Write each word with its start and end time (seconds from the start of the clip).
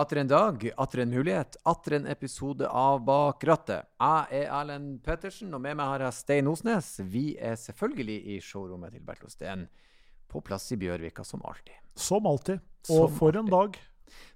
Atter 0.00 0.16
en 0.16 0.28
dag, 0.28 0.70
atter 0.76 0.98
en 0.98 1.10
mulighet, 1.10 1.56
atter 1.62 1.92
en 1.92 2.06
episode 2.06 2.68
av 2.68 3.02
Bak 3.04 3.42
rattet. 3.44 3.84
Jeg 4.00 4.38
er 4.38 4.46
Erlend 4.48 4.94
Pettersen, 5.04 5.50
og 5.52 5.60
med 5.60 5.76
meg 5.76 5.90
har 5.90 6.04
jeg 6.06 6.16
Stein 6.16 6.46
Osnes. 6.48 6.86
Vi 7.04 7.34
er 7.36 7.58
selvfølgelig 7.60 8.16
i 8.32 8.38
showrommet 8.40 8.94
til 8.96 9.02
Bertil 9.04 9.28
Osten, 9.28 9.66
på 10.24 10.40
plass 10.46 10.70
i 10.72 10.78
Bjørvika 10.80 11.20
som 11.28 11.44
alltid. 11.44 11.76
Som 12.00 12.28
alltid. 12.30 12.62
Og 12.88 13.10
Som 13.10 13.18
for 13.18 13.36
en 13.36 13.50
dag. 13.52 13.76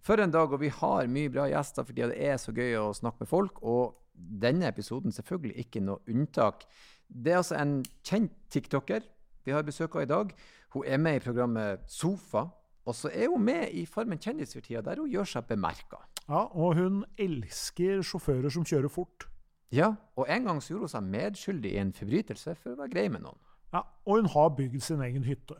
For 0.04 0.21
en 0.21 0.35
dag, 0.35 0.53
og 0.53 0.61
vi 0.61 0.69
har 0.82 1.08
mye 1.17 1.32
bra 1.32 1.46
gjester 1.49 1.88
fordi 1.88 2.10
det 2.12 2.21
er 2.28 2.37
så 2.42 2.53
gøy 2.53 2.76
å 2.83 2.90
snakke 3.01 3.24
med 3.24 3.33
folk. 3.33 3.62
Og 3.65 3.96
denne 4.44 4.69
episoden 4.69 5.17
selvfølgelig 5.17 5.65
ikke 5.65 5.85
noe 5.87 6.04
unntak. 6.12 6.67
Det 7.08 7.33
er 7.33 7.40
altså 7.40 7.56
en 7.62 7.78
kjent 8.04 8.37
tiktoker 8.53 9.08
vi 9.49 9.56
har 9.56 9.65
besøk 9.65 9.96
av 9.96 10.04
i 10.04 10.12
dag. 10.12 10.37
Hun 10.76 10.85
er 10.85 11.01
med 11.01 11.22
i 11.22 11.24
programmet 11.24 11.88
Sofa. 11.88 12.51
Og 12.85 12.96
så 12.96 13.10
er 13.12 13.30
hun 13.32 13.44
med 13.44 13.71
i 13.72 13.87
Farmen 13.88 14.21
kjendis 14.21 14.53
for 14.53 14.64
tida, 14.64 14.82
der 14.85 15.00
hun 15.00 15.10
gjør 15.10 15.28
seg 15.28 15.46
bemerka. 15.48 16.02
Ja, 16.28 16.46
og 16.52 16.77
hun 16.78 17.02
elsker 17.20 18.02
sjåfører 18.04 18.52
som 18.52 18.64
kjører 18.68 18.92
fort. 18.92 19.26
Ja, 19.74 19.95
og 20.16 20.28
en 20.30 20.45
gang 20.48 20.60
så 20.62 20.74
gjorde 20.74 20.88
hun 20.88 20.92
seg 20.92 21.09
medskyldig 21.14 21.73
i 21.73 21.80
en 21.80 21.95
forbrytelse 21.96 22.54
for 22.60 22.74
å 22.74 22.80
være 22.82 22.92
grei 22.92 23.06
med 23.12 23.24
noen. 23.24 23.40
Ja, 23.74 23.82
Og 24.06 24.20
hun 24.20 24.28
har 24.30 24.52
bygd 24.54 24.82
sin 24.84 25.02
egen 25.02 25.24
hytte. 25.26 25.56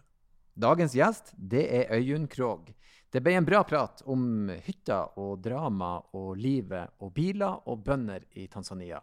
Dagens 0.55 0.95
gjest, 0.95 1.33
det 1.35 1.65
er 1.67 1.97
Øyunn 1.97 2.29
Krogh. 2.31 2.71
Det 3.11 3.23
ble 3.23 3.35
en 3.35 3.47
bra 3.47 3.65
prat 3.67 4.03
om 4.11 4.51
hytta 4.67 5.01
og 5.19 5.41
drama 5.43 5.97
og 6.15 6.37
livet 6.39 6.95
og 7.03 7.13
biler 7.15 7.65
og 7.67 7.83
bønder 7.87 8.23
i 8.39 8.47
Tanzania. 8.47 9.01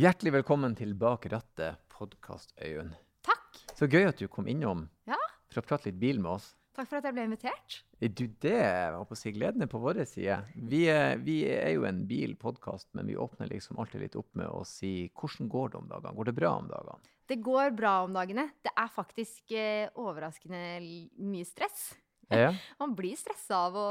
Hjertelig 0.00 0.32
velkommen 0.38 0.72
til 0.78 0.94
Bak 0.96 1.26
rattet, 1.32 1.76
podkast 1.92 2.54
Øyunn. 2.64 2.94
Takk. 3.26 3.58
Så 3.76 3.88
gøy 3.90 4.06
at 4.08 4.18
du 4.22 4.28
kom 4.28 4.46
innom 4.48 4.86
Ja. 5.06 5.18
for 5.52 5.60
å 5.60 5.66
prate 5.66 5.90
litt 5.90 5.98
bil 6.00 6.18
med 6.20 6.30
oss. 6.32 6.54
Takk 6.74 6.88
for 6.88 6.96
at 6.96 7.04
jeg 7.04 7.12
ble 7.12 7.24
invitert. 7.28 7.82
Eh, 8.00 8.08
Du, 8.08 8.26
det 8.26 8.56
var 8.56 8.96
håper 8.96 9.12
å 9.12 9.16
si, 9.20 9.32
gleden 9.32 9.62
er 9.62 9.66
på 9.66 9.78
vår 9.78 10.00
side. 10.06 10.38
Vi 10.56 10.86
er, 10.88 11.18
vi 11.18 11.44
er 11.44 11.74
jo 11.74 11.84
en 11.84 12.06
bilpodkast, 12.06 12.88
men 12.94 13.06
vi 13.06 13.16
åpner 13.16 13.48
liksom 13.50 13.78
alltid 13.78 14.00
litt 14.00 14.16
opp 14.16 14.34
med 14.34 14.46
å 14.48 14.64
si 14.64 15.10
hvordan 15.14 15.48
går 15.48 15.68
det 15.70 15.78
om 15.78 15.88
dagene? 15.88 16.16
Går 16.16 16.24
det 16.24 16.34
bra 16.34 16.56
om 16.56 16.68
dagene? 16.68 16.98
Det 17.28 17.36
går 17.42 17.70
bra 17.76 18.04
om 18.04 18.12
dagene. 18.12 18.50
Det 18.64 18.72
er 18.74 18.88
faktisk 18.88 19.52
eh, 19.52 19.90
overraskende 19.94 20.80
mye 21.20 21.44
stress. 21.44 21.92
Ja, 22.32 22.50
Man 22.80 22.94
blir 22.98 23.16
stressa 23.20 23.58
av 23.68 23.76
å, 23.76 23.86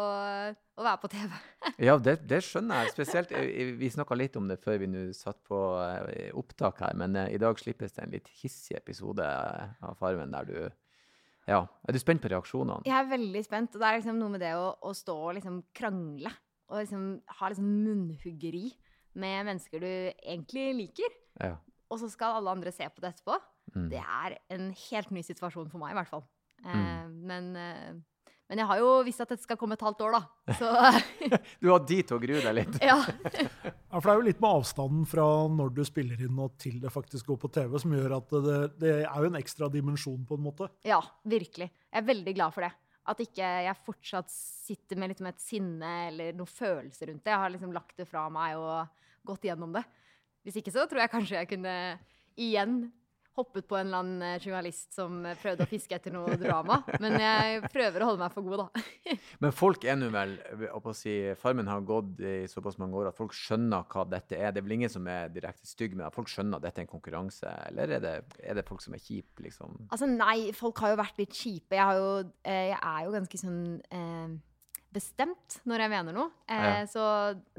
å 0.81 0.83
være 0.85 0.99
på 1.03 1.09
TV. 1.13 1.31
ja 1.87 1.95
det, 2.01 2.17
det 2.29 2.41
skjønner 2.47 2.83
jeg. 2.85 2.93
Spesielt, 2.95 3.31
eh, 3.37 3.71
Vi 3.79 3.89
snakka 3.93 4.17
litt 4.17 4.35
om 4.39 4.47
det 4.49 4.59
før 4.63 4.79
vi 4.81 4.89
nå 4.91 5.07
satt 5.17 5.39
på 5.47 5.59
eh, 5.85 6.29
opptak 6.37 6.81
her, 6.83 6.97
men 6.99 7.15
eh, 7.15 7.31
i 7.35 7.41
dag 7.41 7.59
slippes 7.61 7.93
det 7.97 8.05
en 8.05 8.13
litt 8.15 8.29
hissig 8.41 8.77
episode 8.79 9.23
eh, 9.25 9.73
av 9.87 9.97
Farmen 10.01 10.31
der 10.35 10.49
du 10.49 10.57
Ja. 11.49 11.63
Er 11.87 11.93
du 11.95 11.99
spent 11.99 12.21
på 12.21 12.29
reaksjonene? 12.31 12.83
Jeg 12.85 12.95
er 12.97 13.09
veldig 13.09 13.41
spent. 13.47 13.73
Og 13.75 13.81
det 13.81 13.87
er 13.89 13.97
liksom 13.99 14.19
noe 14.21 14.29
med 14.35 14.41
det 14.43 14.53
å, 14.55 14.67
å 14.85 14.91
stå 14.95 15.15
og 15.29 15.35
liksom 15.39 15.61
krangle. 15.75 16.29
Og 16.71 16.83
liksom 16.83 17.07
ha 17.39 17.49
liksom 17.51 17.71
munnhuggeri 17.83 18.67
med 19.19 19.47
mennesker 19.49 19.81
du 19.83 19.89
egentlig 20.21 20.69
liker. 20.77 21.15
Ja. 21.41 21.55
Og 21.91 21.99
så 21.99 22.07
skal 22.13 22.37
alle 22.37 22.53
andre 22.53 22.71
se 22.71 22.85
på 22.87 23.01
det 23.03 23.09
etterpå. 23.15 23.35
Mm. 23.75 23.89
Det 23.91 23.99
er 23.99 24.37
en 24.55 24.69
helt 24.85 25.11
ny 25.11 25.23
situasjon 25.27 25.67
for 25.73 25.81
meg, 25.81 25.91
i 25.91 25.99
hvert 25.99 26.11
fall. 26.13 26.23
Eh, 26.61 26.71
Mm. 26.71 27.13
men, 27.27 27.45
eh, 27.57 27.91
men 28.51 28.59
jeg 28.59 28.67
har 28.67 28.79
jo 28.81 28.87
visst 29.07 29.21
at 29.23 29.29
dette 29.31 29.45
skal 29.45 29.55
komme 29.55 29.77
et 29.77 29.83
halvt 29.85 30.01
år, 30.03 30.17
da. 30.17 30.55
Så 30.59 30.69
Du 31.63 31.69
har 31.71 31.85
de 31.87 31.99
til 32.03 32.17
å 32.17 32.19
grue 32.19 32.41
deg 32.43 32.57
litt. 32.57 32.77
ja. 32.83 32.97
Ja, 32.99 33.99
For 33.99 34.09
det 34.09 34.11
er 34.13 34.19
jo 34.19 34.25
litt 34.27 34.41
med 34.43 34.57
avstanden 34.59 35.07
fra 35.07 35.25
når 35.51 35.71
du 35.77 35.81
spiller 35.87 36.19
inn 36.27 36.37
og 36.43 36.57
til 36.59 36.77
det 36.83 36.91
faktisk 36.91 37.31
går 37.31 37.39
på 37.45 37.51
TV, 37.55 37.79
som 37.79 37.95
gjør 37.95 38.17
at 38.19 38.35
det, 38.43 38.59
det 38.83 38.93
er 39.05 39.17
jo 39.23 39.31
en 39.31 39.39
ekstra 39.39 39.71
dimensjon, 39.71 40.21
på 40.27 40.35
en 40.35 40.45
måte. 40.49 40.67
Ja, 40.87 40.99
virkelig. 41.23 41.69
Jeg 41.71 42.03
er 42.03 42.07
veldig 42.11 42.35
glad 42.37 42.55
for 42.55 42.67
det. 42.67 42.73
At 43.11 43.23
ikke 43.23 43.47
jeg 43.65 43.79
fortsatt 43.87 44.29
sitter 44.35 44.99
med 44.99 45.11
liksom 45.11 45.31
et 45.31 45.41
sinne 45.41 45.93
eller 46.11 46.35
noen 46.37 46.51
følelser 46.51 47.09
rundt 47.09 47.23
det. 47.25 47.31
Jeg 47.33 47.43
har 47.47 47.55
liksom 47.55 47.71
lagt 47.75 47.95
det 47.97 48.05
fra 48.11 48.27
meg 48.31 48.59
og 48.59 49.31
gått 49.31 49.47
gjennom 49.47 49.73
det. 49.79 49.81
Hvis 50.45 50.59
ikke 50.61 50.73
så 50.75 50.83
tror 50.89 51.01
jeg 51.05 51.13
kanskje 51.15 51.39
jeg 51.39 51.49
kunne 51.55 51.75
igjen 52.39 52.81
hoppet 53.41 53.67
på 53.67 53.77
en 53.77 53.87
eller 53.89 53.99
annen 54.03 54.23
eh, 54.29 54.39
journalist 54.41 54.93
som 54.95 55.19
eh, 55.27 55.35
prøvde 55.41 55.65
å 55.65 55.69
fiske 55.69 55.97
etter 55.97 56.13
noe 56.15 56.37
drama. 56.39 56.79
Men 57.03 57.17
jeg 57.19 57.61
prøver 57.73 58.01
å 58.05 58.11
holde 58.11 58.23
meg 58.23 58.35
for 58.35 58.47
god, 58.47 58.63
da. 58.63 58.83
Men 59.43 59.55
folk 59.57 59.83
er 59.89 59.99
nå 59.99 60.09
vel 60.13 60.37
si, 60.97 61.15
Farmen 61.41 61.69
har 61.71 61.81
gått 61.87 62.21
i 62.23 62.35
såpass 62.51 62.77
mange 62.81 62.97
år 63.01 63.09
at 63.11 63.17
folk 63.17 63.33
skjønner 63.37 63.87
hva 63.91 64.05
dette 64.11 64.37
er. 64.39 64.51
Det 64.53 64.61
er 64.61 64.67
vel 64.69 64.77
ingen 64.79 64.91
som 64.93 65.07
er 65.11 65.31
direkte 65.33 65.67
stygg 65.69 65.97
med 65.97 66.07
at 66.07 66.15
Folk 66.15 66.29
skjønner 66.31 66.59
at 66.61 66.65
dette 66.69 66.81
er 66.81 66.87
en 66.87 66.91
konkurranse, 66.91 67.49
eller 67.71 67.97
er 67.97 68.01
det, 68.03 68.13
er 68.45 68.57
det 68.59 68.65
folk 68.67 68.81
som 68.83 68.93
er 68.97 69.01
kjipe, 69.01 69.41
liksom? 69.45 69.75
Altså 69.89 70.07
nei, 70.09 70.51
folk 70.57 70.79
har 70.83 70.93
jo 70.93 70.99
vært 71.01 71.19
litt 71.21 71.33
kjipe. 71.35 71.75
Jeg, 71.77 71.83
har 71.87 71.97
jo, 71.97 72.09
eh, 72.45 72.67
jeg 72.71 72.79
er 72.79 73.05
jo 73.07 73.13
ganske 73.15 73.39
sånn 73.41 73.61
eh, 73.95 74.33
bestemt 74.91 75.59
når 75.69 75.85
jeg 75.85 75.93
mener 75.93 76.17
noe. 76.17 76.29
Eh, 76.51 76.65
Ja. 76.67 76.83
Så 76.91 77.03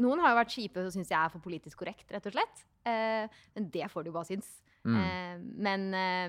noen 0.04 0.20
har 0.20 0.34
jo 0.34 0.40
vært 0.42 0.52
kjipe 0.54 0.84
og 0.84 0.92
syns 0.94 1.10
jeg 1.10 1.18
er 1.18 1.32
for 1.32 1.40
politisk 1.44 1.80
korrekt, 1.80 2.04
rett 2.12 2.28
og 2.28 2.36
slett. 2.36 2.62
Eh, 2.84 3.26
men 3.56 3.70
det 3.72 3.88
får 3.90 4.04
de 4.04 4.10
jo 4.12 4.16
bare 4.18 4.28
synes. 4.28 4.48
Mm. 4.84 4.96
Eh, 4.98 5.36
men, 5.68 5.80
eh, 5.94 6.28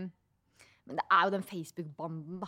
men 0.85 0.95
det 0.99 1.05
er 1.11 1.23
jo 1.27 1.31
den 1.37 1.43
Facebook-banden, 1.47 2.39
da. 2.43 2.47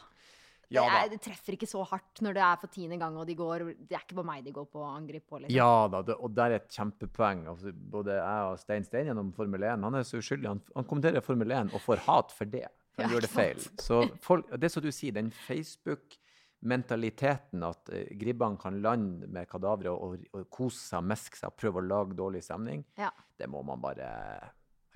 Det, 0.65 0.73
Ja 0.73 0.81
da. 0.89 0.93
er, 1.03 1.09
det 1.13 1.19
treffer 1.21 1.53
ikke 1.53 1.67
så 1.69 1.83
hardt 1.85 2.21
når 2.25 2.33
det 2.33 2.41
er 2.41 2.55
for 2.57 2.65
tiende 2.73 2.97
gang, 2.97 3.13
og 3.21 3.27
de 3.29 3.35
går 3.37 3.59
Det 3.85 3.93
er 3.93 4.01
ikke 4.01 4.15
bare 4.17 4.25
meg 4.31 4.41
de 4.47 4.51
går 4.55 4.65
på 4.73 4.81
angrep 4.81 5.27
på, 5.29 5.37
liksom. 5.43 5.53
Ja 5.55 5.85
da, 5.93 5.99
det, 6.01 6.15
og 6.17 6.33
der 6.33 6.49
er 6.55 6.59
et 6.63 6.71
kjempepoeng. 6.73 7.43
Altså, 7.51 7.69
både 7.73 8.11
jeg 8.17 8.39
og 8.49 8.57
Stein 8.59 8.83
Stein 8.87 9.05
gjennom 9.11 9.29
Formel 9.37 9.61
1, 9.63 9.83
han 9.85 9.93
er 9.99 10.03
så 10.09 10.17
uskyldig. 10.17 10.47
Han, 10.49 10.61
han 10.75 10.83
kommenterer 10.89 11.21
Formel 11.21 11.51
1 11.53 11.69
og 11.77 11.81
får 11.85 11.97
hat 12.07 12.31
for 12.33 12.45
det. 12.49 12.65
For 12.95 13.01
han 13.03 13.11
Ja, 13.11 13.15
gjør 13.17 13.21
det 13.27 13.33
feil. 13.35 13.59
Så 13.83 14.01
folk, 14.25 14.45
det 14.57 14.71
som 14.73 14.81
du 14.81 14.89
sier, 14.91 15.11
den 15.13 15.29
Facebook-mentaliteten 15.29 17.63
at 17.67 17.89
uh, 17.93 18.01
gribbene 18.17 18.57
kan 18.61 18.81
lande 18.81 19.27
med 19.29 19.45
kadaveret 19.51 19.91
og, 19.93 20.01
og, 20.17 20.25
og 20.41 20.49
kose 20.49 20.79
seg, 20.81 21.03
meske 21.05 21.37
seg, 21.39 21.53
prøve 21.59 21.77
å 21.81 21.85
lage 21.85 22.15
dårlig 22.17 22.41
stemning, 22.45 22.85
Ja. 22.97 23.11
det 23.37 23.47
må 23.51 23.61
man 23.67 23.81
bare 23.83 24.07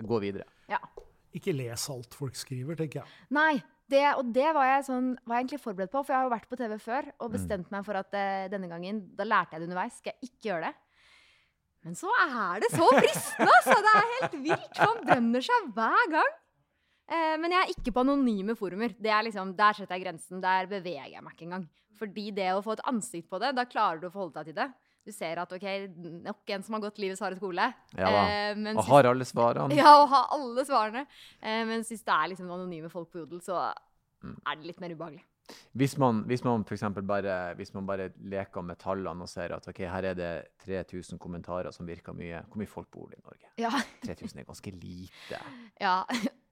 gå 0.08 0.22
videre. 0.22 0.48
ja. 0.70 0.80
Ikke 1.30 1.52
les 1.54 1.84
alt 1.92 2.14
folk 2.18 2.34
skriver, 2.34 2.74
tenker 2.74 3.04
jeg. 3.04 3.18
Nei, 3.30 3.60
det, 3.90 4.02
og 4.18 4.30
det 4.34 4.48
var 4.54 4.66
jeg, 4.66 4.84
sånn, 4.88 5.10
var 5.22 5.38
jeg 5.38 5.44
egentlig 5.44 5.62
forberedt 5.62 5.92
på, 5.92 6.02
for 6.02 6.14
jeg 6.14 6.18
har 6.18 6.26
jo 6.26 6.32
vært 6.32 6.50
på 6.50 6.58
TV 6.58 6.76
før 6.82 7.08
og 7.22 7.32
bestemt 7.34 7.70
meg 7.70 7.86
for 7.86 7.98
at 8.00 8.14
uh, 8.14 8.46
denne 8.50 8.70
gangen, 8.70 9.02
da 9.18 9.26
lærte 9.26 9.54
jeg 9.54 9.62
det 9.62 9.68
underveis, 9.68 9.98
skal 10.00 10.14
jeg 10.14 10.30
ikke 10.30 10.48
gjøre 10.48 10.70
det. 10.70 10.72
Men 11.86 11.96
så 11.96 12.12
er 12.26 12.60
det 12.60 12.70
så 12.74 12.86
fristende, 12.92 13.48
altså! 13.56 13.78
Det 13.86 13.94
er 13.94 14.10
helt 14.14 14.36
vilt. 14.44 14.80
Man 14.82 15.02
brenner 15.06 15.46
seg 15.46 15.70
hver 15.78 16.10
gang. 16.12 16.34
Uh, 17.10 17.36
men 17.42 17.54
jeg 17.54 17.60
er 17.62 17.72
ikke 17.74 17.94
på 17.96 18.04
anonyme 18.04 18.58
forumer. 18.58 18.94
Det 18.98 19.14
er 19.14 19.24
liksom, 19.26 19.54
der 19.58 19.78
setter 19.78 19.96
jeg 19.96 20.04
grensen. 20.04 20.42
Der 20.44 20.68
beveger 20.70 21.14
jeg 21.14 21.24
meg 21.24 21.34
ikke 21.34 21.48
engang. 21.48 21.66
Fordi 22.00 22.26
det 22.36 22.50
å 22.54 22.62
få 22.64 22.76
et 22.76 22.86
ansikt 22.90 23.30
på 23.32 23.40
det, 23.42 23.54
da 23.56 23.66
klarer 23.68 24.02
du 24.02 24.10
å 24.10 24.12
forholde 24.12 24.42
deg 24.42 24.52
til 24.52 24.60
det. 24.60 24.68
Du 25.06 25.12
ser 25.16 25.38
at 25.40 25.52
ok, 25.56 25.64
nok 26.26 26.50
en 26.54 26.62
som 26.62 26.74
har 26.76 26.82
gått 26.84 26.98
livets 27.00 27.20
harde 27.24 27.38
skole. 27.40 27.70
Ja 27.96 28.10
da. 28.12 28.24
Eh, 28.28 28.74
Og 28.76 28.84
har 28.84 29.08
alle 29.10 29.24
svarene. 29.24 29.74
ja, 29.80 29.94
og 30.02 30.08
har 30.12 30.26
alle 30.36 30.64
svarene. 30.68 31.06
Eh, 31.42 31.64
mens 31.68 31.88
hvis 31.88 32.04
det 32.04 32.12
er 32.14 32.28
liksom 32.34 32.50
anonyme 32.52 32.90
folk 32.92 33.10
på 33.12 33.22
Jodel, 33.24 33.40
så 33.40 33.70
Mm. 34.20 34.34
er 34.46 34.56
det 34.56 34.66
litt 34.68 34.80
mer 34.82 34.92
ubehagelig. 34.92 35.22
Hvis 35.74 35.94
man, 35.98 36.24
hvis 36.28 36.44
man 36.44 36.62
for 36.68 37.00
bare, 37.08 37.54
hvis 37.56 37.72
man 37.72 37.86
bare 37.86 38.10
leker 38.20 38.62
med 38.62 38.76
tallene 38.78 39.22
og 39.24 39.28
ser 39.32 39.54
at 39.56 39.66
ok, 39.66 39.78
her 39.88 40.04
er 40.10 40.14
det 40.14 40.44
3000 40.66 41.18
kommentarer 41.18 41.72
som 41.72 41.86
virker 41.88 42.12
mye, 42.12 42.42
hvor 42.46 42.60
mye 42.60 42.68
folk 42.68 42.90
bor 42.90 43.08
det 43.08 43.16
i 43.18 43.22
Norge? 43.24 43.48
Ja, 43.58 43.70
3000 44.04 44.40
er 44.40 44.44
ganske 44.44 44.70
lite. 44.76 45.40
ja. 45.80 46.02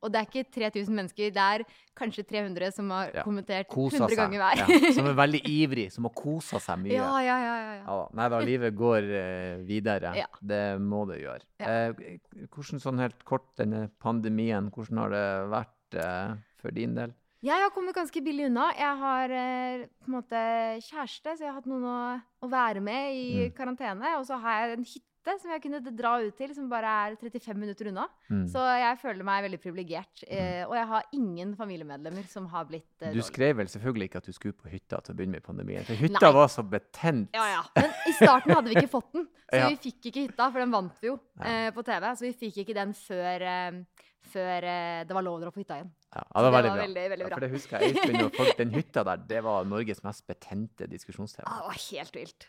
Og 0.03 0.13
det 0.15 0.21
er 0.21 0.27
ikke 0.29 0.45
3000 0.55 0.95
mennesker, 0.95 1.31
det 1.35 1.43
er 1.43 1.65
kanskje 1.99 2.23
300 2.31 2.71
som 2.77 2.91
har 2.95 3.11
Ja. 3.15 3.23
kommentert 3.27 3.67
Kosa 3.69 3.97
100 4.05 4.09
seg. 4.15 4.19
ganger 4.21 4.39
hver. 4.45 4.57
Ja, 4.63 4.93
som 4.95 5.07
er 5.11 5.15
veldig 5.19 5.41
ivrig, 5.63 5.87
som 5.93 6.05
har 6.07 6.15
kosa 6.15 6.61
seg 6.63 6.79
mye. 6.85 6.93
Ja, 6.95 7.19
ja, 7.21 7.39
ja. 7.43 7.55
ja, 7.83 7.97
nei 8.15 8.29
da, 8.29 8.39
livet 8.47 8.77
går 8.79 9.03
uh, 9.11 9.65
videre. 9.67 10.13
Det 10.41 10.63
må 10.81 11.03
det 11.11 11.19
gjøre. 11.25 11.43
Eh, 11.59 12.19
hvordan 12.55 12.79
sånn 12.85 12.99
helt 13.03 13.25
kort, 13.27 13.49
denne 13.59 13.89
pandemien, 13.99 14.71
hvordan 14.71 14.99
har 15.03 15.11
det 15.17 15.27
vært 15.51 15.99
uh, 15.99 16.37
for 16.63 16.71
din 16.71 16.95
del? 16.95 17.15
Jeg 17.43 17.55
har 17.63 17.71
kommet 17.71 17.95
ganske 17.95 18.19
billig 18.23 18.49
unna. 18.49 18.73
Jeg 18.75 18.97
har 18.99 19.31
uh, 19.31 19.83
på 20.03 20.09
en 20.11 20.15
måte 20.17 20.41
kjæreste, 20.89 21.37
så 21.39 21.45
jeg 21.45 21.53
har 21.53 21.59
hatt 21.61 21.69
noen 21.71 21.85
å, 21.87 21.99
å 22.43 22.49
være 22.51 22.81
med 22.83 23.15
i 23.15 23.27
Mm. 23.49 23.53
karantene. 23.55 24.17
Og 24.19 24.27
så 24.27 24.39
har 24.43 24.63
jeg 24.69 24.79
en 24.79 24.85
hytte 24.85 25.05
som 25.39 25.51
jeg 25.53 25.61
kunne 25.61 25.81
dra 25.93 26.13
ut 26.25 26.37
til, 26.39 26.55
som 26.57 26.69
bare 26.71 26.89
er 27.09 27.17
35 27.21 27.59
minutter 27.61 27.89
unna. 27.91 28.07
Mm. 28.31 28.47
Så 28.49 28.63
jeg 28.81 28.99
føler 29.03 29.27
meg 29.29 29.43
veldig 29.45 29.59
privilegert. 29.61 30.23
Eh, 30.27 30.63
og 30.65 30.73
jeg 30.79 30.87
har 30.89 31.09
ingen 31.13 31.55
familiemedlemmer 31.59 32.25
som 32.31 32.47
har 32.53 32.65
blitt 32.71 33.03
eh, 33.05 33.13
Du 33.13 33.21
skrev 33.27 33.57
vel 33.59 33.69
selvfølgelig 33.69 34.09
ikke 34.09 34.23
at 34.23 34.31
du 34.31 34.33
skulle 34.33 34.57
på 34.57 34.71
hytta 34.73 35.01
til 35.05 35.13
å 35.13 35.19
begynne 35.19 35.37
med 35.37 35.45
pandemien? 35.45 35.85
For 35.85 35.95
hytta 36.01 36.23
Nei. 36.31 36.33
var 36.39 36.49
så 36.55 36.65
betent. 36.65 37.29
Ja, 37.37 37.45
ja. 37.59 37.63
Men 37.77 37.93
i 38.09 38.15
starten 38.17 38.55
hadde 38.57 38.73
vi 38.73 38.79
ikke 38.81 38.93
fått 38.99 39.13
den. 39.19 39.29
Så 39.49 39.57
Ja. 39.57 39.69
vi 39.73 39.79
fikk 39.81 40.11
ikke 40.11 40.27
hytta, 40.27 40.51
for 40.53 40.61
den 40.61 40.73
vant 40.75 40.99
vi 41.01 41.09
jo 41.09 41.15
eh, 41.41 41.71
på 41.73 41.81
TV. 41.85 42.05
Så 42.17 42.27
vi 42.27 42.33
fikk 42.37 42.59
ikke 42.65 42.75
den 42.77 42.91
før, 42.97 43.45
eh, 43.49 44.05
før 44.29 44.67
eh, 44.69 45.05
det 45.09 45.17
var 45.17 45.25
lov 45.25 45.39
å 45.39 45.43
dra 45.47 45.53
på 45.55 45.63
hytta 45.63 45.79
igjen. 45.81 45.89
Ja, 46.13 46.25
det 46.25 46.43
var 46.45 46.53
veldig 46.53 46.69
det 46.69 46.69
var 46.69 46.77
bra. 46.77 46.85
veldig, 46.87 47.07
veldig 47.15 47.25
Ja, 47.25 47.33
for 47.35 47.45
det 47.47 47.51
husker 47.55 47.85
jeg. 47.85 48.25
Og 48.27 48.37
folk, 48.37 48.55
den 48.61 48.73
hytta 48.77 49.05
der, 49.09 49.23
det 49.31 49.41
var 49.45 49.65
Norges 49.69 50.03
mest 50.05 50.27
betente 50.29 50.89
diskusjonstema. 50.89 51.49
Ja, 51.53 51.61
det 51.65 51.69
var 51.73 51.85
helt 51.89 52.17
vilt. 52.21 52.49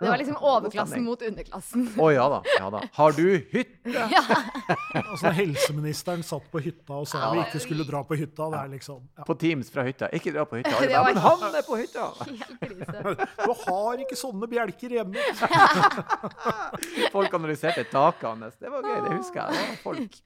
Det 0.00 0.08
var 0.08 0.16
liksom 0.16 0.36
overklassen 0.40 1.02
mot 1.04 1.20
underklassen. 1.22 1.82
Å 2.00 2.06
ja 2.14 2.22
da. 2.32 2.38
ja 2.56 2.70
da. 2.72 2.80
Har 2.96 3.12
du 3.12 3.26
hytte? 3.52 3.76
Ja. 3.90 4.08
Altså, 5.10 5.30
helseministeren 5.34 6.22
satt 6.26 6.46
på 6.50 6.60
hytta 6.64 6.96
og 7.02 7.06
sa 7.10 7.20
Ja. 7.20 7.28
vi 7.34 7.42
ikke 7.44 7.60
skulle 7.62 7.84
dra 7.86 8.00
på 8.06 8.16
hytta. 8.18 8.46
Det 8.50 8.58
er 8.64 8.70
liksom 8.72 9.02
ja. 9.18 9.24
På 9.28 9.34
Teams 9.38 9.70
fra 9.70 9.84
hytta. 9.86 10.08
Ikke 10.16 10.32
dra 10.34 10.44
på 10.48 10.58
hytta. 10.60 10.72
Bare, 10.78 10.88
var 10.96 11.10
men 11.10 11.20
han 11.24 11.58
er 11.60 11.66
på 11.66 11.78
hytta! 11.78 12.06
Du 13.44 13.52
har 13.66 14.02
ikke 14.06 14.18
sånne 14.18 14.48
bjelker 14.50 14.96
hjemme! 14.96 15.28
Folk 17.12 17.34
analyserte 17.36 17.84
taket 17.90 18.28
hans. 18.30 18.56
Det 18.60 18.70
var 18.72 18.86
gøy, 18.86 18.98
det 19.06 19.14
husker 19.18 19.40
jeg. 19.42 19.54
Det 19.56 19.68
var 19.68 19.80
folk. 19.84 20.20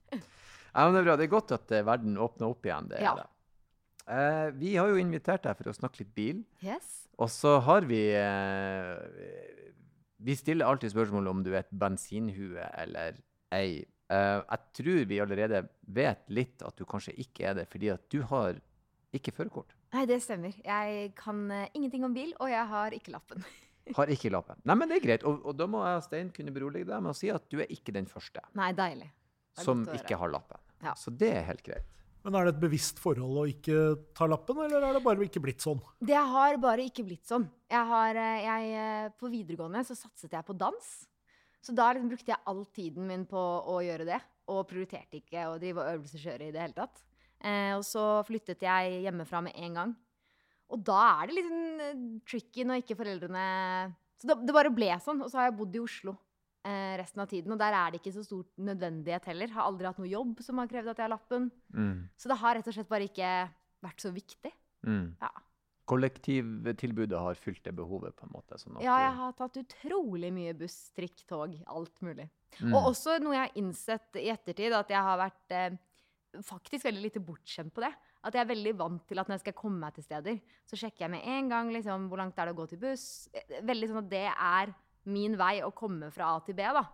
Ja, 0.75 0.85
men 0.89 0.95
det 0.97 1.01
er 1.03 1.07
bra. 1.09 1.17
Det 1.21 1.27
er 1.29 1.33
godt 1.35 1.55
at 1.55 1.73
eh, 1.77 1.85
verden 1.87 2.17
åpner 2.19 2.51
opp 2.51 2.67
igjen. 2.67 2.89
Det 2.91 3.03
Ja. 3.05 3.15
det. 3.21 3.27
Eh, 4.15 4.49
vi 4.61 4.77
har 4.77 4.91
jo 4.93 4.99
invitert 5.01 5.45
deg 5.47 5.57
for 5.57 5.71
å 5.71 5.77
snakke 5.77 6.03
litt 6.03 6.15
bil. 6.17 6.43
Yes. 6.65 7.07
Og 7.17 7.31
så 7.31 7.57
har 7.63 7.87
vi 7.89 8.01
eh, 8.19 8.97
Vi 10.25 10.37
stiller 10.37 10.65
alltid 10.67 10.95
spørsmål 10.95 11.27
om 11.29 11.43
du 11.45 11.51
er 11.53 11.63
et 11.65 11.75
bensinhue 11.77 12.63
eller 12.81 13.19
ei. 13.53 13.85
Eh, 14.13 14.39
jeg 14.41 14.61
tror 14.79 15.03
vi 15.11 15.19
allerede 15.21 15.65
vet 15.97 16.23
litt 16.33 16.65
at 16.65 16.77
du 16.79 16.87
kanskje 16.89 17.13
ikke 17.21 17.51
er 17.51 17.59
det, 17.59 17.67
fordi 17.73 17.91
at 17.93 18.07
du 18.13 18.23
har 18.31 18.57
ikke 19.15 19.35
førerkort. 19.37 19.75
Nei, 19.95 20.07
det 20.11 20.23
stemmer. 20.25 20.57
Jeg 20.65 21.13
kan 21.19 21.45
eh, 21.53 21.69
ingenting 21.77 22.07
om 22.09 22.17
bil, 22.17 22.33
og 22.41 22.51
jeg 22.51 22.65
har 22.73 22.97
ikke 22.97 23.15
lappen. 23.15 23.45
Har 23.93 24.09
ikke 24.09 24.31
lappen. 24.33 24.57
Nei, 24.65 24.79
men 24.81 24.89
det 24.89 24.97
er 24.97 25.03
greit. 25.05 25.25
Og, 25.29 25.43
og 25.45 25.59
da 25.61 25.67
må 25.69 25.83
jeg 25.85 25.99
og 25.99 26.05
Stein 26.07 26.31
kunne 26.33 26.55
berolige 26.57 26.87
deg 26.89 27.03
med 27.05 27.11
å 27.11 27.19
si 27.19 27.29
at 27.29 27.45
du 27.53 27.59
er 27.61 27.69
ikke 27.69 27.93
den 27.93 28.07
første 28.09 28.41
Nei, 28.57 28.71
deilig. 28.73 29.11
Som 29.61 29.83
ikke 29.93 30.17
har 30.17 30.33
lappen. 30.33 30.57
Ja. 30.81 30.95
Så 30.97 31.13
det 31.13 31.29
er 31.37 31.45
helt 31.51 31.61
greit. 31.67 31.91
Men 32.25 32.39
er 32.39 32.47
det 32.47 32.55
et 32.55 32.63
bevisst 32.63 33.01
forhold 33.05 33.37
å 33.43 33.49
ikke 33.51 33.81
ta 34.17 34.25
lappen, 34.31 34.63
eller 34.65 34.81
er 34.87 34.97
det 34.97 35.03
bare 35.05 35.27
ikke 35.27 35.43
blitt 35.45 35.61
sånn? 35.61 35.83
Det 36.01 36.17
har 36.17 36.57
bare 36.63 36.87
ikke 36.89 37.05
blitt 37.05 37.29
sånn. 37.29 37.45
Jeg 37.69 37.91
har, 37.91 38.17
eh, 38.17 38.45
jeg, 38.47 38.71
eh, 38.81 39.09
på 39.21 39.29
videregående 39.29 39.85
så 39.85 39.93
satset 39.93 40.33
jeg 40.33 40.47
på 40.47 40.57
dans. 40.57 40.87
Så 41.61 41.75
da 41.77 41.93
liksom 41.93 42.09
brukte 42.09 42.33
jeg 42.33 42.41
all 42.47 42.65
tiden 42.65 43.07
min 43.07 43.27
på 43.29 43.37
å 43.37 43.77
gjøre 43.85 44.09
det, 44.09 44.21
og 44.49 44.67
prioriterte 44.69 45.21
ikke 45.21 45.45
å 45.51 45.59
drive 45.61 45.85
og 45.85 45.99
øvelseskjøre 45.99 46.49
i 46.49 46.55
det 46.55 46.65
hele 46.65 46.73
tatt. 46.73 47.05
Eh, 47.45 47.77
og 47.77 47.85
så 47.85 48.25
flyttet 48.25 48.65
jeg 48.65 49.05
hjemmefra 49.05 49.43
med 49.45 49.53
en 49.61 49.75
gang. 49.75 49.95
Og 50.73 50.81
da 50.81 51.21
er 51.21 51.29
det 51.29 51.37
litt 51.37 51.51
sånn 51.51 51.81
eh, 51.85 52.05
tricky 52.25 52.65
når 52.65 52.81
ikke 52.81 52.97
foreldrene 52.97 53.47
Så 54.17 54.31
det, 54.31 54.47
det 54.49 54.55
bare 54.57 54.73
ble 54.73 54.89
sånn. 55.05 55.21
Og 55.21 55.29
så 55.29 55.43
har 55.43 55.51
jeg 55.51 55.59
bodd 55.59 55.77
i 55.77 55.85
Oslo 55.85 56.17
resten 56.65 57.21
av 57.21 57.29
tiden, 57.29 57.53
og 57.53 57.61
der 57.61 57.77
er 57.77 57.93
det 57.93 58.01
ikke 58.01 58.15
så 58.15 58.25
stor 58.25 58.45
nødvendighet 58.57 59.27
heller. 59.29 59.53
Har 59.53 59.69
aldri 59.69 59.89
hatt 59.89 59.99
noe 60.01 60.09
jobb 60.09 60.39
som 60.45 60.61
har 60.63 60.71
krevd 60.71 60.93
at 60.95 61.03
jeg 61.03 61.05
har 61.05 61.13
lappen. 61.13 61.51
Mm. 61.75 62.07
Så 62.17 62.31
det 62.31 62.39
har 62.41 62.57
rett 62.57 62.71
og 62.71 62.77
slett 62.77 62.89
bare 62.89 63.09
ikke 63.11 63.33
vært 63.85 64.05
så 64.05 64.13
viktig. 64.15 64.53
Mm. 64.89 65.11
Ja. 65.21 65.33
Kollektivtilbudet 65.85 67.19
har 67.21 67.37
fylt 67.37 67.65
det 67.67 67.75
behovet, 67.77 68.15
på 68.17 68.25
en 68.25 68.33
måte. 68.33 68.57
Sånn 68.61 68.81
Ja, 68.81 68.97
jeg 69.03 69.17
har 69.19 69.35
tatt 69.37 69.59
utrolig 69.61 70.31
mye 70.33 70.55
buss, 70.57 70.79
trikk, 70.97 71.27
tog, 71.29 71.59
alt 71.69 72.01
mulig. 72.05 72.31
Mm. 72.63 72.73
Og 72.73 72.95
også 72.95 73.19
noe 73.21 73.37
jeg 73.37 73.43
har 73.43 73.59
innsett 73.61 74.21
i 74.21 74.31
ettertid, 74.33 74.73
at 74.73 74.93
jeg 74.95 75.05
har 75.05 75.21
vært 75.21 75.53
eh, 75.53 75.77
faktisk 76.47 76.89
veldig 76.89 77.05
lite 77.05 77.23
bortskjemt 77.25 77.75
på 77.77 77.85
det. 77.85 77.93
At 78.25 78.33
jeg 78.33 78.47
er 78.47 78.53
veldig 78.55 78.73
vant 78.81 79.05
til 79.05 79.21
at 79.21 79.29
når 79.29 79.37
jeg 79.37 79.45
skal 79.45 79.57
komme 79.59 79.83
meg 79.83 79.99
til 79.99 80.07
steder, 80.07 80.41
så 80.65 80.79
sjekker 80.81 81.05
jeg 81.05 81.13
med 81.13 81.29
en 81.35 81.53
gang 81.53 81.73
liksom, 81.75 82.09
hvor 82.09 82.23
langt 82.23 82.41
er 82.41 82.49
det 82.49 82.57
å 82.57 82.61
gå 82.63 82.67
til 82.73 82.81
buss. 82.87 83.07
Eh, 83.37 83.61
Veldig 83.69 83.91
sånn 83.91 84.01
at 84.01 84.11
det 84.15 84.25
er 84.33 84.73
min 85.07 85.37
vei 85.39 85.59
å 85.65 85.73
komme 85.77 86.11
fra 86.15 86.35
A 86.37 86.41
til 86.47 86.57
B, 86.59 86.63
da. 86.63 86.85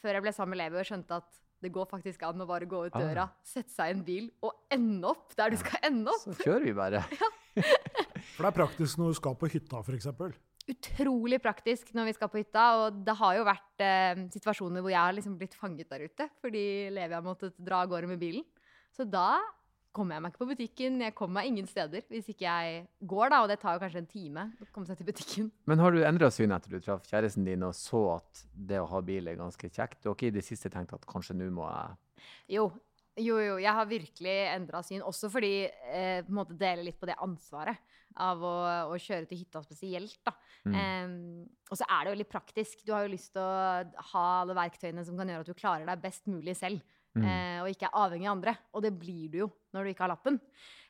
Før 0.00 0.16
jeg 0.16 0.24
ble 0.24 0.32
sammen 0.32 0.54
med 0.56 0.62
Levi 0.64 0.80
og 0.80 0.88
skjønte 0.88 1.18
at 1.20 1.40
det 1.60 1.68
går 1.74 1.88
faktisk 1.90 2.22
an 2.24 2.40
å 2.40 2.46
bare 2.48 2.64
gå 2.68 2.86
ut 2.86 2.94
Ah. 2.96 3.02
døra, 3.04 3.26
sette 3.44 3.68
seg 3.74 3.90
i 3.90 3.96
en 3.98 4.04
bil 4.04 4.30
og 4.42 4.54
ende 4.72 5.04
opp 5.10 5.34
der 5.36 5.50
du 5.52 5.58
skal 5.60 5.80
ende 5.84 6.08
opp. 6.08 6.22
Så 6.24 6.36
kjører 6.40 6.64
vi 6.64 6.72
bare. 6.72 7.02
For 8.36 8.46
det 8.46 8.48
er 8.48 8.56
praktisk 8.62 8.96
når 9.00 9.12
du 9.12 9.18
skal 9.18 9.36
på 9.36 9.50
hytta, 9.52 9.82
f.eks. 9.84 10.08
utrolig 10.70 11.40
praktisk 11.42 11.92
når 11.96 12.08
vi 12.08 12.14
skal 12.16 12.30
på 12.32 12.40
hytta. 12.40 12.64
Og 12.86 13.00
det 13.04 13.16
har 13.18 13.36
jo 13.36 13.44
vært 13.48 13.84
eh, 13.84 14.22
situasjoner 14.32 14.80
hvor 14.80 14.92
jeg 14.94 15.00
har 15.02 15.16
liksom 15.16 15.36
blitt 15.40 15.56
fanget 15.58 15.90
der 15.90 16.06
ute 16.08 16.28
fordi 16.40 16.64
Levi 16.94 17.16
har 17.16 17.24
måttet 17.26 17.56
dra 17.58 17.82
av 17.84 17.90
gårde 17.92 18.08
med 18.08 18.20
bilen. 18.22 18.44
Så 18.96 19.04
da 19.04 19.36
kommer 19.96 20.16
jeg 20.16 20.24
meg 20.24 20.32
ikke 20.32 20.42
på 20.42 20.48
butikken. 20.52 20.98
Jeg 21.04 21.14
kommer 21.18 21.40
meg 21.40 21.50
ingen 21.50 21.68
steder 21.68 22.04
hvis 22.10 22.28
ikke 22.32 22.46
jeg 22.46 22.82
går, 23.12 23.32
da. 23.32 23.40
Og 23.44 23.50
det 23.50 23.58
tar 23.62 23.76
jo 23.76 23.82
kanskje 23.82 24.02
en 24.04 24.10
time 24.10 24.46
å 24.60 24.68
komme 24.74 24.88
seg 24.88 25.00
til 25.00 25.08
butikken. 25.10 25.48
Men 25.70 25.82
har 25.82 25.94
du 25.94 26.02
endra 26.06 26.30
syn 26.34 26.54
etter 26.56 26.76
du 26.76 26.84
traff 26.84 27.06
kjæresten 27.10 27.46
din 27.48 27.66
og 27.66 27.74
så 27.76 28.04
at 28.18 28.44
det 28.54 28.80
å 28.82 28.88
ha 28.90 29.02
bil 29.04 29.30
er 29.30 29.40
ganske 29.40 29.72
kjekt? 29.72 30.02
Du 30.02 30.10
har 30.10 30.18
ikke 30.18 30.30
i 30.30 30.36
det 30.38 30.46
siste 30.46 30.72
tenkt 30.72 30.94
at 30.96 31.08
kanskje 31.10 31.38
nå 31.38 31.50
må 31.54 31.66
jeg 31.70 31.98
Jo. 32.58 32.70
Jo, 33.20 33.36
jo, 33.42 33.56
jeg 33.60 33.74
har 33.74 33.88
virkelig 33.90 34.34
endra 34.54 34.80
syn. 34.86 35.02
Også 35.04 35.28
fordi 35.32 35.66
eh, 35.66 36.20
på 36.24 36.30
en 36.30 36.38
måte 36.38 36.56
deler 36.56 36.86
litt 36.86 37.00
på 37.00 37.08
det 37.10 37.18
ansvaret 37.20 37.80
av 38.18 38.42
å, 38.42 38.54
å 38.90 38.98
kjøre 38.98 39.28
til 39.28 39.42
hytta 39.42 39.62
spesielt. 39.64 40.16
da. 40.26 40.34
Mm. 40.64 40.76
Um, 40.76 41.42
og 41.70 41.78
så 41.78 41.86
er 41.86 42.04
det 42.04 42.12
jo 42.12 42.20
litt 42.22 42.30
praktisk. 42.32 42.82
Du 42.86 42.94
har 42.94 43.04
jo 43.04 43.12
lyst 43.12 43.34
til 43.34 43.42
å 43.42 44.06
ha 44.12 44.24
alle 44.40 44.56
verktøyene 44.58 45.04
som 45.06 45.18
kan 45.18 45.30
gjøre 45.30 45.46
at 45.46 45.50
du 45.50 45.58
klarer 45.58 45.86
deg 45.90 46.02
best 46.02 46.30
mulig 46.30 46.56
selv. 46.58 46.82
Mm. 47.16 47.24
eh, 47.26 47.62
og 47.64 47.68
ikke 47.72 47.88
er 47.88 47.96
avhengig 47.98 48.28
av 48.28 48.36
andre. 48.36 48.52
Og 48.74 48.82
det 48.84 48.92
blir 48.98 49.30
du 49.32 49.38
jo 49.44 49.48
når 49.74 49.84
du 49.84 49.90
ikke 49.90 50.04
har 50.06 50.12
lappen. 50.12 50.36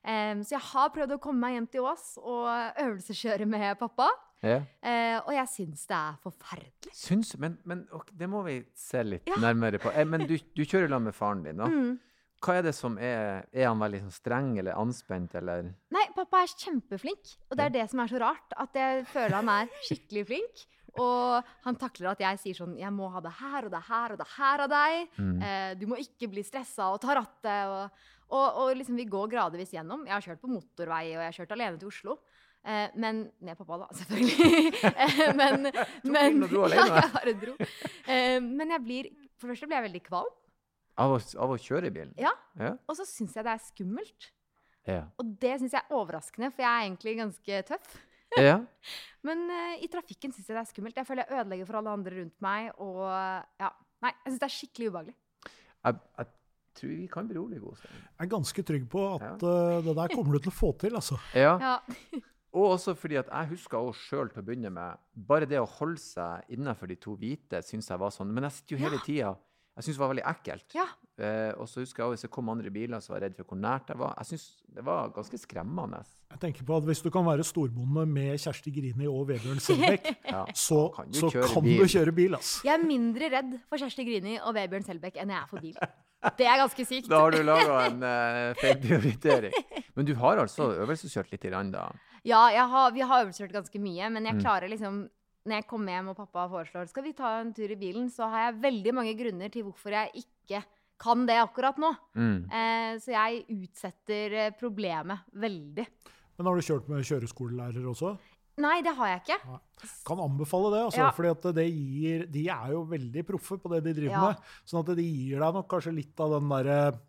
Eh, 0.04 0.34
så 0.44 0.56
jeg 0.56 0.64
har 0.72 0.90
prøvd 0.92 1.14
å 1.16 1.20
komme 1.22 1.40
meg 1.46 1.54
hjem 1.56 1.68
til 1.72 1.86
Ås 1.88 2.18
og 2.20 2.48
øvelseskjøre 2.80 3.46
med 3.48 3.78
pappa. 3.80 4.08
Ja. 4.42 4.60
Eh, 4.80 5.18
og 5.20 5.32
jeg 5.36 5.48
syns 5.52 5.82
det 5.88 5.96
er 5.96 6.14
forferdelig. 6.24 6.92
Syns 6.96 7.34
Men, 7.38 7.58
men 7.68 7.86
ok, 7.92 8.08
det 8.16 8.28
må 8.28 8.42
vi 8.46 8.58
se 8.74 9.02
litt 9.04 9.28
Ja. 9.28 9.36
nærmere 9.36 9.78
på. 9.80 9.92
Eh, 9.92 10.04
men 10.08 10.24
du, 10.26 10.36
du 10.56 10.62
kjører 10.64 10.88
sammen 10.88 11.10
med 11.10 11.14
faren 11.16 11.42
din, 11.44 11.56
da. 11.60 11.66
Mm. 11.68 11.98
Hva 12.40 12.54
er 12.56 12.62
det 12.64 12.72
som 12.72 12.94
er 12.96 13.44
Er 13.52 13.66
han 13.68 13.78
veldig 13.82 13.98
sånn 14.00 14.14
streng 14.16 14.54
eller 14.62 14.72
anspent, 14.80 15.34
eller? 15.36 15.74
Nei, 15.92 16.06
pappa 16.16 16.40
er 16.40 16.46
kjempeflink. 16.56 17.34
Og 17.50 17.56
det 17.58 17.66
er 17.66 17.74
det 17.74 17.90
som 17.90 18.00
er 18.00 18.08
så 18.08 18.20
rart. 18.22 18.54
At 18.56 18.72
jeg 18.80 19.04
føler 19.12 19.36
han 19.42 19.48
er 19.52 19.68
skikkelig 19.84 20.26
flink. 20.30 20.62
Og 20.98 21.50
han 21.64 21.78
takler 21.78 22.10
at 22.12 22.22
jeg 22.24 22.40
sier 22.42 22.56
sånn 22.58 22.72
Jeg 22.80 22.90
må 22.94 23.06
ha 23.12 23.20
det 23.22 23.32
her 23.38 23.68
og 23.68 23.70
det 23.74 23.82
her 23.86 24.14
og 24.14 24.18
det 24.18 24.26
her 24.34 24.64
av 24.64 24.72
deg. 24.72 25.18
Mm. 25.20 25.36
Eh, 25.46 25.72
du 25.78 25.86
må 25.90 26.00
ikke 26.02 26.30
bli 26.32 26.42
stressa 26.46 26.90
og 26.94 27.00
ta 27.04 27.14
rattet. 27.20 27.70
Og, 27.70 28.06
og, 28.30 28.46
og 28.62 28.74
liksom 28.78 28.98
vi 28.98 29.08
går 29.10 29.30
gradvis 29.32 29.74
gjennom. 29.76 30.06
Jeg 30.08 30.16
har 30.16 30.26
kjørt 30.26 30.42
på 30.42 30.50
motorvei, 30.50 31.04
og 31.14 31.20
jeg 31.20 31.28
har 31.28 31.38
kjørt 31.38 31.54
alene 31.56 31.80
til 31.80 31.92
Oslo. 31.92 32.18
Eh, 32.64 32.90
men 33.00 33.22
Med 33.40 33.56
pappa, 33.58 33.78
da, 33.84 33.88
selvfølgelig. 34.00 34.74
Eh, 34.90 35.30
men 35.36 35.70
men? 36.16 36.42
Ja, 36.74 36.84
jeg 36.98 37.14
bare 37.14 37.36
dro. 37.44 37.56
Eh, 38.06 38.36
men 38.44 38.76
jeg 38.76 38.84
blir 38.84 39.08
For 39.38 39.48
det 39.48 39.54
første 39.54 39.70
blir 39.70 39.80
jeg 39.80 39.88
veldig 39.88 40.04
kvalm. 40.10 40.36
Av 41.00 41.14
å, 41.14 41.22
av 41.40 41.54
å 41.54 41.56
kjøre 41.56 41.88
bilen? 41.94 42.12
Ja. 42.20 42.34
Ja. 42.60 42.74
Og 42.84 42.98
så 42.98 43.06
syns 43.08 43.32
jeg 43.38 43.46
det 43.46 43.54
er 43.54 43.62
skummelt. 43.64 44.32
Ja. 44.88 45.04
Og 45.20 45.36
det 45.40 45.54
syns 45.60 45.72
jeg 45.76 45.80
er 45.80 45.96
overraskende, 45.96 46.50
for 46.52 46.64
jeg 46.64 46.70
er 46.70 46.86
egentlig 46.88 47.14
ganske 47.20 47.60
tøff. 47.70 47.94
Ja. 48.38 48.58
Men 49.26 49.42
uh, 49.50 49.74
i 49.82 49.88
trafikken 49.92 50.32
syns 50.32 50.46
jeg 50.48 50.56
det 50.56 50.62
er 50.62 50.68
skummelt. 50.70 50.96
Jeg 50.96 51.06
føler 51.08 51.26
jeg 51.26 51.40
ødelegger 51.42 51.66
for 51.68 51.80
alle 51.80 51.90
andre 51.92 52.14
rundt 52.22 52.36
meg. 52.40 52.70
Og 52.80 53.02
ja, 53.60 53.68
nei, 54.06 54.12
jeg 54.24 54.30
syns 54.32 54.40
det 54.40 54.46
er 54.48 54.54
skikkelig 54.54 54.88
ubehagelig. 54.92 55.16
Jeg, 55.84 55.98
jeg 56.20 56.30
tror 56.80 56.92
vi 56.94 57.06
kan 57.12 57.28
berolige 57.28 57.60
Godstein. 57.60 58.00
Jeg 58.00 58.24
er 58.24 58.30
ganske 58.32 58.62
trygg 58.70 58.88
på 58.92 59.04
at 59.18 59.44
eh, 59.44 59.76
det 59.84 59.94
der 59.98 60.14
kommer 60.14 60.36
du 60.36 60.44
til 60.44 60.52
å 60.52 60.56
få 60.56 60.72
til, 60.80 60.96
altså. 60.96 61.18
Ja. 61.36 61.54
Ja. 61.60 61.76
Og 62.56 62.72
også 62.72 62.96
fordi 62.98 63.14
at 63.20 63.28
jeg 63.30 63.52
husker 63.52 63.78
også 63.78 64.08
sjøl 64.08 64.30
til 64.32 64.40
å 64.40 64.46
begynne 64.48 64.72
med 64.74 64.98
Bare 65.28 65.46
det 65.46 65.60
å 65.62 65.68
holde 65.70 66.00
seg 66.02 66.48
innenfor 66.50 66.90
de 66.90 66.96
to 66.98 67.12
hvite 67.20 67.60
syns 67.62 67.86
jeg 67.92 68.00
var 68.02 68.10
sånn. 68.10 68.32
Men 68.34 68.48
jeg 68.48 68.56
sitter 68.56 68.74
jo 68.74 68.80
hele 68.86 68.98
Ja. 68.98 69.04
tida 69.06 69.30
Jeg 69.80 69.86
syntes 69.88 69.96
det 69.98 70.02
var 70.04 70.10
veldig 70.12 70.26
ekkelt. 70.30 70.74
Ja. 70.76 70.84
Eh, 71.20 71.52
og 71.60 71.66
så 71.68 71.80
husker 71.82 72.02
jeg 72.02 72.06
også 72.06 72.16
hvis 72.16 72.24
det 72.26 72.30
kom 72.32 72.48
andre 72.52 72.70
biler, 72.72 73.00
så 73.00 73.12
var 73.12 73.20
jeg 73.20 73.30
redd 73.30 73.36
for 73.40 73.48
hvor 73.50 73.58
nært 73.60 73.88
jeg 73.92 73.98
var. 74.00 74.12
Jeg 74.20 74.28
synes 74.30 74.44
det 74.76 74.84
var 74.86 75.08
ganske 75.16 75.40
skremmende. 75.40 76.02
Jeg 76.30 76.40
tenker 76.44 76.64
på 76.68 76.76
at 76.78 76.84
Hvis 76.88 77.02
du 77.02 77.08
kan 77.12 77.24
være 77.26 77.44
storbonde 77.44 78.04
med 78.06 78.38
Kjersti 78.38 78.70
Grini 78.76 79.08
og 79.10 79.24
Vebjørn 79.28 79.58
Selbekk, 79.60 80.06
Ja. 80.34 80.44
så, 80.54 80.82
Kan 80.96 81.10
du 81.10 81.18
så 81.18 81.32
kjøre 81.32 81.48
kan 81.54 81.64
bil? 81.66 81.80
du 81.82 81.90
kjøre 81.96 82.12
bil. 82.20 82.34
ass. 82.38 82.52
Jeg 82.64 82.76
er 82.78 82.86
mindre 82.86 83.32
redd 83.34 83.56
for 83.68 83.80
Kjersti 83.82 84.04
Grini 84.06 84.36
og 84.40 84.54
Vebjørn 84.54 84.86
Selbekk 84.86 85.16
enn 85.24 85.34
jeg 85.34 85.40
er 85.42 85.50
for 85.50 85.60
bil. 85.64 85.76
Det 86.36 86.44
er 86.46 86.58
ganske 86.60 86.84
sykt. 86.84 87.08
Da 87.08 87.18
har 87.24 87.32
du 87.32 87.40
laga 87.42 87.76
en 87.88 88.02
uh, 88.04 88.54
feil 88.60 88.76
prioritering. 88.82 89.54
Men 89.96 90.04
du 90.08 90.14
har 90.20 90.36
altså 90.42 90.66
øvelseskjørt 90.84 91.30
litt 91.32 91.46
grann, 91.48 91.70
da? 91.72 91.86
Ja, 92.28 92.42
jeg 92.52 92.66
har, 92.68 92.90
vi 92.92 93.00
har 93.00 93.22
øvelseskjørt 93.24 93.54
ganske 93.56 93.80
mye, 93.80 94.10
men 94.12 94.26
jeg 94.28 94.36
Mm. 94.36 94.42
klarer 94.44 94.68
liksom 94.68 94.98
Når 95.48 95.56
jeg 95.56 95.66
kommer 95.70 95.94
hjem 95.96 96.08
og 96.12 96.16
pappa 96.18 96.42
foreslår 96.52 96.88
skal 96.90 97.02
vi 97.06 97.12
ta 97.16 97.30
en 97.40 97.52
tur 97.56 97.70
i 97.72 97.78
bilen, 97.80 98.10
så 98.12 98.28
har 98.28 98.50
jeg 98.50 98.60
veldig 98.62 98.92
mange 98.98 99.14
grunner 99.16 99.48
til 99.52 99.64
hvorfor 99.64 99.94
jeg 99.96 100.24
ikke 100.24 100.62
kan 101.00 101.22
det 101.26 101.38
akkurat 101.40 101.78
nå. 101.80 101.94
Mm. 102.14 102.42
Eh, 102.52 102.98
så 103.00 103.14
jeg 103.14 103.44
utsetter 103.54 104.34
eh, 104.36 104.50
problemet 104.60 105.22
veldig. 105.32 105.86
Men 106.36 106.46
har 106.50 106.56
du 106.60 106.66
kjørt 106.66 106.90
med 106.92 107.06
kjøreskolelærer 107.08 107.86
også? 107.88 108.12
Nei, 108.60 108.82
det 108.84 108.92
har 108.98 109.08
jeg 109.14 109.22
ikke. 109.22 109.58
Kan 110.04 110.20
anbefale 110.20 110.74
det, 110.74 110.80
altså, 110.90 111.00
Ja. 111.06 111.10
fordi 111.16 111.30
at 111.32 111.46
det 111.56 111.64
gir, 111.72 112.26
de 112.28 112.42
er 112.52 112.72
jo 112.74 112.82
veldig 112.84 113.22
proffe 113.24 113.56
på 113.56 113.70
det 113.72 113.84
de 113.86 113.94
driver 114.02 114.12
Ja. 114.12 114.26
med. 114.28 114.36
Sånn 114.68 114.80
at 114.84 114.94
det 114.96 115.04
gir 115.06 115.40
deg 115.40 115.54
nok 115.54 115.68
kanskje 115.68 115.94
litt 115.96 116.20
av 116.20 116.36
den 116.36 116.48
derre 116.50 117.00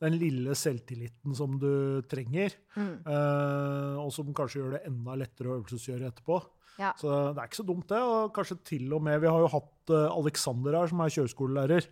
den 0.00 0.14
lille 0.16 0.54
selvtilliten 0.56 1.34
som 1.36 1.58
du 1.58 2.00
trenger, 2.08 2.54
Mm. 2.76 3.02
eh, 3.04 3.98
og 4.00 4.12
som 4.12 4.32
kanskje 4.32 4.62
gjør 4.62 4.70
det 4.78 4.86
enda 4.86 5.16
lettere 5.18 5.48
å 5.50 5.58
øvelsesgjøre 5.60 6.06
etterpå. 6.08 6.38
Ja. 6.78 6.94
Så 6.96 7.10
det 7.34 7.42
er 7.42 7.50
ikke 7.50 7.60
så 7.60 7.66
dumt, 7.66 7.88
det. 7.90 7.98
Og 8.00 8.32
kanskje 8.36 8.56
til 8.64 8.92
og 8.96 9.02
med 9.04 9.20
Vi 9.20 9.28
har 9.28 9.42
jo 9.42 9.50
hatt 9.52 9.90
Aleksander 9.90 10.30
Alexander 10.70 10.78
her, 10.78 10.90
som 10.90 11.00
er 11.00 11.14
kjøreskolelærer. 11.16 11.88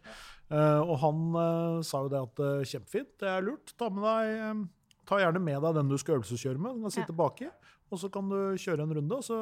Eh, 0.48 0.80
og 0.80 0.96
han 1.02 1.24
eh, 1.36 1.80
sa 1.84 2.02
jo 2.04 2.12
det 2.12 2.20
at 2.24 2.42
eh, 2.44 2.66
kjempefint, 2.70 3.10
det 3.20 3.28
er 3.28 3.44
lurt. 3.44 3.74
Ta, 3.78 3.90
med 3.92 4.04
deg, 4.06 4.30
eh, 4.46 5.00
ta 5.08 5.20
gjerne 5.20 5.42
med 5.44 5.60
deg 5.64 5.76
den 5.76 5.90
du 5.92 5.98
skal 6.00 6.18
øvelseskjøre 6.18 6.62
med. 6.62 6.78
Den 6.78 6.88
kan 6.88 6.94
sitte 6.94 7.16
baki. 7.16 7.50
Og 7.92 8.00
så 8.00 8.10
kan 8.12 8.28
du 8.28 8.38
kjøre 8.60 8.84
en 8.84 8.94
runde, 8.98 9.18
og 9.20 9.24
så 9.24 9.38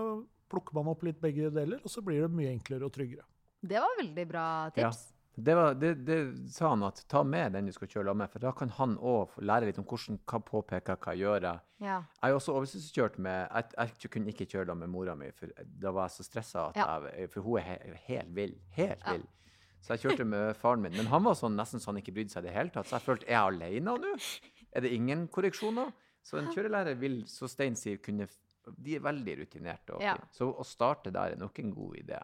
plukker 0.51 0.77
man 0.79 0.91
opp 0.93 1.03
litt 1.07 1.19
begge 1.23 1.51
deler, 1.55 1.81
og 1.83 1.91
så 1.91 2.03
blir 2.07 2.27
det 2.27 2.35
mye 2.35 2.53
enklere 2.55 2.87
og 2.87 2.95
tryggere. 2.95 3.27
Det 3.67 3.81
var 3.83 3.97
veldig 3.99 4.27
bra 4.31 4.47
Ja. 4.79 4.91
Det, 5.37 5.55
var, 5.55 5.75
det, 5.77 5.91
det 6.09 6.19
sa 6.55 6.71
han 6.73 6.83
at 6.87 7.03
ta 7.13 7.21
med 7.27 7.53
den 7.53 7.67
du 7.69 7.73
skal 7.77 7.91
kjøre 7.93 8.07
lag 8.09 8.17
med, 8.17 8.31
for 8.33 8.41
da 8.41 8.55
kan 8.57 8.71
han 8.79 8.95
òg 8.97 9.35
lære 9.45 9.69
litt 9.69 9.81
om 9.83 9.85
hvordan, 9.85 10.17
hva 10.25 10.41
påpeker, 10.41 10.97
hva 10.97 11.13
gjør 11.13 11.45
jeg. 11.45 11.61
Ja. 11.85 11.99
Jeg 12.23 12.25
har 12.25 12.37
også 12.39 12.55
overbevist 12.55 13.19
med 13.21 13.43
jeg, 13.45 13.91
jeg 14.01 14.11
kunne 14.15 14.33
ikke 14.33 14.47
kjøre 14.49 14.71
lag 14.71 14.79
med 14.81 14.89
mora 14.95 15.15
mi, 15.19 15.29
for 15.37 15.53
da 15.67 15.93
var 15.93 16.09
jeg 16.09 16.17
så 16.17 16.25
stressa. 16.31 16.71
Ja. 16.79 17.27
For 17.35 17.45
hun 17.45 17.61
er 17.61 17.69
he, 17.69 17.97
helt 18.09 18.33
vill. 18.37 18.57
Helt 18.79 19.05
Ja. 19.05 19.13
vill. 19.19 19.27
Så 19.85 19.95
jeg 19.95 20.07
kjørte 20.07 20.25
med 20.27 20.57
faren 20.59 20.81
min. 20.83 20.97
Men 20.97 21.07
han 21.13 21.23
var 21.23 21.37
sånn, 21.39 21.55
nesten 21.55 21.79
så 21.79 21.93
han 21.93 22.01
ikke 22.01 22.17
brydde 22.17 22.33
seg 22.33 22.43
i 22.43 22.49
det 22.49 22.57
hele 22.57 22.73
tatt. 22.75 22.89
Så 22.89 22.97
jeg 22.97 23.05
følte 23.07 23.29
er 23.29 23.37
jeg 23.37 23.53
alene 23.53 23.93
nå? 24.01 24.15
Er 24.73 24.83
det 24.83 24.91
ingen 24.97 25.29
korreksjoner? 25.29 25.93
Så 26.27 26.41
en 26.41 26.49
kjørelærer 26.51 26.97
vil, 26.99 27.21
så 27.31 27.47
Stein 27.47 27.77
sier, 27.79 28.01
kunne 28.03 28.27
De 28.75 28.97
er 28.97 29.03
veldig 29.05 29.35
rutinerte. 29.43 29.95
Og 29.97 30.03
Ja. 30.03 30.17
Så 30.35 30.49
å 30.51 30.65
starte 30.67 31.13
der 31.13 31.33
er 31.35 31.37
nok 31.41 31.59
en 31.63 31.73
god 31.75 31.97
idé. 31.97 32.21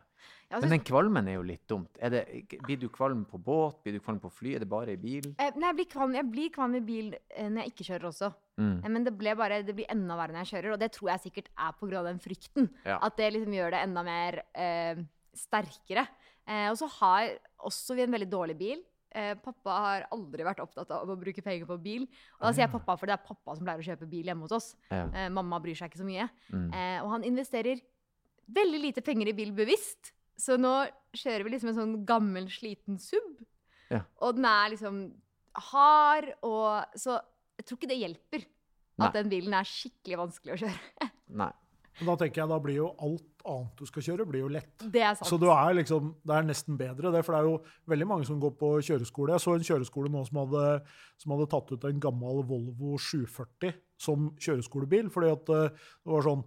Ja, 0.50 0.60
Men 0.60 0.70
den 0.74 0.80
kvalmen 0.84 1.28
er 1.28 1.38
jo 1.38 1.42
litt 1.42 1.66
dumt. 1.66 1.96
Er 1.98 2.10
det, 2.10 2.22
blir 2.62 2.76
du 2.78 2.88
kvalm 2.92 3.24
på 3.24 3.38
båt? 3.42 3.82
Blir 3.82 3.94
du 3.96 4.00
kvalm 4.00 4.20
på 4.20 4.30
fly? 4.30 4.56
Er 4.56 4.58
det 4.64 4.68
bare 4.68 4.92
i 4.92 4.96
bil? 5.00 5.30
Eh, 5.38 5.50
nei, 5.56 5.70
jeg 5.70 5.76
blir 5.76 5.88
kvalm, 5.94 6.14
jeg 6.14 6.28
blir 6.30 6.50
kvalm 6.50 6.74
i 6.76 6.82
bil 6.84 7.14
eh, 7.30 7.48
når 7.48 7.62
jeg 7.62 7.72
ikke 7.72 7.86
kjører 7.88 8.08
også. 8.10 8.32
Mm. 8.60 8.84
Eh, 8.84 8.88
Men 8.88 9.04
det, 9.04 9.14
bare, 9.38 9.62
det 9.64 9.74
blir 9.74 9.88
enda 9.88 10.18
verre 10.18 10.32
når 10.36 10.44
jeg 10.44 10.52
kjører, 10.52 10.72
og 10.74 10.78
det 10.82 10.92
tror 10.92 11.08
jeg 11.14 11.24
sikkert 11.26 11.48
er 11.56 11.72
pga. 11.80 12.02
den 12.04 12.20
frykten. 12.20 12.70
Ja. 12.84 12.98
At 13.00 13.16
det 13.16 13.32
liksom 13.32 13.52
gjør 13.56 13.70
det 13.70 13.82
enda 13.86 14.02
mer 14.02 14.42
eh, 14.54 15.02
sterkere. 15.34 16.06
Eh, 16.46 16.68
og 16.70 16.76
så 16.76 16.88
har 17.00 17.38
også 17.64 17.96
vi 17.96 18.02
en 18.02 18.12
veldig 18.12 18.30
dårlig 18.30 18.58
bil. 18.58 18.82
Eh, 19.14 19.34
pappa 19.44 19.76
har 19.84 20.06
aldri 20.14 20.44
vært 20.46 20.62
opptatt 20.64 20.90
av 20.94 21.10
å 21.10 21.16
bruke 21.20 21.44
penger 21.44 21.68
på 21.68 21.76
bil. 21.82 22.06
Og 22.38 22.46
da 22.46 22.52
sier 22.52 22.64
jeg 22.64 22.72
pappa, 22.72 22.96
for 22.96 23.10
det 23.10 23.16
er 23.16 23.26
pappa 23.26 23.56
som 23.58 23.66
pleier 23.66 23.82
å 23.82 23.86
kjøpe 23.86 24.08
bil 24.08 24.30
hjemme 24.30 24.46
hos 24.46 24.54
oss. 24.56 24.68
Ja. 24.88 25.04
Eh, 25.10 25.28
mamma 25.32 25.60
bryr 25.62 25.76
seg 25.76 25.90
ikke 25.90 26.00
så 26.00 26.08
mye. 26.08 26.28
Mm. 26.52 26.68
Eh, 26.72 26.98
og 27.02 27.10
han 27.12 27.26
investerer 27.28 27.82
veldig 28.52 28.80
lite 28.86 29.04
penger 29.04 29.32
i 29.32 29.36
bil 29.36 29.52
bevisst. 29.56 30.14
Så 30.40 30.56
nå 30.60 30.72
kjører 31.16 31.44
vi 31.44 31.54
liksom 31.54 31.72
en 31.72 31.80
sånn 31.80 31.96
gammel, 32.08 32.48
sliten 32.52 32.98
sub. 33.00 33.42
Ja. 33.92 34.02
Og 34.24 34.38
den 34.38 34.48
er 34.48 34.72
liksom 34.72 35.02
hard, 35.68 36.30
og 36.48 36.96
Så 36.96 37.18
jeg 37.58 37.66
tror 37.68 37.78
ikke 37.78 37.90
det 37.90 38.00
hjelper 38.00 38.46
Nei. 38.46 39.06
at 39.06 39.16
den 39.18 39.28
bilen 39.28 39.54
er 39.54 39.68
skikkelig 39.68 40.18
vanskelig 40.22 40.54
å 40.54 40.62
kjøre. 40.64 41.10
Nei. 41.42 41.52
Da 42.00 42.14
tenker 42.16 42.42
jeg 42.42 42.48
da 42.48 42.58
blir 42.64 42.78
jo 42.78 42.88
alt 43.04 43.26
annet 43.48 43.82
du 43.82 43.86
skal 43.88 44.06
kjøre, 44.06 44.26
blir 44.28 44.44
jo 44.44 44.50
lett. 44.52 44.72
Det 44.84 45.02
er 45.02 45.14
sant. 45.18 45.28
Så 45.28 45.38
du 45.40 45.48
er 45.52 45.74
liksom, 45.78 46.14
det 46.22 46.36
er 46.38 46.48
nesten 46.48 46.78
bedre, 46.80 47.12
det, 47.14 47.24
for 47.26 47.34
det 47.34 47.40
er 47.42 47.50
jo 47.50 47.58
veldig 47.92 48.08
mange 48.12 48.28
som 48.28 48.40
går 48.42 48.54
på 48.60 48.72
kjøreskole. 48.88 49.34
Jeg 49.36 49.44
så 49.44 49.56
en 49.58 49.68
kjøreskole 49.70 50.12
nå 50.12 50.24
som 50.28 50.42
hadde, 50.44 50.64
som 51.22 51.34
hadde 51.36 51.50
tatt 51.52 51.72
ut 51.74 51.86
en 51.90 52.02
gammel 52.08 52.42
Volvo 52.48 52.96
740 52.98 53.76
som 54.02 54.32
kjøreskolebil. 54.42 55.10
fordi 55.14 55.30
at 55.30 55.54
eh, 55.54 55.70
det 56.02 56.12
var 56.12 56.26
sånn, 56.26 56.42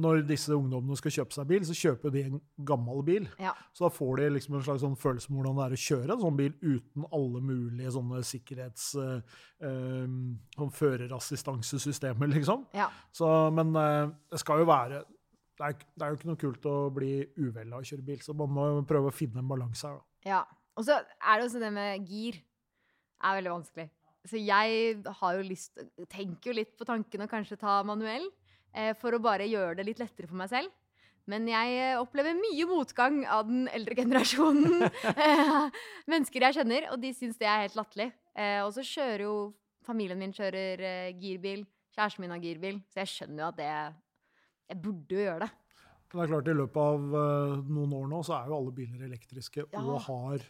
Når 0.00 0.22
disse 0.24 0.52
ungdommene 0.56 0.96
skal 0.96 1.12
kjøpe 1.12 1.34
seg 1.36 1.48
bil, 1.50 1.64
så 1.68 1.74
kjøper 1.76 2.12
de 2.12 2.22
en 2.24 2.38
gammel 2.64 3.02
bil. 3.04 3.26
Ja. 3.40 3.50
Så 3.76 3.84
da 3.84 3.90
får 3.92 4.14
de 4.16 4.28
liksom 4.32 4.54
en 4.56 4.62
slags 4.64 4.80
sånn 4.80 4.96
følelse 4.96 5.28
med 5.28 5.42
hvordan 5.42 5.58
det 5.58 5.64
er 5.66 5.74
å 5.76 5.80
kjøre 5.82 6.14
en 6.14 6.22
sånn 6.22 6.38
bil 6.38 6.54
uten 6.62 7.04
alle 7.12 7.42
mulige 7.44 7.92
sånne 7.92 8.22
sikkerhets... 8.24 8.86
eh, 8.96 9.36
sånn 10.56 10.72
førerassistansesystemer, 10.72 12.30
liksom. 12.36 12.64
Ja. 12.76 12.88
Så, 13.12 13.28
men 13.52 13.72
det 13.76 14.40
skal 14.40 14.62
jo 14.62 14.68
være 14.70 15.02
det 15.58 15.66
er, 15.66 15.76
det 15.94 16.04
er 16.04 16.12
jo 16.12 16.18
ikke 16.18 16.30
noe 16.30 16.40
kult 16.40 16.66
å 16.70 16.76
bli 16.94 17.12
uvel 17.40 17.72
av 17.72 17.82
å 17.82 17.86
kjøre 17.88 18.06
bil, 18.06 18.20
så 18.22 18.34
man 18.38 18.52
må 18.54 18.66
prøve 18.88 19.10
å 19.10 19.14
finne 19.14 19.42
en 19.42 19.50
balanse 19.50 19.88
her. 19.88 19.98
da. 19.98 20.30
ja. 20.32 20.42
Og 20.78 20.84
så 20.86 20.94
er 20.94 21.40
det 21.40 21.46
også 21.48 21.58
det 21.58 21.72
med 21.74 22.04
gir. 22.06 22.36
er 23.18 23.38
veldig 23.40 23.50
vanskelig. 23.50 23.88
Så 24.28 24.38
jeg 24.38 24.98
har 25.20 25.38
jo 25.38 25.46
lyst 25.46 25.80
Tenker 26.10 26.52
jo 26.52 26.58
litt 26.60 26.76
på 26.78 26.86
tanken 26.86 27.24
å 27.24 27.30
kanskje 27.30 27.58
ta 27.58 27.80
manuell, 27.82 28.28
eh, 28.74 28.92
for 28.94 29.14
å 29.14 29.22
bare 29.22 29.48
gjøre 29.50 29.80
det 29.80 29.88
litt 29.88 29.98
lettere 29.98 30.30
for 30.30 30.38
meg 30.38 30.52
selv. 30.52 30.70
Men 31.28 31.48
jeg 31.50 31.74
eh, 31.76 31.98
opplever 32.00 32.38
mye 32.38 32.68
motgang 32.70 33.20
av 33.26 33.48
den 33.50 33.66
eldre 33.74 33.98
generasjonen 33.98 34.86
eh, 35.26 35.80
mennesker 36.06 36.46
jeg 36.46 36.60
kjenner, 36.60 36.88
og 36.92 37.02
de 37.02 37.12
syns 37.16 37.40
det 37.40 37.50
er 37.50 37.66
helt 37.66 37.78
latterlig. 37.78 38.12
Eh, 38.38 38.60
og 38.62 38.70
så 38.76 38.86
kjører 38.86 39.26
jo 39.26 39.34
familien 39.84 40.20
min 40.20 40.34
kjører 40.36 40.84
eh, 40.84 41.16
girbil, 41.18 41.66
kjæresten 41.96 42.24
min 42.24 42.36
har 42.36 42.44
girbil, 42.44 42.78
så 42.92 43.02
jeg 43.02 43.16
skjønner 43.16 43.42
jo 43.42 43.50
at 43.50 43.58
det 43.58 43.72
Jeg 44.68 44.82
burde 44.84 45.16
jo 45.16 45.24
gjøre 45.24 45.40
det. 45.46 45.50
Det 46.08 46.20
er 46.22 46.30
klart, 46.30 46.48
i 46.48 46.56
løpet 46.56 46.80
av 46.80 47.16
eh, 47.20 47.56
noen 47.68 47.92
år 47.98 48.06
nå, 48.08 48.22
så 48.24 48.38
er 48.38 48.48
jo 48.48 48.56
alle 48.58 48.72
biler 48.76 49.04
elektriske 49.08 49.64
Ja. 49.72 49.80
og 49.82 50.00
har 50.06 50.44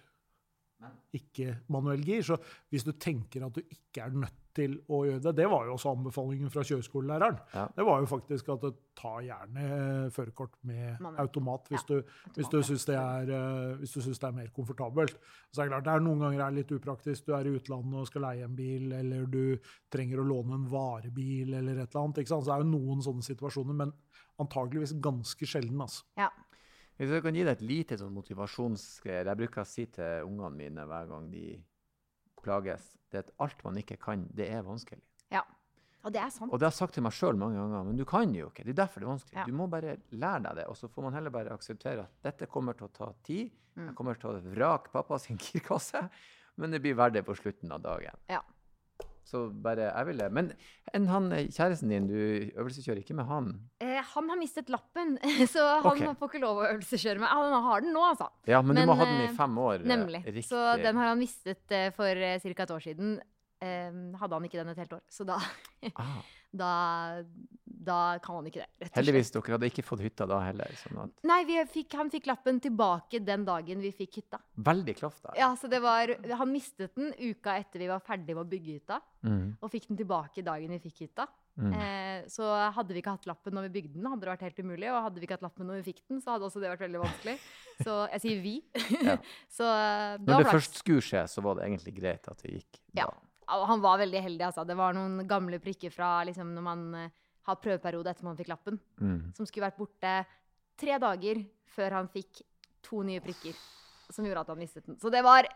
ikke 1.14 1.56
manuell 1.75 2.02
gir. 2.06 2.23
Så 2.23 2.37
hvis 2.70 2.85
du 2.87 2.92
tenker 2.92 3.47
at 3.47 3.56
du 3.56 3.62
ikke 3.64 4.04
er 4.04 4.14
nødt 4.14 4.37
til 4.58 4.75
å 4.90 5.04
gjøre 5.06 5.20
det 5.23 5.32
Det 5.38 5.47
var 5.50 5.66
jo 5.68 5.75
også 5.76 5.92
anbefalingen 5.94 6.50
fra 6.50 6.64
kjøreskolelæreren. 6.66 7.37
Ja. 7.54 7.66
Det 7.76 7.85
var 7.87 8.00
jo 8.02 8.08
faktisk 8.11 8.49
at 8.54 8.64
tar 8.99 9.20
gjerne 9.23 9.64
eh, 9.66 10.08
førerkort 10.14 10.56
med 10.66 10.99
Manuell. 11.00 11.20
automat 11.23 11.68
hvis 11.70 11.85
Ja, 11.87 12.00
du, 12.00 12.14
hvis 12.35 12.50
du 12.50 12.58
syns 12.66 12.87
det, 12.88 12.99
hvis 13.78 13.94
du 13.94 14.00
synes 14.00 14.18
det 14.18 14.26
er 14.28 14.35
mer 14.40 14.50
komfortabelt. 14.54 15.14
Så 15.52 15.62
er 15.62 15.68
det 15.68 15.75
klart, 15.76 15.87
det 15.87 15.94
er 15.94 16.04
noen 16.08 16.25
ganger 16.26 16.42
er 16.47 16.56
litt 16.58 16.75
upraktisk. 16.75 17.28
Du 17.28 17.37
er 17.38 17.47
i 17.47 17.54
utlandet 17.54 18.00
og 18.02 18.11
skal 18.11 18.26
leie 18.26 18.49
en 18.49 18.58
bil, 18.58 18.90
eller 18.99 19.30
du 19.30 19.58
trenger 19.94 20.23
å 20.23 20.26
låne 20.26 20.58
en 20.58 20.66
varebil, 20.73 21.54
eller 21.54 21.78
et 21.78 21.87
eller 21.92 22.02
annet. 22.02 22.23
Ikke 22.25 22.35
sant? 22.35 22.47
Så 22.47 22.50
det 22.50 22.58
er 22.58 22.66
jo 22.66 22.73
noen 22.75 23.06
sånne 23.06 23.26
situasjoner, 23.30 23.78
men 23.85 23.94
antageligvis 24.42 24.97
ganske 25.02 25.47
sjelden. 25.47 25.80
Altså. 25.87 26.02
Ja. 26.18 26.30
Hvis 26.99 27.12
jeg 27.14 27.23
kan 27.23 27.37
gi 27.38 27.45
deg 27.47 27.52
et 27.55 27.62
lite 27.62 27.97
sånn 28.00 28.11
motivasjonsgreier 28.17 29.28
Jeg 29.31 29.38
bruker 29.38 29.62
å 29.62 29.69
si 29.71 29.85
til 29.95 30.26
ungene 30.26 30.50
mine 30.59 30.87
hver 30.90 31.07
gang 31.11 31.28
de 31.31 31.45
plages, 32.43 32.88
det 33.11 33.21
er 33.21 33.25
at 33.26 33.31
alt 33.45 33.62
man 33.67 33.78
ikke 33.81 33.97
kan, 34.02 34.26
det 34.35 34.49
er 34.50 34.67
vanskelig. 34.67 35.02
ja. 35.35 35.45
Og 36.07 36.12
det 36.14 36.21
er 36.23 36.31
sant. 36.31 36.52
Og 36.55 36.61
det 36.61 36.69
har 36.69 36.71
jeg 36.71 36.78
sagt 36.78 36.95
til 36.95 37.02
meg 37.02 37.12
sjøl 37.12 37.37
mange 37.37 37.59
ganger, 37.59 37.83
men 37.88 37.97
du 37.99 38.05
kan 38.07 38.31
jo 38.33 38.47
ikke. 38.52 38.62
Det 38.64 38.71
er 38.71 38.76
derfor 38.78 39.02
det 39.02 39.07
er 39.09 39.11
vanskelig. 39.11 39.35
Ja. 39.40 39.45
Du 39.49 39.57
må 39.59 39.64
bare 39.67 39.97
lære 40.14 40.43
deg 40.45 40.61
det, 40.61 40.67
og 40.71 40.76
så 40.78 40.87
får 40.95 41.05
man 41.09 41.17
heller 41.19 41.33
bare 41.35 41.50
akseptere 41.52 42.05
at 42.05 42.12
dette 42.23 42.47
kommer 42.49 42.76
til 42.78 42.87
å 42.87 42.93
ta 42.95 43.09
tid. 43.26 43.50
Mm. 43.75 43.88
Jeg 43.88 43.95
kommer 43.99 44.21
til 44.23 44.31
å 44.31 44.38
vrake 44.55 44.93
pappa 44.95 45.19
sin 45.19 45.40
girkasse, 45.43 46.05
men 46.62 46.71
det 46.73 46.81
blir 46.87 46.95
verdt 46.97 47.19
det 47.19 47.25
på 47.26 47.35
slutten 47.37 47.75
av 47.75 47.83
dagen. 47.83 48.14
Ja. 48.31 48.40
Så 49.26 49.49
bare, 49.50 49.90
jeg 49.90 50.09
vil 50.12 50.23
det. 50.23 50.31
Men 50.38 50.52
han 51.11 51.28
kjæresten 51.35 51.90
din, 51.93 52.07
du 52.09 52.17
øvelseskjører 52.55 53.02
ikke 53.02 53.19
med 53.19 53.28
han? 53.28 53.50
Han 54.15 54.29
har 54.33 54.38
mistet 54.41 54.71
lappen, 54.73 55.17
så 55.55 55.65
han 55.83 55.91
okay. 55.93 56.15
får 56.21 56.33
ikke 56.33 56.43
lov 56.45 56.62
å 56.62 56.67
øvelseskjøre 56.71 57.23
med. 57.23 57.29
Han 57.29 57.67
har 57.69 57.85
den 57.85 57.93
nå, 57.97 58.05
altså. 58.12 58.31
Ja, 58.49 58.62
men, 58.62 58.75
Men, 58.75 58.87
du 58.87 58.93
må 58.93 58.99
ha 59.00 59.09
den 59.09 59.25
i 59.25 59.29
eh, 59.31 59.37
fem 59.37 59.59
år. 59.65 59.83
eh, 59.83 59.91
Nemlig. 59.95 60.23
Riktig. 60.29 60.47
Så 60.50 60.62
den 60.83 61.00
har 61.00 61.12
han 61.12 61.21
mistet 61.21 61.77
eh, 61.77 61.91
for 61.97 62.25
ca. 62.49 62.65
et 62.69 62.75
år 62.79 62.85
siden. 62.85 63.19
Eh, 63.59 63.95
hadde 64.21 64.37
han 64.37 64.45
ikke 64.47 64.61
den 64.61 64.75
et 64.75 64.83
helt 64.85 64.99
år. 65.00 65.07
Så 65.11 65.27
da, 65.27 65.38
ah, 66.03 66.19
da, 66.55 66.73
da 67.65 67.99
kan 68.23 68.38
han 68.38 68.47
ikke 68.50 68.62
det. 68.62 68.91
heldigvis, 68.95 69.33
dere 69.35 69.57
hadde 69.57 69.71
ikke 69.73 69.85
fått 69.87 70.05
hytta 70.05 70.29
da 70.31 70.38
heller. 70.47 70.77
Sånn 70.79 71.11
Nei, 71.29 71.41
vi 71.49 71.59
fikk, 71.73 71.97
han 71.99 72.12
fikk 72.12 72.29
lappen 72.31 72.61
tilbake 72.62 73.21
den 73.25 73.45
dagen 73.49 73.83
vi 73.83 73.91
fikk 73.97 74.21
hytta. 74.23 74.41
veldig 74.69 74.95
klaff 75.00 75.19
da. 75.27 75.35
Ja, 75.38 75.50
så 75.59 75.71
det 75.71 75.83
var, 75.85 76.15
Han 76.38 76.53
mistet 76.55 76.95
den 76.95 77.11
uka 77.19 77.59
etter 77.59 77.83
vi 77.83 77.91
var 77.91 78.05
ferdig 78.05 78.37
med 78.37 78.47
å 78.47 78.49
bygge 78.49 78.79
hytta, 78.81 79.03
Mm, 79.19 79.57
og 79.59 79.73
fikk 79.73 79.88
den 79.88 79.97
tilbake 79.99 80.45
dagen 80.47 80.71
vi 80.71 80.79
fikk 80.79 81.00
hytta. 81.09 81.25
Mm. 81.59 81.73
Eh, 81.75 82.25
så 82.31 82.47
hadde 82.75 82.95
vi 82.95 83.00
ikke 83.03 83.15
hatt 83.17 83.27
lappen 83.31 83.55
når 83.57 83.67
vi 83.69 83.73
bygde 83.81 83.95
den, 83.99 84.07
hadde 84.11 84.25
det 84.25 84.31
vært 84.33 84.45
helt 84.47 84.59
umulig. 84.65 84.88
Og 84.93 85.03
hadde 85.07 85.21
vi 85.21 85.27
ikke 85.29 85.37
hatt 85.38 85.47
lappen 85.47 85.67
når 85.71 85.81
vi 85.83 85.93
fikk 85.93 86.03
den, 86.09 86.21
så 86.25 86.35
hadde 86.35 86.47
også 86.49 86.62
det 86.62 86.71
vært 86.73 86.85
veldig 86.87 87.03
vanskelig. 87.05 87.37
Så 87.87 87.95
jeg 88.11 88.21
sier 88.25 88.41
vi. 88.43 88.55
Ja. 89.07 89.15
så 89.59 89.67
eh, 89.71 90.17
det 90.19 90.27
Når 90.27 90.43
det 90.43 90.49
flaks. 90.49 90.55
først 90.57 90.79
skulle 90.83 91.05
skje, 91.07 91.21
så 91.31 91.43
var 91.47 91.55
det 91.61 91.69
egentlig 91.69 91.95
greit 92.00 92.27
at 92.31 92.43
det 92.43 92.57
gikk 92.57 92.81
Ja. 92.99 93.07
da. 93.07 93.15
Ja, 93.49 93.65
Han 93.71 93.81
var 93.81 93.99
veldig 94.03 94.21
heldig, 94.25 94.45
altså. 94.49 94.65
Det 94.67 94.77
var 94.77 94.93
noen 94.97 95.23
gamle 95.31 95.61
prikker 95.62 95.93
fra 95.95 96.25
liksom, 96.27 96.50
når 96.57 96.62
man 96.67 96.83
eh, 97.05 97.11
har 97.49 97.57
prøveperiode 97.62 98.11
etter 98.11 98.27
man 98.27 98.37
fikk 98.37 98.50
lappen, 98.50 98.81
Mm. 99.00 99.33
som 99.37 99.47
skulle 99.47 99.69
vært 99.71 99.79
borte 99.79 100.17
tre 100.79 100.99
dager 100.99 101.45
før 101.75 101.95
han 101.97 102.09
fikk 102.12 102.43
to 102.83 103.03
nye 103.07 103.21
prikker, 103.25 103.55
som 104.11 104.27
gjorde 104.27 104.41
at 104.45 104.49
han 104.53 104.59
mistet 104.59 104.85
den. 104.87 104.99
Så 105.00 105.11
det 105.11 105.23
var 105.25 105.47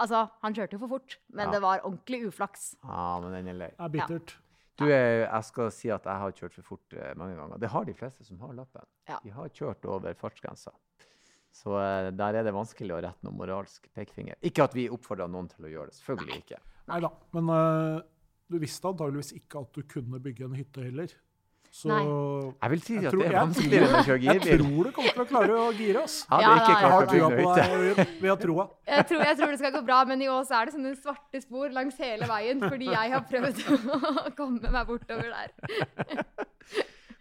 Altså, 0.00 0.22
han 0.40 0.54
kjørte 0.56 0.72
jo 0.72 0.78
for 0.80 0.88
fort, 0.88 1.18
men 1.28 1.46
Ja. 1.48 1.52
det 1.52 1.60
var 1.60 1.80
ordentlig 1.84 2.22
uflaks. 2.30 2.76
Ja, 2.82 3.20
men 3.20 3.32
den 3.32 3.48
er 3.48 3.58
lei. 3.58 3.68
Det 3.68 3.84
er 3.84 3.88
bittert. 3.92 4.36
Du, 4.80 4.86
jeg 4.88 5.46
skal 5.46 5.72
si 5.74 5.90
at 5.92 6.06
jeg 6.08 6.22
har 6.22 6.36
kjørt 6.36 6.54
for 6.56 6.68
fort 6.72 6.94
eh, 6.96 7.12
mange 7.20 7.36
ganger. 7.36 7.60
Det 7.60 7.68
har 7.72 7.84
de 7.88 7.94
fleste 7.96 8.24
som 8.24 8.40
har 8.40 8.54
lappen. 8.56 8.86
Ja. 9.10 9.18
De 9.24 9.34
har 9.34 9.50
kjørt 9.52 9.84
over 9.84 10.16
fartsgrensa. 10.16 10.72
Så 11.52 11.74
eh, 11.80 12.10
der 12.16 12.38
er 12.38 12.46
det 12.46 12.54
vanskelig 12.56 12.96
å 12.96 13.02
rette 13.04 13.26
noen 13.26 13.38
moralsk 13.40 13.90
pekefinger. 13.96 14.38
Ikke 14.46 14.64
at 14.64 14.76
vi 14.78 14.88
oppfordrer 14.92 15.30
noen 15.30 15.50
til 15.52 15.66
å 15.66 15.72
gjøre 15.72 15.90
det. 15.92 15.98
Selvfølgelig 15.98 16.40
ikke. 16.44 16.60
Nei 16.90 17.00
da. 17.04 17.10
Men 17.36 17.50
uh, 17.52 17.98
du 18.50 18.56
visste 18.62 18.88
antageligvis 18.90 19.34
ikke 19.36 19.64
at 19.64 19.76
du 19.76 19.84
kunne 19.90 20.22
bygge 20.22 20.46
en 20.46 20.56
hytte 20.58 20.86
heller. 20.86 21.12
Så 21.70 21.86
Nei. 21.86 22.02
Jeg 22.50 22.70
vil 22.72 22.80
si 22.82 22.96
at 22.98 23.12
tror- 23.12 23.20
det 23.22 23.26
er 23.30 23.36
vanskeligere 23.36 23.86
enn 23.86 23.94
å 23.94 24.06
kjøre 24.08 24.24
jeg 24.26 24.40
tror 24.42 24.84
du 24.88 24.90
kommer 24.96 25.12
til 25.14 25.22
å 25.22 25.26
klare 25.30 25.54
å 25.54 25.66
gire 25.78 26.00
oss. 26.02 26.16
Jeg 26.26 26.40
det 26.40 26.48
er 26.50 26.56
ikke 26.58 26.66
ja, 26.66 26.74
Jeg 26.74 26.80
klart 26.82 26.94
har 26.96 27.06
trua 27.12 27.28
på 27.30 27.52
deg. 27.54 28.14
Vi 28.20 28.28
har 28.32 28.40
troa. 28.42 28.64
Jeg 28.90 29.06
tror, 29.06 29.22
jeg 29.28 29.38
tror 29.38 29.50
det 29.54 29.58
skal 29.60 29.72
gå 29.76 29.82
bra, 29.86 29.98
men 30.10 30.22
i 30.22 30.28
år 30.34 30.42
så 30.48 30.56
er 30.58 30.66
det 30.66 30.74
sånne 30.74 30.94
svarte 30.98 31.42
spor 31.44 31.70
langs 31.70 31.96
hele 32.02 32.26
veien, 32.26 32.58
fordi 32.64 32.90
jeg 32.90 33.14
har 33.14 33.22
prøvd 33.30 33.62
å 34.26 34.34
komme 34.34 34.72
meg 34.74 34.90
bortover 34.90 35.30
der. 35.30 36.26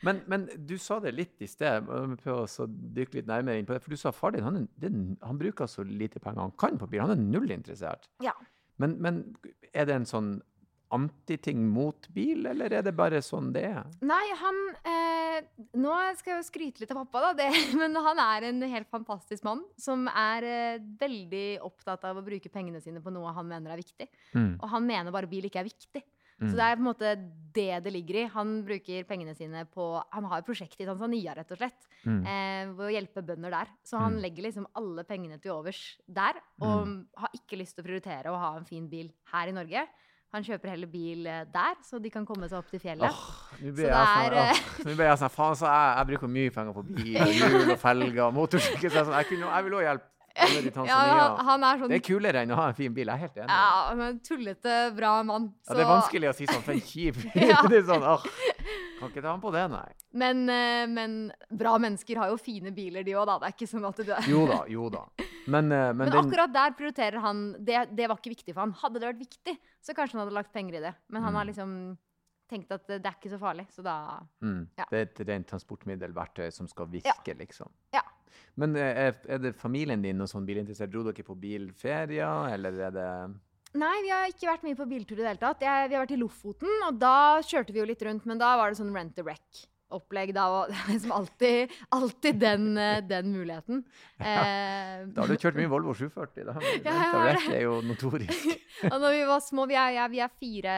Men, 0.02 0.22
men 0.32 0.48
du 0.66 0.78
sa 0.80 0.98
det 1.04 1.12
litt 1.14 1.42
i 1.44 1.48
sted, 1.50 1.86
prøv 2.24 2.46
å 2.48 2.68
dykke 2.68 3.20
litt 3.20 3.30
nærmere 3.30 3.60
inn 3.60 3.68
på 3.68 3.76
det. 3.76 3.84
For 3.84 3.94
du 3.94 4.00
sa 4.00 4.14
far 4.16 4.32
din 4.34 4.46
han, 4.48 4.64
han 5.22 5.42
bruker 5.42 5.70
så 5.70 5.84
lite 5.86 6.22
penger 6.24 6.48
han 6.48 6.56
kan 6.58 6.80
på 6.80 6.88
bil. 6.90 7.04
Han 7.04 7.14
er 7.14 7.22
null 7.22 7.52
interessert. 7.52 8.08
Ja. 8.24 8.34
Men, 8.80 8.96
men 9.04 9.36
er 9.74 9.86
det 9.90 9.98
en 10.00 10.08
sånn 10.08 10.38
antiting 10.96 11.62
mot 11.70 12.08
bil, 12.14 12.46
eller 12.50 12.74
er 12.80 12.86
det 12.86 12.94
bare 12.98 13.22
sånn 13.26 13.52
det 13.54 13.64
er? 13.70 13.84
Nei, 14.02 14.24
han 14.42 14.62
eh, 14.84 15.40
Nå 15.80 15.94
skal 16.20 16.34
jeg 16.34 16.40
jo 16.42 16.48
skryte 16.50 16.82
litt 16.84 16.92
av 16.92 17.04
pappa, 17.06 17.22
da. 17.30 17.34
Det, 17.44 17.50
men 17.82 17.96
han 17.96 18.20
er 18.20 18.50
en 18.50 18.62
helt 18.74 18.90
fantastisk 18.92 19.46
mann 19.48 19.62
som 19.80 20.08
er 20.12 20.44
eh, 20.50 20.80
veldig 21.00 21.60
opptatt 21.68 22.04
av 22.10 22.20
å 22.20 22.26
bruke 22.26 22.52
pengene 22.52 22.82
sine 22.84 23.00
på 23.04 23.14
noe 23.14 23.32
han 23.36 23.48
mener 23.48 23.76
er 23.76 23.84
viktig. 23.84 24.10
Mm. 24.36 24.56
Og 24.60 24.68
han 24.74 24.88
mener 24.90 25.16
bare 25.16 25.30
bil 25.32 25.46
ikke 25.48 25.62
er 25.64 25.70
viktig. 25.70 26.04
Mm. 26.40 26.48
Så 26.48 26.56
det 26.56 26.64
er 26.66 26.78
på 26.78 26.80
en 26.80 26.88
måte 26.88 27.10
det 27.56 27.80
det 27.84 27.92
ligger 27.92 28.16
i. 28.22 28.28
Han 28.32 28.52
bruker 28.64 29.04
pengene 29.04 29.34
sine 29.36 29.66
på 29.68 29.88
Han 30.16 30.28
har 30.32 30.40
et 30.40 30.48
prosjekt 30.48 30.80
i 30.80 30.86
Tanzania, 30.88 31.34
rett 31.36 31.50
og 31.52 31.60
slett. 31.60 31.88
Mm. 32.08 32.22
Eh, 32.24 32.70
ved 32.78 32.86
å 32.88 32.94
hjelpe 32.94 33.24
bønder 33.28 33.52
der. 33.52 33.74
Så 33.84 34.00
han 34.00 34.16
Mm. 34.16 34.22
legger 34.24 34.46
liksom 34.48 34.68
alle 34.80 35.04
pengene 35.04 35.40
til 35.44 35.52
overs 35.52 35.82
der. 36.08 36.40
Og 36.64 36.94
har 37.20 37.36
ikke 37.36 37.60
lyst 37.60 37.76
til 37.76 37.84
å 37.84 37.88
prioritere 37.90 38.32
å 38.32 38.40
ha 38.40 38.54
en 38.58 38.66
fin 38.70 38.88
bil 38.88 39.12
her 39.34 39.52
i 39.52 39.56
Norge. 39.56 39.84
Han 40.36 40.44
kjøper 40.46 40.70
heller 40.70 40.90
bil 40.92 41.26
eh, 41.26 41.42
der, 41.50 41.80
så 41.82 41.98
de 41.98 42.10
kan 42.14 42.26
komme 42.28 42.46
seg 42.52 42.60
opp 42.60 42.68
til 42.70 42.82
fjellet. 42.84 43.10
Oh, 43.10 43.58
nå 43.64 43.72
Så 43.72 43.76
det 43.80 43.88
jeg 43.90 44.46
sånn, 44.86 45.00
jeg 45.02 45.18
sånn, 45.24 45.34
faen, 45.34 45.56
så 45.58 45.66
jeg, 45.66 45.90
jeg 45.98 46.10
bruker 46.12 46.32
mye 46.36 46.54
penger 46.54 46.76
på 46.76 46.84
bil 46.92 47.18
og 47.24 47.34
hjul 47.40 47.74
og 47.74 47.80
felger 47.82 48.24
og 48.28 48.36
motorsykkel, 48.38 48.92
så 48.94 49.00
jeg, 49.02 49.08
sånn, 49.10 49.18
jeg, 49.18 49.30
kunne, 49.32 49.50
jeg 49.56 49.66
vil 49.66 49.78
også 49.80 49.88
hjelpe 49.88 50.08
Ja, 50.88 51.00
han, 51.02 51.40
han 51.48 51.64
er 51.68 51.80
sånn 51.82 51.90
Det 51.92 51.98
er 51.98 52.04
kulere 52.06 52.44
enn 52.46 52.54
å 52.54 52.60
ha 52.62 52.68
en 52.70 52.78
fin 52.78 52.94
bil, 52.96 53.10
jeg 53.10 53.18
er 53.18 53.24
helt 53.26 53.40
enig. 53.42 53.50
ja, 53.58 53.72
han 53.90 54.04
er 54.06 54.14
en 54.14 54.20
tullete, 54.30 54.76
bra 54.96 55.16
mann. 55.28 55.50
Ja, 55.66 55.74
det 55.80 55.84
er 55.84 55.90
vanskelig 55.96 56.30
å 56.30 56.36
si 56.38 56.48
sånn, 56.48 56.62
for 56.68 56.76
en 56.78 56.86
kjip 56.86 57.18
Ja. 57.50 57.64
Det 57.72 57.82
er 57.82 57.90
sånn, 57.90 58.06
åh, 58.06 58.30
kan 59.00 59.10
ikke 59.10 59.26
ta 59.26 59.34
han 59.34 59.42
på 59.44 59.52
det, 59.58 59.66
nei. 59.74 59.88
Men, 60.22 60.46
eh, 60.54 60.86
men 60.94 61.18
bra 61.50 61.74
mennesker 61.82 62.22
har 62.22 62.30
jo 62.32 62.38
fine 62.40 62.72
biler, 62.76 63.02
de 63.08 63.18
òg, 63.18 63.26
da. 63.34 63.40
Det 63.42 63.50
er 63.50 63.58
ikke 63.58 63.72
sånn 63.74 63.90
at 63.90 64.00
du 64.06 64.14
er 64.14 64.30
Jo 64.30 64.46
da, 64.50 64.62
jo 64.70 64.94
da. 64.94 65.08
Men, 65.50 65.72
eh, 65.74 65.88
men, 65.94 66.04
Men 66.04 66.12
den, 66.14 66.20
akkurat 66.28 66.54
der 66.54 66.76
prioriterer 66.78 67.24
han 67.24 67.42
det, 67.66 67.88
det 67.98 68.08
var 68.12 68.20
ikke 68.22 68.36
viktig 68.36 68.54
for 68.54 68.62
han. 68.66 68.76
Hadde 68.84 69.02
det 69.02 69.10
vært 69.10 69.24
viktig, 69.26 69.56
så 69.82 69.96
kanskje 69.98 70.18
han 70.18 70.24
hadde 70.26 70.38
lagt 70.38 70.54
penger 70.54 70.78
i 70.80 70.84
det. 70.86 70.94
Men 71.10 71.26
han 71.26 71.36
har 71.40 71.48
Mm. 71.48 71.52
liksom 71.52 71.74
tenkt 72.50 72.72
at 72.74 72.88
det 72.90 73.06
er 73.06 73.14
ikke 73.18 73.30
så 73.30 73.38
farlig, 73.42 73.68
så 73.70 73.84
da 73.86 73.96
mm, 74.42 74.62
ja. 74.80 74.86
det 74.90 74.98
er 74.98 75.04
et 75.06 75.20
rent 75.28 75.48
transportmiddelverktøy 75.52 76.50
som 76.52 76.68
skal 76.68 76.88
virke, 76.90 77.36
liksom. 77.38 77.70
Ja. 77.94 78.02
Men 78.58 78.76
eh, 78.76 79.04
er, 79.10 79.20
er 79.30 79.38
det 79.44 79.56
familien 79.60 80.02
din 80.02 80.22
og 80.22 80.30
sånn 80.32 80.48
bilinteressert? 80.48 80.90
Dro 80.90 81.04
dere 81.06 81.26
på 81.28 81.38
bilferier, 81.38 82.50
eller 82.56 82.82
er 82.90 82.92
det 82.96 83.10
Nei, 83.78 83.94
vi 84.02 84.10
har 84.10 84.26
ikke 84.32 84.48
vært 84.50 84.64
mye 84.66 84.78
på 84.80 84.86
biltur 84.90 85.20
i 85.20 85.22
det 85.22 85.28
hele 85.30 85.42
tatt. 85.44 85.62
Jeg, 85.62 85.90
vi 85.92 85.94
har 85.94 86.02
vært 86.02 86.16
i 86.16 86.18
Lofoten, 86.18 86.72
og 86.88 86.96
da 86.98 87.38
kjørte 87.46 87.70
vi 87.76 87.78
jo 87.78 87.86
litt 87.86 88.02
rundt, 88.02 88.26
men 88.26 88.40
da 88.42 88.56
var 88.58 88.72
det 88.74 88.80
sånn 88.80 88.96
rent 88.96 89.20
a 89.22 89.26
wreck-opplegg. 89.90 90.34
Da 90.34 90.46
og 90.50 90.70
det 90.72 90.80
liksom 90.94 91.12
alltid, 91.12 91.72
alltid 91.90 92.40
den, 92.40 92.78
eh, 92.78 93.02
den 93.02 93.32
muligheten. 93.34 93.84
Ja, 94.20 95.06
Da 95.08 95.22
har 95.22 95.28
du 95.28 95.38
kjørt 95.38 95.56
mye 95.56 95.70
Volvo 95.70 95.94
740, 95.94 96.46
da. 96.46 96.56
Ja, 96.86 97.38
jeg 97.38 97.56
er 97.56 97.64
jo 97.64 97.82
notorisk. 97.82 98.50
og 98.92 99.00
når 99.00 99.16
vi 99.16 99.22
var 99.30 99.40
små, 99.40 99.66
vi 99.70 99.76
er, 99.80 99.94
ja, 99.96 100.08
vi 100.08 100.20
er 100.20 100.34
fire, 100.40 100.74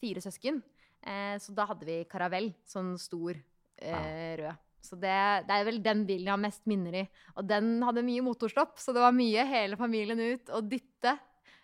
fire 0.00 0.20
søsken, 0.20 0.62
eh, 1.06 1.36
så 1.38 1.54
da 1.54 1.68
hadde 1.70 1.86
vi 1.86 2.02
karavell, 2.10 2.52
sånn 2.66 2.96
stor 2.98 3.36
eh, 3.36 4.34
rød. 4.40 4.66
Så 4.80 4.96
det, 4.96 5.12
det 5.44 5.54
er 5.54 5.66
vel 5.68 5.82
den 5.84 6.06
bilen 6.08 6.24
jeg 6.24 6.32
har 6.32 6.40
mest 6.40 6.64
minner 6.64 7.02
i. 7.02 7.04
Og 7.36 7.44
den 7.44 7.82
hadde 7.84 8.02
mye 8.02 8.24
motorstopp, 8.24 8.78
så 8.80 8.94
det 8.96 9.02
var 9.04 9.12
mye 9.12 9.44
hele 9.44 9.76
familien 9.76 10.18
ut 10.18 10.48
og 10.56 10.70
dytte. 10.72 11.12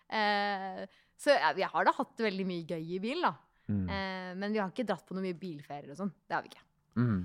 Eh, 0.07 0.85
så 1.17 1.33
ja, 1.33 1.49
vi 1.57 1.65
har 1.65 1.87
da 1.87 1.95
hatt 1.97 2.21
veldig 2.21 2.45
mye 2.45 2.67
gøy 2.69 2.93
i 2.93 3.01
bil, 3.01 3.25
da. 3.25 3.33
Mm. 3.67 3.83
Eh, 3.89 4.31
men 4.37 4.53
vi 4.53 4.61
har 4.61 4.71
ikke 4.71 4.85
dratt 4.87 5.03
på 5.07 5.17
noe 5.17 5.25
mye 5.25 5.37
bilferier 5.37 5.91
og 5.91 5.99
sånn. 5.99 6.13
Det 6.23 6.37
har 6.37 6.45
vi 6.45 6.53
ikke. 6.53 6.66
Mm. 6.97 7.23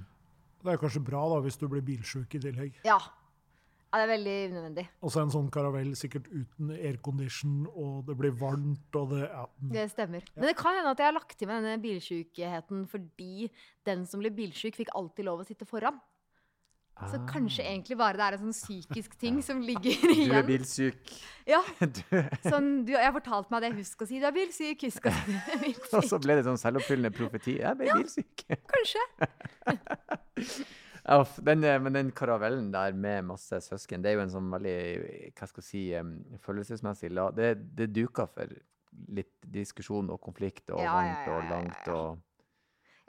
Det 0.62 0.71
er 0.71 0.79
kanskje 0.79 1.02
bra 1.05 1.25
da, 1.33 1.41
hvis 1.43 1.59
du 1.59 1.67
blir 1.71 1.83
bilsjuk 1.85 2.37
i 2.38 2.41
tillegg. 2.43 2.79
Ja. 2.87 2.99
ja 3.00 3.99
det 3.99 4.05
er 4.05 4.12
veldig 4.12 4.37
unødvendig. 4.52 4.85
Og 5.02 5.14
så 5.14 5.25
en 5.25 5.33
sånn 5.35 5.50
karavell 5.55 5.91
sikkert 5.99 6.29
uten 6.31 6.71
aircondition, 6.76 7.64
og 7.73 8.05
det 8.07 8.17
blir 8.21 8.37
varmt, 8.38 9.00
og 9.00 9.17
det 9.17 9.25
ja. 9.25 9.49
mm. 9.49 9.75
Det 9.75 9.88
stemmer. 9.95 10.31
Men 10.37 10.49
det 10.50 10.57
kan 10.61 10.79
hende 10.79 10.95
at 10.95 11.02
jeg 11.02 11.11
har 11.11 11.19
lagt 11.19 11.37
til 11.38 11.50
meg 11.50 11.64
denne 11.64 11.83
bilsjukheten 11.83 12.87
fordi 12.93 13.50
den 13.88 14.07
som 14.09 14.23
ble 14.23 14.31
bilsjuk, 14.37 14.79
fikk 14.79 14.95
alltid 14.99 15.29
lov 15.31 15.43
å 15.43 15.49
sitte 15.49 15.69
foran. 15.69 15.99
Så 17.00 17.18
Ah. 17.18 17.26
kanskje 17.26 17.64
egentlig 17.66 17.96
bare 17.99 18.14
det 18.14 18.25
er 18.26 18.34
en 18.37 18.52
sånn 18.52 18.54
psykisk 18.54 19.16
ting 19.18 19.40
som 19.49 19.61
ligger 19.64 19.96
Du 20.28 20.34
er 20.38 20.44
bilsyk. 20.46 21.14
Ja, 21.49 21.62
sånn, 22.52 22.85
du, 22.87 22.92
jeg 22.94 23.02
har 23.02 23.14
fortalt 23.16 23.50
meg 23.50 23.64
det. 23.64 23.72
Husk 23.81 24.05
å 24.05 24.07
si 24.07 24.20
du 24.22 24.26
er 24.28 24.37
bilsyk. 24.37 24.85
Husk 24.87 25.09
å 25.11 25.14
si 25.16 25.33
du 25.33 25.40
er 25.72 25.98
og 25.98 26.07
så 26.07 26.20
ble 26.22 26.37
det 26.38 26.44
sånn 26.46 26.61
selvoppfyllende 26.61 27.11
profeti. 27.16 27.57
Jeg 27.59 27.81
ble 27.81 27.96
bilsyk. 27.98 28.44
Kanskje. 28.70 29.07
Ja, 31.02 31.24
den, 31.42 31.64
eh, 31.66 31.81
men 31.83 31.96
den 31.96 32.11
karavellen 32.14 32.68
der 32.72 32.94
med 32.94 33.24
masse 33.26 33.59
søsken, 33.64 34.05
det 34.05 34.12
er 34.12 34.20
jo 34.20 34.26
en 34.26 34.31
sånn 34.31 34.52
veldig 34.52 34.76
hva 35.35 35.48
skal 35.50 35.64
jeg 35.64 35.66
si, 35.66 35.81
følelsesmessig 36.44 37.11
det, 37.35 37.48
det 37.74 37.88
duker 37.90 38.28
for 38.31 38.52
litt 39.16 39.33
diskusjon 39.42 40.12
og 40.12 40.20
konflikt 40.22 40.70
og 40.70 40.78
Ja, 40.78 40.85
ja, 40.85 40.92
varmt 40.94 41.26
ja, 41.26 41.33
og 41.33 41.42
ja, 41.42 41.50
langt 41.50 41.88
ja. 41.90 41.96
og 41.96 42.22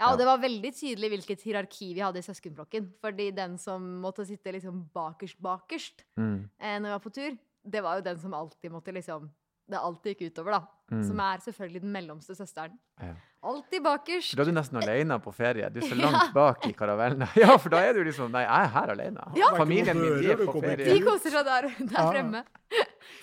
Ja, 0.03 0.11
og 0.11 0.19
det 0.19 0.25
var 0.27 0.41
veldig 0.43 0.71
tydelig 0.75 1.09
hvilket 1.15 1.45
hierarki 1.47 1.93
vi 1.95 2.03
hadde 2.03 2.19
i 2.19 2.25
søskenflokken. 2.27 2.89
Fordi 3.01 3.29
den 3.35 3.55
som 3.61 3.85
måtte 4.03 4.25
sitte 4.27 4.51
liksom 4.51 4.83
bakerst, 4.93 5.39
bakerst 5.43 6.03
mm, 6.19 6.37
eh, 6.59 6.75
når 6.83 6.89
vi 6.89 6.95
var 6.97 7.03
på 7.07 7.13
tur, 7.15 7.37
det 7.63 7.81
var 7.85 8.01
jo 8.01 8.03
den 8.11 8.19
som 8.19 8.33
alltid 8.35 8.71
måtte 8.73 8.91
liksom 8.91 9.29
Det 9.71 9.79
alltid 9.79 10.11
gikk 10.17 10.33
utover, 10.33 10.51
da. 10.57 10.65
mm. 10.91 11.03
Som 11.07 11.19
er 11.23 11.37
selvfølgelig 11.39 11.81
den 11.85 11.91
mellomste 11.95 12.35
søsteren. 12.35 12.73
Ja. 12.99 13.13
Alltid 13.47 13.79
bakerst. 13.85 14.33
Da 14.35 14.43
er 14.43 14.49
du 14.51 14.55
nesten 14.57 14.77
alene 14.81 15.15
på 15.23 15.31
ferie. 15.33 15.69
Du 15.71 15.79
er 15.79 15.87
så 15.87 15.95
langt 16.03 16.33
bak 16.35 16.67
i 16.67 16.73
karavellen. 16.75 17.23
Ja, 17.39 17.55
for 17.57 17.71
da 17.71 17.79
er 17.79 17.95
du 17.95 18.01
liksom 18.03 18.27
Nei, 18.35 18.41
jeg 18.43 18.67
er 18.67 18.73
her 18.75 18.91
alene. 18.91 19.23
Ja. 19.39 19.53
Familien 19.55 19.95
min 20.01 20.19
de 20.19 20.33
er 20.35 20.43
på 20.43 20.57
ferie. 20.59 20.83
De 20.83 20.99
koser 21.07 21.31
seg 21.37 21.47
der, 21.47 21.69
der 21.93 22.09
fremme. 22.11 22.43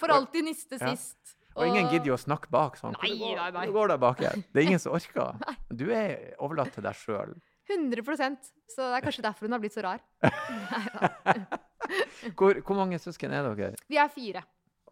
For 0.01 0.17
alltid 0.17 0.49
niste 0.49 0.81
Ja. 0.81 0.95
sist. 0.95 1.37
Og 1.57 1.67
ingen 1.67 1.89
gidder 1.91 2.13
jo 2.13 2.15
å 2.17 2.21
snakke 2.21 2.51
bak. 2.53 2.77
sånn. 2.79 2.95
Nei, 3.03 3.15
nei, 3.19 3.51
nei. 3.51 3.65
Hvor 3.67 3.81
går 3.83 3.89
det 3.95 3.99
bak 4.01 4.21
her? 4.23 4.37
Det 4.53 4.63
er 4.63 4.69
ingen 4.69 4.83
som 4.83 4.95
orker. 4.97 5.35
Du 5.81 5.87
er 5.95 6.35
overlatt 6.39 6.73
til 6.77 6.85
deg 6.87 6.95
sjøl. 6.99 7.35
100% 7.71 8.49
Så 8.71 8.83
det 8.83 8.97
er 8.99 9.05
kanskje 9.05 9.23
derfor 9.23 9.47
hun 9.47 9.53
har 9.55 9.61
blitt 9.63 9.75
så 9.77 9.83
rar. 9.87 10.01
Hvor, 12.37 12.59
hvor 12.67 12.77
mange 12.77 12.99
søsken 13.03 13.33
er 13.35 13.47
dere? 13.55 13.75
Vi 13.91 13.99
er 13.99 14.11
fire. 14.13 14.43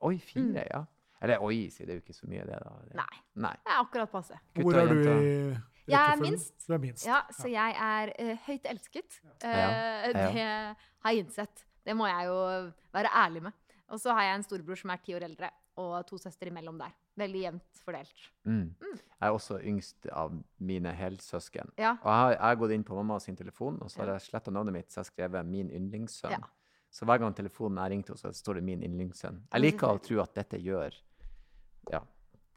Oi, 0.06 0.16
fire, 0.22 0.64
ja. 0.70 0.80
Eller 1.22 1.42
oi, 1.42 1.66
sier 1.74 1.86
det 1.88 1.94
er 1.96 1.98
jo 1.98 2.04
ikke 2.04 2.14
så 2.16 2.28
mye, 2.30 2.44
det, 2.46 2.58
da. 2.62 2.72
Mm. 2.74 2.92
Nei. 2.98 3.20
Nei. 3.46 3.54
Det 3.66 3.72
er 3.74 3.80
akkurat 3.82 4.12
passe. 4.12 4.38
Hvor 4.58 4.78
er 4.78 4.90
du 4.92 5.00
i 5.02 5.90
Jeg 5.90 5.98
er 5.98 6.20
minst. 6.20 6.54
Du 6.66 6.74
er 6.76 6.82
minst. 6.82 7.06
Ja, 7.06 7.20
så 7.34 7.50
jeg 7.50 7.74
er 7.82 8.12
uh, 8.14 8.34
høyt 8.46 8.68
elsket. 8.70 9.20
Eh, 9.42 9.56
Ja. 9.58 10.12
Det 10.14 10.26
har 10.34 11.14
jeg 11.14 11.24
innsett. 11.24 11.64
Det 11.86 11.94
må 11.96 12.06
jeg 12.10 12.28
jo 12.28 12.36
være 12.94 13.10
ærlig 13.24 13.42
med. 13.48 13.56
Og 13.88 14.00
så 14.02 14.12
har 14.14 14.26
jeg 14.28 14.38
en 14.38 14.44
storebror 14.46 14.76
som 14.78 14.90
er 14.92 15.00
ti 15.04 15.14
år 15.16 15.24
eldre, 15.26 15.48
og 15.78 15.94
to 16.08 16.18
søstre 16.20 16.50
imellom 16.50 16.78
der. 16.80 16.92
Veldig 17.18 17.40
jevnt 17.44 17.80
fordelt. 17.84 18.26
Mm. 18.48 18.74
Jeg 18.82 19.26
er 19.28 19.34
også 19.34 19.58
yngst 19.62 20.08
av 20.12 20.34
mine 20.58 20.92
helsøsken. 20.94 21.72
Ja. 21.78 21.96
Og 22.02 22.10
jeg 22.10 22.20
har, 22.20 22.34
jeg 22.34 22.44
har 22.44 22.60
gått 22.62 22.76
inn 22.76 22.86
på 22.86 22.98
mamma 22.98 23.18
sin 23.22 23.38
telefon, 23.38 23.80
og 23.82 23.90
så 23.90 24.02
har 24.02 24.14
jeg 24.16 24.28
sletta 24.28 24.54
navnet 24.54 24.76
mitt, 24.76 24.90
så 24.90 25.00
jeg 25.00 25.06
har 25.06 25.10
skrevet 25.12 25.46
'min 25.46 25.70
yndlingssønn'. 25.70 26.36
Ja. 26.36 26.42
Så 26.90 27.04
hver 27.04 27.18
gang 27.20 27.34
telefonen 27.36 27.78
er 27.78 27.90
ringte 27.90 28.14
henne, 28.14 28.20
så 28.20 28.32
står 28.32 28.54
det 28.58 28.64
'min 28.64 28.82
yndlingssønn'. 28.82 29.42
Jeg 29.52 29.60
liker 29.60 29.88
å 29.88 30.02
tro 30.02 30.20
at 30.22 30.34
dette 30.34 30.58
gjør 30.58 30.94
ja, 31.92 32.02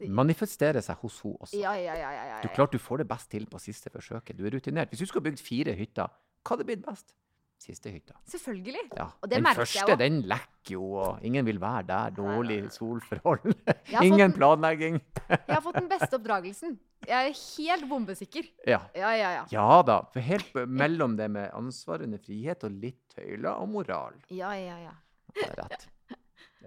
manifesterer 0.10 0.82
seg 0.82 0.98
hos 1.02 1.20
henne 1.22 1.38
også. 1.46 1.60
Ja, 1.60 1.74
ja, 1.78 1.96
ja. 1.96 2.12
ja, 2.12 2.24
ja, 2.32 2.42
Du 2.42 2.50
klart 2.56 2.74
du 2.74 2.80
får 2.80 3.04
det 3.04 3.08
best 3.08 3.30
til 3.32 3.46
på 3.46 3.60
siste 3.60 3.90
forsøket. 3.90 4.38
Du 4.38 4.46
er 4.46 4.52
rutinert. 4.56 4.90
Hvis 4.90 5.00
du 5.00 5.06
skulle 5.06 5.30
bygd 5.30 5.42
fire 5.44 5.76
hytter, 5.78 6.08
hva 6.42 6.56
hadde 6.56 6.66
blitt 6.66 6.86
best? 6.86 7.14
Siste 7.62 7.92
hytta. 7.94 8.16
Selvfølgelig. 8.26 8.88
Ja. 8.98 9.12
Og 9.22 9.30
det 9.30 9.38
den 9.38 9.44
merker 9.46 9.62
jeg 9.62 9.84
første, 9.86 9.98
den 10.02 10.16
lekker 10.26 10.72
jo, 10.74 10.86
og 11.04 11.26
ingen 11.26 11.46
vil 11.46 11.60
være 11.62 11.84
der. 11.92 12.14
Dårlig 12.18 12.58
solforhold. 12.74 13.54
ingen 14.08 14.34
planlegging. 14.34 14.98
Jeg 15.30 15.54
har 15.54 15.62
fått 15.62 15.78
den 15.78 15.90
beste 15.92 16.18
oppdragelsen. 16.18 16.80
Jeg 17.06 17.30
er 17.30 17.38
helt 17.38 17.86
bombesikker. 17.90 18.48
Ja. 18.66 18.80
Ja, 18.98 19.12
ja, 19.14 19.30
ja. 19.36 19.44
ja 19.54 19.68
da. 19.86 20.00
For 20.14 20.26
helt 20.26 20.58
mellom 20.82 21.14
det 21.18 21.30
med 21.34 21.54
ansvar 21.54 22.02
under 22.02 22.22
frihet 22.22 22.66
og 22.66 22.82
litt 22.82 23.02
tøyler 23.14 23.54
og 23.54 23.70
moral. 23.76 24.18
Ja, 24.34 24.56
ja, 24.58 24.80
ja. 24.82 24.96
Det 25.38 25.46
er 25.52 25.62
rett. 25.62 25.88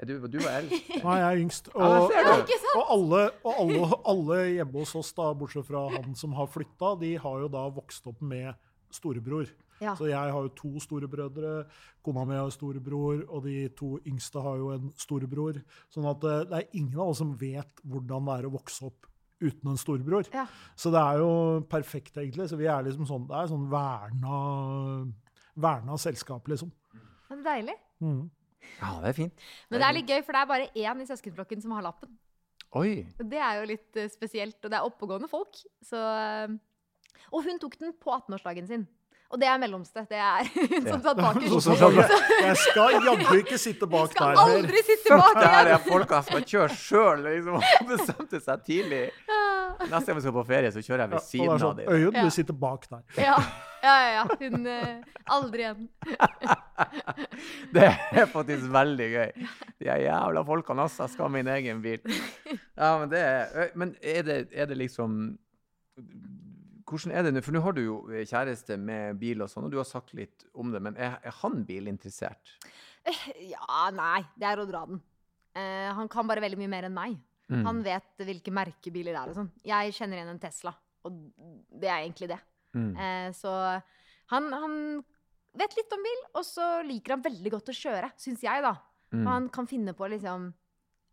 Du, 0.07 0.15
du 0.27 0.39
var 0.43 0.61
eldst. 0.61 0.95
Nei, 1.05 1.19
jeg 1.21 1.27
er 1.27 1.43
yngst. 1.43 1.69
Og, 1.75 2.15
Ja, 2.15 2.39
og, 2.75 2.87
alle, 2.91 3.21
og 3.47 3.61
alle, 3.63 3.91
alle 4.11 4.39
hjemme 4.57 4.83
hos 4.83 4.95
oss, 4.99 5.13
da, 5.15 5.29
bortsett 5.39 5.67
fra 5.69 5.85
han 5.95 6.17
som 6.19 6.35
har 6.39 6.49
flytta, 6.51 6.97
de 7.03 7.13
har 7.23 7.45
jo 7.45 7.51
da 7.51 7.67
vokst 7.75 8.07
opp 8.11 8.23
med 8.23 8.55
storebror. 8.95 9.51
Ja. 9.85 9.95
Så 9.99 10.09
jeg 10.11 10.35
har 10.35 10.47
jo 10.47 10.53
to 10.57 10.83
storebrødre, 10.83 11.55
kona 12.05 12.27
mi 12.29 12.39
har 12.39 12.53
storebror, 12.55 13.25
og 13.29 13.49
de 13.49 13.69
to 13.77 13.95
yngste 14.09 14.43
har 14.45 14.61
jo 14.61 14.71
en 14.75 14.93
storebror. 15.01 15.61
Sånn 15.93 16.09
at 16.11 16.25
eh, 16.31 16.45
det 16.51 16.61
er 16.61 16.79
ingen 16.81 16.99
av 16.99 17.13
oss 17.13 17.21
som 17.23 17.35
vet 17.41 17.85
hvordan 17.85 18.31
det 18.31 18.39
er 18.39 18.49
å 18.49 18.55
vokse 18.57 18.89
opp 18.89 19.11
uten 19.45 19.73
en 19.73 19.81
storebror. 19.81 20.29
Ja. 20.35 20.47
Så 20.79 20.93
det 20.95 21.03
er 21.03 21.21
jo 21.21 21.31
perfekt, 21.71 22.17
egentlig. 22.17 22.49
Så 22.51 22.59
vi 22.61 22.69
er 22.71 22.87
liksom 22.87 23.09
sånn, 23.09 23.27
det 23.29 23.37
er 23.39 23.51
sånn 23.51 23.69
verna, 23.73 24.39
verna 25.67 25.99
selskap, 26.01 26.49
liksom. 26.51 26.73
Men 27.29 27.41
det 27.41 27.45
er 27.45 27.49
deilig. 27.51 27.79
Mm. 28.05 28.23
Ja, 28.81 28.91
det 29.03 29.11
er 29.11 29.17
fint. 29.17 29.49
Men 29.71 29.83
det 29.83 29.89
er 29.89 29.97
litt 29.99 30.13
gøy, 30.13 30.21
for 30.25 30.37
det 30.37 30.43
er 30.43 30.53
bare 30.53 30.71
én 30.73 31.03
i 31.03 31.09
søskenflokken 31.09 31.65
som 31.65 31.75
har 31.77 31.85
lappen. 31.87 32.13
Oi. 32.75 33.05
Det 33.21 33.39
er 33.39 33.61
jo 33.61 33.67
litt 33.71 34.01
eh, 34.01 34.11
spesielt, 34.11 34.59
og 34.63 34.73
det 34.73 34.79
er 34.79 34.87
oppegående 34.87 35.31
folk. 35.31 35.61
Så, 35.85 35.99
eh, 35.99 37.27
og 37.31 37.47
hun 37.47 37.61
tok 37.63 37.79
den 37.81 37.95
på 38.01 38.15
18-årsdagen 38.17 38.71
sin. 38.71 38.87
Og 39.35 39.41
det 39.43 39.49
er 39.51 39.57
mellomste. 39.59 40.05
Det 40.07 40.19
er 40.23 40.47
hun 40.55 40.85
som 40.87 41.01
satt 41.03 41.19
Så, 41.19 41.89
bakerst. 41.91 42.13
jeg 42.45 42.57
skal 42.63 42.93
jaggu 43.03 43.33
ikke 43.41 43.59
sitte 43.59 43.89
bak 43.91 44.13
Skal 44.13 44.31
der 44.31 44.39
mer. 44.39 44.59
aldri 44.61 44.83
sitte 44.87 45.19
bak 45.19 45.41
Det 45.41 45.49
her 45.51 45.71
er 45.75 45.81
folka 45.89 46.21
som 46.23 46.37
har 46.39 46.45
kjørt 46.53 46.77
sjøl, 46.79 47.25
liksom. 47.27 47.57
og 47.59 47.89
Bestemte 47.91 48.41
seg 48.45 48.63
tidlig. 48.69 49.01
Neste 49.91 50.07
gang 50.07 50.21
vi 50.21 50.25
skal 50.29 50.37
på 50.39 50.45
ferie, 50.53 50.71
så 50.71 50.85
kjører 50.87 51.03
jeg 51.03 51.11
Ja, 51.11 51.19
ved 51.19 51.49
og 51.49 51.55
det 51.59 51.65
sånn, 51.65 51.71
av 51.71 51.81
dem. 51.81 51.91
Øyunn, 51.99 52.19
du 52.29 52.31
sitter 52.37 52.59
bak 52.63 52.87
der. 52.93 53.03
Ja, 53.19 53.35
ja, 53.83 53.95
ja. 54.05 54.11
ja. 54.15 54.25
Hun 54.45 54.71
uh, 54.71 55.35
Aldri 55.35 55.65
igjen. 55.67 55.89
Det 57.75 57.89
er 57.91 58.27
faktisk 58.31 58.71
veldig 58.73 59.09
gøy. 59.17 59.33
De 59.83 59.91
er 59.91 60.05
jævla 60.07 60.45
folkene, 60.47 60.87
altså. 60.87 61.09
Jeg 61.09 61.17
skal 61.17 61.27
ha 61.27 61.33
min 61.35 61.51
egen 61.59 61.83
bil. 61.85 61.99
Ja, 62.79 62.95
men 63.03 63.11
det 63.11 63.25
er 63.25 63.75
Men 63.75 63.97
er 63.99 64.23
det, 64.31 64.39
er 64.55 64.71
det 64.71 64.79
liksom 64.79 65.25
Hvordan 66.85 67.15
er 67.17 67.25
det 67.25 67.33
nå? 67.35 67.43
For 67.45 67.57
nå 67.57 67.63
har 67.65 67.77
du 67.77 67.83
jo 67.83 67.97
kjæreste 68.13 68.77
med 68.81 69.19
bil 69.21 69.43
og 69.45 69.51
sånn, 69.51 69.67
og 69.69 69.73
du 69.73 69.79
har 69.81 69.89
sagt 69.89 70.13
litt 70.17 70.45
om 70.53 70.73
det, 70.75 70.83
men 70.85 70.99
er, 71.01 71.17
er 71.25 71.37
han 71.41 71.63
bilinteressert? 71.69 72.57
Ja, 73.55 73.89
nei. 73.93 74.23
Det 74.37 74.49
er 74.49 74.61
å 74.61 74.67
dra 74.69 74.85
den. 74.89 75.01
Eh, 75.55 75.91
han 75.97 76.11
kan 76.13 76.29
bare 76.29 76.43
veldig 76.45 76.59
mye 76.61 76.73
mer 76.73 76.89
enn 76.89 76.97
meg. 76.97 77.17
Mm. 77.53 77.65
Han 77.67 77.83
vet 77.85 78.25
hvilke 78.25 78.53
merkebiler 78.55 79.13
det 79.13 79.21
er 79.21 79.37
sånn. 79.37 79.51
Jeg 79.67 79.95
kjenner 79.97 80.21
igjen 80.21 80.33
en 80.33 80.41
Tesla, 80.43 80.73
og 81.05 81.19
det 81.69 81.91
er 81.91 82.01
egentlig 82.01 82.31
det. 82.33 82.41
Mm. 82.75 82.91
Eh, 82.97 83.29
så 83.37 83.53
han, 84.33 84.49
han 84.53 84.77
vet 85.55 85.77
litt 85.79 85.95
om 85.95 86.05
bil, 86.09 86.27
og 86.33 86.45
så 86.49 86.69
liker 86.87 87.17
han 87.17 87.25
veldig 87.25 87.55
godt 87.55 87.71
å 87.71 87.77
kjøre, 87.77 88.11
syns 88.21 88.45
jeg, 88.45 88.65
da. 88.65 88.75
Mm. 89.15 89.25
Han 89.29 89.49
kan 89.55 89.69
finne 89.71 89.93
på 89.95 90.09
liksom 90.11 90.49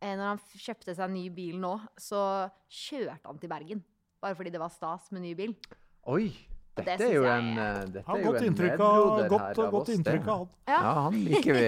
eh, 0.01 0.15
Når 0.17 0.23
han 0.25 0.39
kjøpte 0.57 0.95
seg 0.95 1.03
en 1.05 1.13
ny 1.13 1.27
bil 1.35 1.59
nå, 1.61 1.75
så 1.99 2.21
kjørte 2.65 3.27
han 3.27 3.41
til 3.41 3.51
Bergen. 3.51 3.83
Bare 4.21 4.37
fordi 4.37 4.51
det 4.53 4.61
var 4.61 4.69
stas 4.73 5.09
med 5.11 5.23
ny 5.25 5.33
bil. 5.37 5.55
Oi! 6.11 6.29
Det 6.71 6.85
Dette 6.87 7.03
er 7.03 7.15
jo 7.17 7.25
en, 7.27 7.49
eh, 7.59 7.79
dette 7.91 8.05
Har 8.07 8.17
er 8.21 8.23
godt 8.23 8.43
inntrykk 8.47 8.79
av, 8.79 9.25
godt, 9.73 9.89
inntrykk 9.91 10.27
av 10.31 10.37
han. 10.37 10.51
Ja. 10.69 10.77
Ja, 10.77 10.91
han 11.09 11.17
liker 11.25 11.57
vi. 11.57 11.65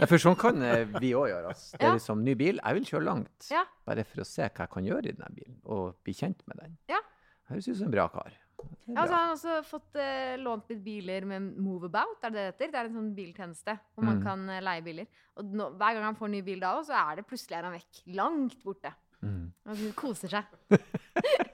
Ja, 0.00 0.06
for 0.10 0.20
sånn 0.20 0.36
kan 0.40 0.60
eh, 0.62 0.82
vi 1.00 1.14
òg 1.16 1.30
gjøre. 1.30 1.54
Altså. 1.54 1.78
Det 1.80 1.88
er 1.88 1.96
liksom 1.96 2.20
ny 2.26 2.34
bil. 2.36 2.60
Jeg 2.60 2.76
vil 2.76 2.84
kjøre 2.90 3.06
langt. 3.06 3.48
Ja. 3.52 3.62
Bare 3.88 4.04
for 4.04 4.20
å 4.20 4.26
se 4.28 4.44
hva 4.44 4.66
jeg 4.66 4.72
kan 4.74 4.84
gjøre 4.90 5.08
i 5.08 5.14
denne 5.16 5.32
bilen, 5.38 5.56
og 5.64 5.96
bli 6.04 6.12
kjent 6.16 6.44
med 6.50 6.60
den. 6.60 6.76
Ja. 6.92 7.00
Høres 7.48 7.68
ut 7.70 7.78
som 7.80 7.88
en 7.88 7.94
bra 7.96 8.06
kar. 8.12 8.36
Det 8.60 8.92
Ja, 8.92 9.00
altså, 9.00 9.14
han 9.16 9.24
har 9.30 9.34
også 9.38 9.54
fått 9.64 9.96
uh, 9.96 10.36
lånt 10.44 10.68
litt 10.68 10.82
biler 10.84 11.24
med 11.24 11.54
Moveabout, 11.56 12.18
er 12.20 12.34
det 12.34 12.40
det 12.42 12.48
heter? 12.50 12.72
Det 12.74 12.80
er 12.82 12.90
en 12.90 12.98
sånn 12.98 13.12
biltjeneste 13.16 13.78
hvor 13.94 14.04
man 14.04 14.18
Mm. 14.20 14.24
kan 14.26 14.42
uh, 14.52 14.60
leie 14.68 14.82
biler. 14.84 15.06
Og 15.40 15.44
nå, 15.56 15.70
hver 15.80 15.94
gang 15.96 16.04
han 16.10 16.18
får 16.20 16.28
ny 16.36 16.42
bil 16.44 16.60
da 16.60 16.74
òg, 16.76 16.84
så 16.84 16.92
er 17.00 17.16
det 17.22 17.26
plutselig 17.30 17.56
er 17.56 17.64
han 17.70 17.72
vekk. 17.78 18.02
Langt 18.20 18.60
borte. 18.64 18.92
Mm. 19.24 19.46
Og 19.64 19.86
koser 19.96 20.28
seg. 20.36 20.44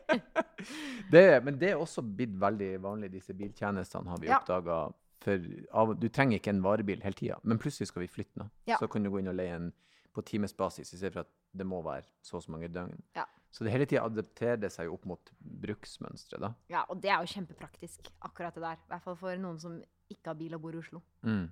Det, 1.11 1.25
men 1.45 1.59
det 1.61 1.71
er 1.73 1.81
også 1.81 2.03
blitt 2.03 2.35
veldig 2.41 2.71
vanlig, 2.83 3.11
disse 3.13 3.35
biltjenestene, 3.37 4.09
har 4.11 4.19
vi 4.23 4.29
Ja. 4.31 4.39
oppdaga. 4.41 4.79
For 5.23 5.43
av, 5.73 5.95
du 5.99 6.09
trenger 6.13 6.39
ikke 6.39 6.53
en 6.53 6.63
varebil 6.63 7.01
hele 7.03 7.15
tida, 7.17 7.39
men 7.43 7.59
plutselig 7.59 7.89
skal 7.89 8.03
vi 8.05 8.09
flytte 8.13 8.37
nå. 8.39 8.49
Ja. 8.69 8.77
Så 8.79 8.89
kan 8.91 9.03
du 9.03 9.11
gå 9.11 9.19
inn 9.21 9.29
og 9.33 9.35
leie 9.39 9.55
en 9.57 9.73
på 10.15 10.23
timesbasis, 10.25 10.93
istedenfor 10.95 11.21
at 11.25 11.31
det 11.57 11.67
må 11.67 11.83
være 11.85 12.05
så 12.25 12.37
og 12.39 12.43
så 12.45 12.51
mange 12.53 12.69
døgn. 12.73 13.01
Ja. 13.17 13.25
Så 13.53 13.65
det 13.65 13.73
hele 13.73 13.87
tida 13.89 14.05
adapterer 14.05 14.59
det 14.61 14.71
seg 14.73 14.91
opp 14.93 15.05
mot 15.09 15.31
bruksmønstre, 15.41 16.39
da. 16.41 16.51
Ja, 16.73 16.85
og 16.93 17.01
det 17.01 17.11
er 17.11 17.23
jo 17.25 17.33
kjempepraktisk, 17.33 18.11
akkurat 18.29 18.55
det 18.55 18.63
der. 18.63 18.77
I 18.81 18.91
hvert 18.93 19.03
fall 19.07 19.17
for 19.17 19.37
noen 19.41 19.59
som 19.61 19.79
ikke 20.13 20.27
har 20.33 20.39
bil 20.41 20.55
og 20.55 20.63
bor 20.63 20.77
i 20.77 20.81
Oslo. 20.83 21.01
Mm. 21.25 21.47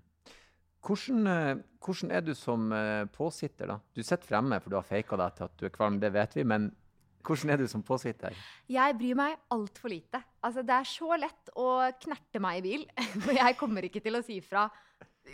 Hvordan, 0.84 1.26
eh, 1.26 1.62
hvordan 1.80 2.10
er 2.12 2.20
du 2.20 2.34
som 2.36 2.70
eh, 2.72 3.04
påsitter, 3.06 3.66
da? 3.72 3.78
Du 3.96 4.02
sitter 4.02 4.26
fremme, 4.28 4.60
for 4.60 4.70
du 4.70 4.76
har 4.76 4.84
faka 4.84 5.16
deg 5.16 5.34
til 5.38 5.44
at 5.48 5.56
du 5.56 5.66
er 5.66 5.72
kvalm, 5.72 5.98
det 6.00 6.12
vet 6.12 6.34
vi, 6.36 6.44
men 6.44 6.68
hvordan 7.24 7.50
er 7.54 7.56
du 7.62 7.66
som 7.70 7.82
påsitter? 7.82 8.34
Jeg 8.68 8.96
bryr 9.00 9.16
meg 9.18 9.37
altfor 9.54 9.88
lite. 9.92 10.20
Altså, 10.44 10.62
det 10.62 10.74
er 10.76 10.84
så 10.84 11.16
lett 11.18 11.50
å 11.56 11.68
knerte 12.04 12.40
meg 12.44 12.60
i 12.60 12.64
bil, 12.68 12.87
for 13.24 13.32
jeg 13.37 13.56
kommer 13.60 13.87
ikke 13.88 14.02
til 14.04 14.18
å 14.20 14.22
si 14.26 14.40
fra 14.44 14.66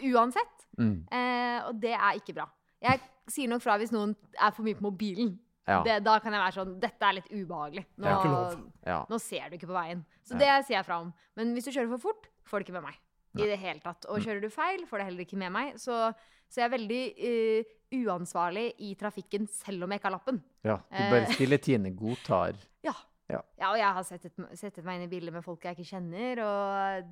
uansett. 0.07 0.66
Mm. 0.79 0.96
Eh, 1.11 1.59
og 1.68 1.79
det 1.83 1.94
er 1.96 2.18
ikke 2.20 2.35
bra. 2.37 2.46
Jeg 2.81 3.00
sier 3.31 3.50
nok 3.50 3.62
fra 3.64 3.76
hvis 3.81 3.92
noen 3.94 4.14
er 4.40 4.53
for 4.57 4.64
mye 4.66 4.79
på 4.79 4.87
mobilen. 4.88 5.35
Ja. 5.68 5.83
Det, 5.87 5.98
da 6.03 6.16
kan 6.18 6.35
jeg 6.35 6.40
være 6.42 6.55
sånn 6.57 6.70
Dette 6.83 7.07
er 7.07 7.14
litt 7.18 7.29
ubehagelig. 7.31 7.85
Nå, 8.03 8.14
ja. 8.88 9.03
nå 9.11 9.18
ser 9.22 9.50
du 9.53 9.59
ikke 9.59 9.68
på 9.70 9.76
veien. 9.76 10.00
Så 10.26 10.35
Ja. 10.35 10.40
det 10.40 10.66
sier 10.66 10.79
jeg 10.81 10.87
fra 10.88 11.00
om. 11.05 11.12
Men 11.38 11.53
hvis 11.55 11.68
du 11.68 11.70
kjører 11.74 11.92
for 11.92 12.07
fort, 12.09 12.26
får 12.48 12.59
du 12.59 12.64
ikke 12.66 12.79
med 12.81 12.87
meg. 12.88 12.96
Nei. 13.37 13.44
I 13.44 13.50
det 13.53 13.59
hele 13.62 13.79
tatt. 13.85 14.07
Og 14.09 14.18
Mm. 14.18 14.24
kjører 14.24 14.40
du 14.42 14.48
feil, 14.50 14.87
får 14.88 14.98
du 14.98 15.05
heller 15.05 15.22
ikke 15.26 15.38
med 15.38 15.53
meg. 15.55 15.74
Så, 15.79 15.94
så 16.50 16.62
jeg 16.62 16.66
er 16.66 16.72
veldig 16.79 17.03
eh, 17.29 17.76
uansvarlig 17.92 18.74
i 18.87 18.94
trafikken 18.98 19.46
selv 19.50 19.85
om 19.85 19.90
jeg 19.92 20.00
ikke 20.00 20.09
har 20.11 20.16
lappen. 20.18 20.42
ja. 20.64 20.76
Du 20.90 20.98
bare 21.11 21.22
Eh. 21.26 21.35
stilletiende 21.35 21.90
godtar 21.96 22.55
Ja. 22.85 22.92
Ja. 23.31 23.40
og 23.70 23.76
jeg 23.79 23.92
har 23.94 24.03
settet, 24.03 24.33
settet 24.59 24.85
meg 24.85 24.96
inn 25.00 25.07
i 25.07 25.12
biler 25.12 25.33
med 25.33 25.44
folk 25.44 25.62
jeg 25.62 25.76
ikke 25.76 25.90
kjenner, 25.94 26.40
og 26.42 27.05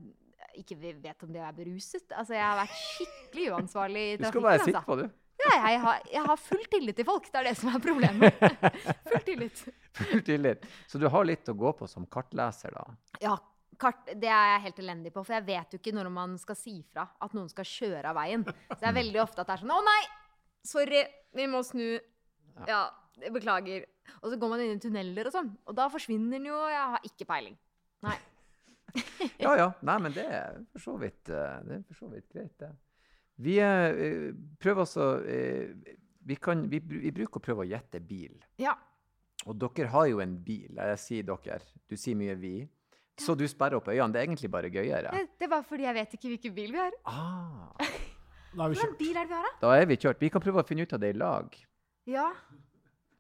ikke 0.58 0.76
vet 1.02 1.22
om 1.22 1.32
de 1.32 1.38
er 1.38 1.52
beruset. 1.52 2.08
Altså, 2.10 2.34
jeg 2.34 2.42
har 2.42 2.56
vært 2.58 2.74
skikkelig 2.74 3.50
uansvarlig 3.54 4.02
i 4.14 4.16
trafikken. 4.16 4.24
Du 4.24 4.28
skal 4.32 4.42
bare 4.42 4.64
sitte 4.64 4.78
altså. 4.78 4.86
på, 4.86 4.96
du. 4.96 5.10
Ja, 5.38 5.68
jeg, 5.70 5.80
har, 5.80 6.00
jeg 6.12 6.24
har 6.26 6.36
full 6.36 6.64
tillit 6.72 6.96
til 6.98 7.04
folk. 7.06 7.28
Det 7.30 7.38
er 7.38 7.44
det 7.46 7.56
som 7.60 7.70
er 7.70 7.78
problemet. 7.78 8.34
full 9.12 9.22
tillit. 9.28 9.60
Full 9.94 10.22
tillit. 10.26 10.66
Så 10.90 10.98
du 10.98 11.06
har 11.08 11.24
litt 11.24 11.46
å 11.48 11.54
gå 11.54 11.72
på 11.78 11.86
som 11.88 12.06
kartleser, 12.10 12.74
da. 12.74 12.82
Ja, 13.22 13.36
kart, 13.78 14.02
det 14.18 14.26
er 14.26 14.56
jeg 14.56 14.64
helt 14.66 14.78
elendig 14.82 15.12
på, 15.14 15.22
for 15.24 15.34
jeg 15.38 15.46
vet 15.46 15.70
jo 15.76 15.78
ikke 15.78 15.94
når 15.94 16.10
man 16.10 16.34
skal 16.42 16.56
si 16.58 16.82
fra 16.90 17.06
at 17.22 17.32
noen 17.38 17.48
skal 17.48 17.64
kjøre 17.64 18.10
av 18.10 18.16
veien. 18.18 18.42
Så 18.72 18.80
det 18.80 18.88
er 18.90 18.98
veldig 18.98 19.22
ofte 19.22 19.44
at 19.44 19.46
det 19.46 19.54
er 19.60 19.62
sånn 19.62 19.76
Å 19.78 19.84
nei! 19.86 20.00
Sorry, 20.68 21.04
vi 21.36 21.46
må 21.50 21.62
snu. 21.64 21.86
Ja, 22.68 22.82
jeg 23.22 23.32
beklager. 23.34 23.86
Og 24.20 24.32
så 24.32 24.38
går 24.40 24.50
man 24.52 24.64
inn 24.64 24.76
i 24.76 24.82
tunneler 24.82 25.28
og 25.28 25.34
sånn, 25.34 25.48
og 25.68 25.76
da 25.76 25.86
forsvinner 25.92 26.36
den 26.36 26.48
jo, 26.48 26.58
jeg 26.68 26.92
har 26.94 27.06
ikke 27.08 27.28
peiling. 27.28 27.56
Nei. 28.06 28.18
Ja 29.38 29.52
ja. 29.58 29.66
Nei, 29.84 29.94
men 30.00 30.14
det 30.14 30.24
er 30.32 30.62
for 30.72 30.80
så 30.82 30.94
vidt, 30.98 31.28
eh, 31.28 31.58
det 31.68 31.82
for 31.90 31.98
så 32.00 32.06
vidt 32.10 32.24
greit, 32.32 32.54
det. 32.62 32.70
Vi 33.44 33.58
eh, 33.62 34.30
prøver 34.58 34.82
altså 34.82 35.04
vi, 36.28 36.36
kan, 36.42 36.64
vi, 36.70 36.80
vi 36.80 37.12
bruker 37.14 37.40
å 37.40 37.44
prøve 37.44 37.64
å 37.64 37.68
gjette 37.68 38.00
bil. 38.04 38.34
Ja. 38.60 38.74
Og 39.46 39.56
dere 39.60 39.88
har 39.92 40.08
jo 40.10 40.20
en 40.24 40.34
bil. 40.44 40.72
Jeg 40.76 40.98
sier 41.00 41.28
dere. 41.28 41.60
Du 41.88 41.96
sier 41.96 42.18
mye 42.18 42.34
vi. 42.40 42.56
Så 43.18 43.34
du 43.38 43.46
sperrer 43.50 43.78
opp 43.78 43.88
øynene. 43.90 44.12
Det 44.14 44.20
er 44.20 44.28
egentlig 44.28 44.50
bare 44.52 44.70
gøyere. 44.70 45.12
Det, 45.14 45.38
det 45.38 45.46
er 45.48 45.52
bare 45.54 45.66
fordi 45.66 45.86
jeg 45.88 45.96
vet 45.96 46.18
ikke 46.18 46.32
hvilken 46.34 46.56
bil 46.58 46.74
vi 46.74 46.82
har. 46.82 46.98
Ah, 47.08 47.88
Da 48.58 48.64
er 48.66 48.72
vi 48.74 48.78
kjørt. 48.82 48.98
bil 48.98 49.16
er 49.16 49.24
det 49.24 49.28
vi 49.30 49.34
har, 49.38 49.42
da? 49.48 49.56
da 49.62 49.72
er 49.80 49.86
vi 49.86 49.96
kjørt. 49.96 50.20
Vi 50.20 50.30
kan 50.34 50.42
prøve 50.44 50.62
å 50.62 50.66
finne 50.66 50.82
ut 50.86 50.92
av 50.96 51.00
det 51.00 51.10
i 51.14 51.18
lag. 51.18 51.58
Ja. 52.10 52.28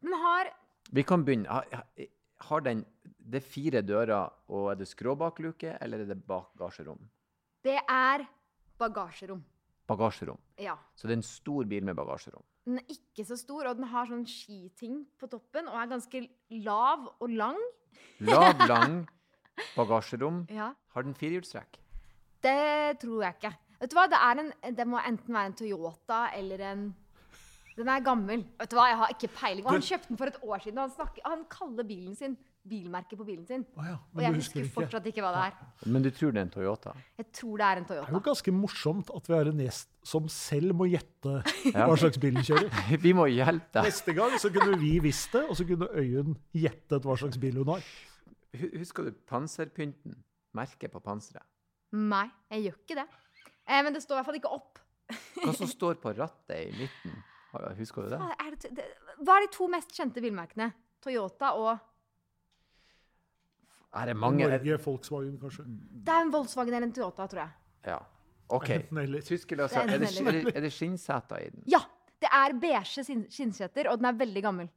Men 0.02 0.12
har 0.22 0.50
Vi 0.92 1.02
kan 1.04 1.24
begynne. 1.24 1.46
Ha- 1.46 1.64
ha- 1.72 2.06
Har 2.48 2.60
den 2.60 2.84
Det 3.30 3.42
er 3.42 3.46
fire 3.46 3.82
dører, 3.82 4.30
og 4.48 4.70
er 4.70 4.74
det 4.76 4.86
skråbakluke, 4.88 5.76
eller 5.82 6.00
er 6.00 6.06
det 6.06 6.26
bagasjerom? 6.26 6.98
Det 7.62 7.74
er 7.88 8.26
bagasjerom. 8.78 9.42
Bagasjerom. 9.86 10.38
Ja. 10.58 10.76
Så 10.96 11.02
det 11.08 11.10
er 11.12 11.18
en 11.18 11.22
stor 11.22 11.64
bil 11.64 11.84
med 11.84 11.94
bagasjerom. 11.96 12.42
Den 12.64 12.78
er 12.78 12.84
ikke 12.94 13.26
så 13.26 13.36
stor, 13.36 13.66
og 13.66 13.76
den 13.76 13.84
har 13.90 14.06
sånn 14.06 14.24
skiting 14.26 15.04
på 15.20 15.28
toppen, 15.28 15.68
og 15.68 15.74
er 15.76 15.90
ganske 15.92 16.28
lav 16.64 17.06
og 17.20 17.28
lang. 17.30 17.58
Lav, 18.20 18.56
lang 18.72 19.06
bagasjerom. 19.76 20.46
Ja. 20.48 20.72
Har 20.94 21.02
den 21.02 21.14
firehjulstrekk? 21.14 21.76
Det 22.40 22.98
tror 23.02 23.22
jeg 23.26 23.34
ikke. 23.36 23.52
Vet 23.78 23.92
du 23.92 23.98
hva, 23.98 24.08
det, 24.10 24.18
er 24.18 24.42
en, 24.42 24.52
det 24.74 24.86
må 24.90 24.98
enten 24.98 25.34
være 25.34 25.52
en 25.52 25.58
Toyota 25.58 26.24
eller 26.34 26.64
en 26.72 26.88
Den 27.78 27.88
er 27.92 28.02
gammel. 28.02 28.42
Vet 28.58 28.72
du 28.72 28.74
hva, 28.74 28.88
Jeg 28.90 28.98
har 28.98 29.14
ikke 29.14 29.28
peiling. 29.36 29.66
Og 29.66 29.76
han 29.76 29.84
kjøpte 29.86 30.10
den 30.10 30.18
for 30.18 30.32
et 30.32 30.38
år 30.42 30.64
siden, 30.64 30.78
og 30.78 30.88
han, 30.88 30.94
snakker, 30.96 31.26
han 31.28 31.44
kaller 31.52 31.86
bilen 31.86 32.16
sin 32.18 32.34
bilmerket 32.68 33.18
på 33.18 33.24
bilen 33.24 33.46
sin. 33.46 33.64
Ah, 33.78 33.86
ja, 33.92 33.96
Og 34.14 34.22
jeg 34.22 34.34
husker 34.34 34.62
husker 34.62 34.74
fortsatt 34.74 35.06
ikke 35.10 35.22
hva 35.24 35.30
det 35.34 35.44
er. 35.48 35.68
Men 35.94 36.04
du 36.04 36.10
tror 36.14 36.34
det 36.34 36.40
er 36.40 36.46
en 36.46 36.52
Toyota? 36.52 36.94
Jeg 37.20 37.28
tror 37.38 37.60
det 37.60 37.66
er 37.68 37.80
en 37.80 37.86
Toyota. 37.88 38.06
Det 38.06 38.12
er 38.12 38.18
jo 38.18 38.24
ganske 38.28 38.54
morsomt 38.54 39.12
at 39.16 39.30
vi 39.30 39.36
har 39.36 39.50
en 39.52 39.62
gjest 39.64 39.90
som 40.12 40.28
selv 40.32 40.74
må 40.76 40.88
gjette 40.90 41.34
hva 41.76 41.98
slags 42.00 42.20
bil 42.22 42.38
den 42.38 42.46
kjører. 42.48 42.80
Vi 43.06 43.14
må 43.16 43.28
hjelpe 43.30 43.78
deg. 43.78 43.88
Neste 43.88 44.14
gang 44.16 44.36
så 44.40 44.50
kunne 44.54 44.78
vi 44.80 44.94
visst 45.04 45.34
det, 45.36 45.44
og 45.48 45.56
så 45.58 45.66
kunne 45.68 45.88
Øyunn 46.00 46.36
gjettet 46.56 47.06
hva 47.06 47.16
slags 47.20 47.40
bil 47.40 47.60
hun 47.60 47.72
har. 47.74 47.86
Husker 48.78 49.08
du 49.08 49.16
panserpynten? 49.28 50.16
Merket 50.56 50.92
på 50.92 51.02
panseret? 51.04 51.44
Nei, 51.92 52.26
jeg 52.52 52.68
gjør 52.68 52.78
ikke 52.82 52.96
det. 53.00 53.08
Eh, 53.68 53.82
men 53.84 53.92
det 53.94 54.02
står 54.02 54.16
i 54.16 54.18
hvert 54.18 54.28
fall 54.30 54.38
ikke 54.40 54.52
opp. 54.56 54.78
Hva 55.42 55.52
som 55.56 55.68
står 55.70 55.98
på 56.02 56.12
rattet 56.16 56.56
i 56.66 56.72
midten? 56.76 57.18
Husker 57.78 58.04
du 58.04 58.10
det? 58.12 58.18
Hva 58.20 58.34
er, 58.44 58.56
det, 58.60 58.70
det, 58.76 58.84
hva 59.24 59.38
er 59.38 59.46
de 59.46 59.52
to 59.54 59.68
mest 59.72 59.92
kjente 59.96 60.20
bilmerkene? 60.24 60.70
Toyota 61.04 61.52
og 61.56 61.70
Er 63.96 64.10
det 64.10 64.16
mange? 64.20 64.44
Norge, 64.44 64.76
Volkswagen, 64.84 65.38
kanskje. 65.40 65.64
Det 66.04 66.12
er 66.12 66.26
en 66.26 66.32
Volkswagen 66.34 66.74
eller 66.76 66.86
en 66.90 66.92
Toyota, 66.96 67.26
tror 67.30 67.40
jeg. 67.44 67.54
Ja. 67.88 67.98
OK. 68.52 68.68
Enten. 68.74 69.14
Tyskerløsa. 69.24 69.80
Er 69.82 69.86
det, 69.94 70.00
enten 70.10 70.28
er 70.28 70.36
det, 70.38 70.56
er 70.56 70.64
det 70.66 70.72
skinnseter 70.76 71.40
i 71.46 71.48
den? 71.54 71.64
Ja! 71.72 71.80
Det 72.18 72.26
er 72.34 72.52
beige 72.58 72.80
skinn- 72.90 73.28
skinnseter, 73.30 73.86
og 73.92 74.00
den 74.00 74.08
er 74.10 74.16
veldig 74.18 74.40
gammel. 74.42 74.68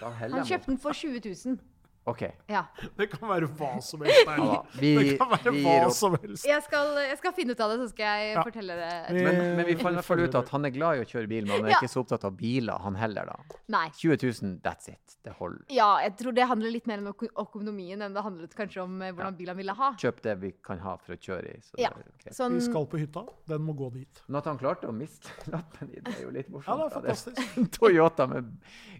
Da 0.00 0.10
Han 0.14 0.44
kjøpte 0.46 0.70
den 0.70 0.78
for 0.78 0.94
20 0.94 1.18
000. 1.26 1.56
OK. 2.04 2.22
Ja. 2.50 2.64
Det 2.98 3.06
kan 3.12 3.28
være 3.30 3.46
hva 3.46 3.80
som 3.82 4.00
helst. 4.02 4.24
Ja, 4.26 4.36
da. 4.36 4.62
Vi, 4.74 4.88
Det 4.98 5.18
kan 5.20 5.28
være 5.30 5.52
vi 5.54 5.60
hva 5.62 5.74
opp. 5.86 5.92
som 5.94 6.16
helst. 6.18 6.44
Jeg 6.48 6.62
skal, 6.66 6.88
jeg 6.98 7.18
skal 7.20 7.32
finne 7.36 7.54
ut 7.54 7.60
av 7.62 7.70
det, 7.70 7.76
så 7.78 7.88
skal 7.92 8.04
jeg 8.18 8.32
Ja. 8.34 8.42
fortelle 8.42 8.74
det. 8.74 8.88
Vi- 9.14 9.22
Men, 9.22 9.56
men 9.56 9.66
vi 9.66 9.74
fant 9.76 10.10
ut 10.10 10.34
at 10.34 10.48
han 10.48 10.64
er 10.64 10.70
glad 10.70 10.98
i 10.98 11.04
å 11.04 11.06
kjøre 11.06 11.28
bil, 11.28 11.46
men 11.46 11.52
han 11.60 11.64
er 11.66 11.70
Ja. 11.70 11.78
ikke 11.78 11.92
så 11.92 12.02
opptatt 12.04 12.24
av 12.24 12.32
biler, 12.36 12.76
han 12.82 12.94
heller, 12.96 13.24
da. 13.26 13.36
Nei. 13.68 13.88
20 13.90 14.16
000, 14.42 14.58
that's 14.64 14.88
it. 14.88 15.16
Det 15.22 15.32
holder. 15.38 15.62
Ja, 15.70 15.98
jeg 16.02 16.16
tror 16.16 16.34
det 16.34 16.48
handler 16.48 16.72
litt 16.72 16.86
mer 16.88 16.98
om 16.98 17.06
økonomien 17.14 18.02
enn 18.02 18.12
det 18.14 18.22
handlet 18.24 18.54
kanskje 18.56 18.82
om 18.82 19.00
eh, 19.02 19.12
hvordan 19.12 19.36
bil 19.38 19.46
han 19.48 19.56
ville 19.56 19.72
ha. 19.72 19.92
Kjøp 19.94 20.20
det 20.22 20.40
vi 20.40 20.52
kan 20.62 20.78
ha 20.80 20.96
for 20.96 21.12
å 21.14 21.16
kjøre 21.18 21.54
i. 21.54 21.60
Så 21.60 21.74
Ja. 21.78 21.90
er. 21.90 22.32
Sånn, 22.32 22.54
Vi 22.54 22.60
skal 22.66 22.86
på 22.86 22.98
hytta. 22.98 23.24
Den 23.46 23.60
må 23.60 23.76
gå 23.78 23.92
dit. 23.92 24.22
Men 24.26 24.38
at 24.38 24.44
han 24.46 24.58
klarte 24.58 24.88
å 24.88 24.92
miste 24.92 25.28
lappen 25.52 25.88
i 25.94 26.00
det, 26.00 26.18
er 26.18 26.22
jo 26.22 26.30
litt 26.30 26.48
Ja, 26.50 26.76
det 26.76 26.96
er 26.96 27.00
da. 27.00 27.00
Det 27.00 27.38
er 27.38 27.64
Toyota 27.78 28.26
med 28.28 28.58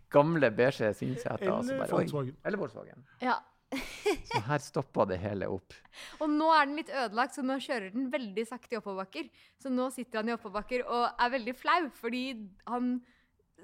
gamle 0.08 0.50
beige 0.54 0.94
synseter. 0.94 1.42
Eller. 1.42 1.88
Volkswagen. 1.88 2.36
Eller 2.44 2.58
Volkswagen. 2.58 2.91
Ja. 3.22 3.38
Så 4.28 4.40
her 4.44 4.60
stoppa 4.60 5.06
det 5.08 5.16
hele 5.22 5.48
opp. 5.48 5.72
Og 6.20 6.28
nå 6.28 6.50
er 6.52 6.68
den 6.68 6.76
litt 6.76 6.92
ødelagt, 6.92 7.36
så 7.36 7.44
nå 7.46 7.56
kjører 7.62 7.94
den 7.94 8.10
veldig 8.12 8.44
sakte 8.44 8.76
i 8.76 8.78
oppoverbakker. 8.78 9.30
Så 9.60 9.72
nå 9.72 9.88
sitter 9.94 10.20
han 10.20 10.28
i 10.28 10.34
oppoverbakker 10.36 10.84
og 10.84 11.06
er 11.08 11.32
veldig 11.32 11.54
flau, 11.56 11.80
fordi 11.96 12.24
han 12.68 12.98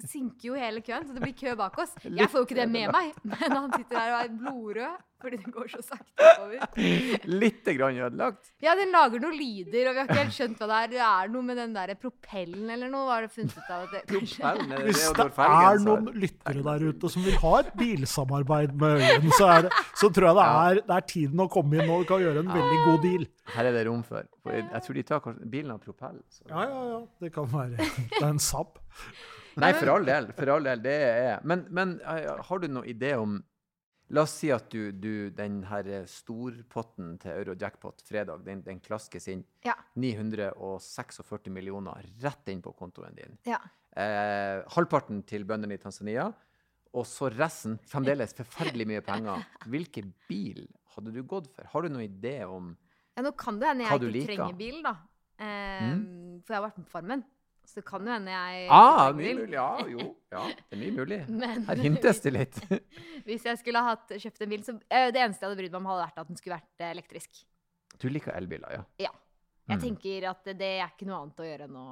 sinker 0.06 0.50
jo 0.52 0.58
hele 0.58 0.82
køen, 0.84 1.06
så 1.08 1.16
det 1.16 1.24
blir 1.24 1.36
kø 1.38 1.56
bak 1.58 1.78
oss. 1.82 1.94
Jeg 2.04 2.30
får 2.30 2.42
jo 2.44 2.48
ikke 2.48 2.60
det 2.60 2.70
med 2.70 2.94
meg, 2.94 3.12
men 3.24 3.54
han 3.56 3.70
sitter 3.74 3.94
der 3.98 4.14
og 4.14 4.18
er 4.22 4.34
blodrød 4.42 5.04
fordi 5.18 5.38
det 5.42 5.50
går 5.50 5.70
så 5.72 5.80
sakte 5.82 6.22
oppover. 6.22 7.24
Litt 7.26 7.66
grann 7.74 7.96
ødelagt. 7.98 8.52
Ja, 8.62 8.74
den 8.78 8.92
lager 8.94 9.22
noen 9.22 9.34
lyder, 9.34 9.88
og 9.90 9.96
vi 9.96 9.98
har 9.98 10.04
ikke 10.06 10.18
helt 10.20 10.36
skjønt 10.36 10.60
hva 10.62 10.68
det 10.68 10.76
er. 10.78 10.90
Det 10.92 11.00
er 11.08 11.32
noe 11.32 11.46
med 11.48 11.58
den 11.58 11.72
der 11.74 11.92
propellen 11.98 12.70
eller 12.70 12.92
noe, 12.92 13.08
har 13.10 13.26
det 13.26 13.32
funnet 13.34 13.56
ut 13.56 13.72
av. 13.74 13.88
Det, 13.90 14.02
Propellen, 14.12 14.70
det 14.70 14.82
Hvis 14.86 15.02
det 15.18 15.48
er 15.48 15.82
noen 15.82 16.10
lyttere 16.22 16.62
der 16.68 16.84
ute 16.86 17.10
som 17.10 17.26
vil 17.26 17.38
ha 17.42 17.54
et 17.64 17.72
bilsamarbeid 17.80 18.76
med 18.78 19.02
Øyen, 19.02 19.26
så, 19.34 19.48
er 19.56 19.66
det, 19.66 19.72
så 19.98 20.12
tror 20.14 20.28
jeg 20.28 20.38
det 20.38 20.44
er, 20.52 20.82
det 20.86 20.98
er 20.98 21.08
tiden 21.14 21.42
å 21.42 21.48
komme 21.50 21.80
inn 21.80 21.94
og 21.96 22.06
kan 22.10 22.22
gjøre 22.22 22.44
en 22.44 22.52
veldig 22.54 22.78
god 22.84 23.02
deal. 23.08 23.26
Her 23.56 23.70
er 23.70 23.78
det 23.78 23.86
rom 23.88 24.04
for. 24.06 24.28
jeg, 24.52 24.84
tror 24.84 25.00
de 25.00 25.04
tar 25.10 25.24
kanskje 25.24 25.50
Bilen 25.50 25.74
har 25.74 25.82
propell. 25.82 26.22
Så. 26.30 26.46
Ja, 26.46 26.62
ja, 26.68 26.86
ja. 26.92 27.02
Det 27.24 27.32
kan 27.34 27.50
være 27.50 27.74
Det 27.80 28.22
er 28.22 28.30
en 28.30 28.38
Saab. 28.42 28.78
Nei, 29.58 29.72
for 29.74 29.90
all 29.92 30.04
del. 30.06 30.30
For 30.38 30.50
all 30.54 30.64
del, 30.68 30.82
det 30.84 30.96
er 31.04 31.40
Men, 31.48 31.66
men 31.70 31.96
eh, 32.00 32.28
har 32.48 32.58
du 32.62 32.68
noen 32.68 32.88
idé 32.88 33.14
om 33.18 33.38
La 34.08 34.22
oss 34.24 34.38
si 34.40 34.48
at 34.48 34.70
du, 34.72 34.86
du 34.96 35.28
den 35.36 35.58
her 35.68 35.84
storpotten 36.08 37.18
til 37.20 37.42
Eurojackpot 37.42 38.00
fredag, 38.08 38.40
den, 38.46 38.62
den 38.64 38.78
klaskes 38.80 39.26
inn. 39.28 39.42
Ja. 39.66 39.74
946 40.00 41.50
millioner 41.52 42.06
rett 42.22 42.48
inn 42.48 42.62
på 42.64 42.72
kontoen 42.78 43.14
din. 43.18 43.36
ja. 43.48 43.60
Eh, 43.98 44.62
halvparten 44.76 45.24
til 45.26 45.42
bøndene 45.48 45.74
i 45.74 45.80
Tanzania, 45.82 46.28
og 46.94 47.06
så 47.08 47.28
resten, 47.34 47.78
fremdeles 47.90 48.32
forferdelig 48.36 48.84
mye 48.86 49.00
penger. 49.02 49.42
Hvilken 49.66 50.12
bil 50.28 50.68
hadde 50.94 51.10
du 51.12 51.18
gått 51.26 51.48
for? 51.56 51.66
Har 51.72 51.82
du 51.82 51.88
noen 51.90 52.04
idé 52.06 52.36
om 52.46 52.68
hva 52.78 52.78
du 52.78 52.86
liker? 52.86 53.18
ja, 53.18 53.24
nå 53.26 53.32
kan 53.36 53.58
det 53.58 53.72
hende 53.72 53.88
jeg 53.88 53.98
ikke 53.98 54.12
liker. 54.14 54.30
trenger 54.30 54.58
bil, 54.60 54.78
da. 54.86 54.94
Eh, 55.38 55.90
For 56.46 56.54
jeg 56.54 56.60
har 56.60 56.66
vært 56.68 56.78
med 56.78 56.86
på 56.86 56.94
Farmen. 56.94 57.24
Så 57.68 57.82
det 57.82 57.84
kan 57.84 58.00
jo 58.06 58.08
hende 58.14 58.32
jeg 58.32 58.68
Ah, 58.72 59.10
mye 59.12 59.34
mulig. 59.36 59.52
Ja, 59.52 59.66
jo. 59.92 60.04
Ja, 60.32 60.46
det 60.48 60.72
er 60.72 60.80
mye 60.80 60.94
mulig. 60.96 61.18
Men 61.42 61.66
Her 61.68 61.82
hintes 61.84 62.20
det 62.24 62.32
litt. 62.32 62.60
hvis 63.28 63.44
jeg 63.44 63.58
skulle 63.60 63.82
ha 63.84 63.90
hatt, 63.92 64.14
kjøpt 64.16 64.44
en 64.46 64.52
bil, 64.54 64.62
så 64.64 64.72
eh, 64.88 65.10
Det 65.12 65.20
eneste 65.20 65.44
jeg 65.44 65.50
hadde 65.50 65.58
brydd 65.60 65.74
meg 65.76 65.80
om, 65.82 65.88
hadde 65.92 66.06
vært 66.06 66.22
at 66.24 66.30
den 66.32 66.40
skulle 66.40 66.56
vært 66.56 66.84
eh, 66.86 66.92
elektrisk. 66.96 67.42
Du 68.00 68.06
liker 68.08 68.32
elbiler, 68.38 68.78
ja? 68.78 68.84
Ja. 69.08 69.12
Jeg 69.68 69.76
Mm. 69.76 69.82
tenker 69.84 70.24
at 70.30 70.46
det 70.56 70.64
er 70.80 70.86
ikke 70.88 71.04
noe 71.10 71.18
annet 71.26 71.40
å 71.42 71.44
gjøre 71.44 71.66
enn 71.68 71.76
å, 71.76 71.86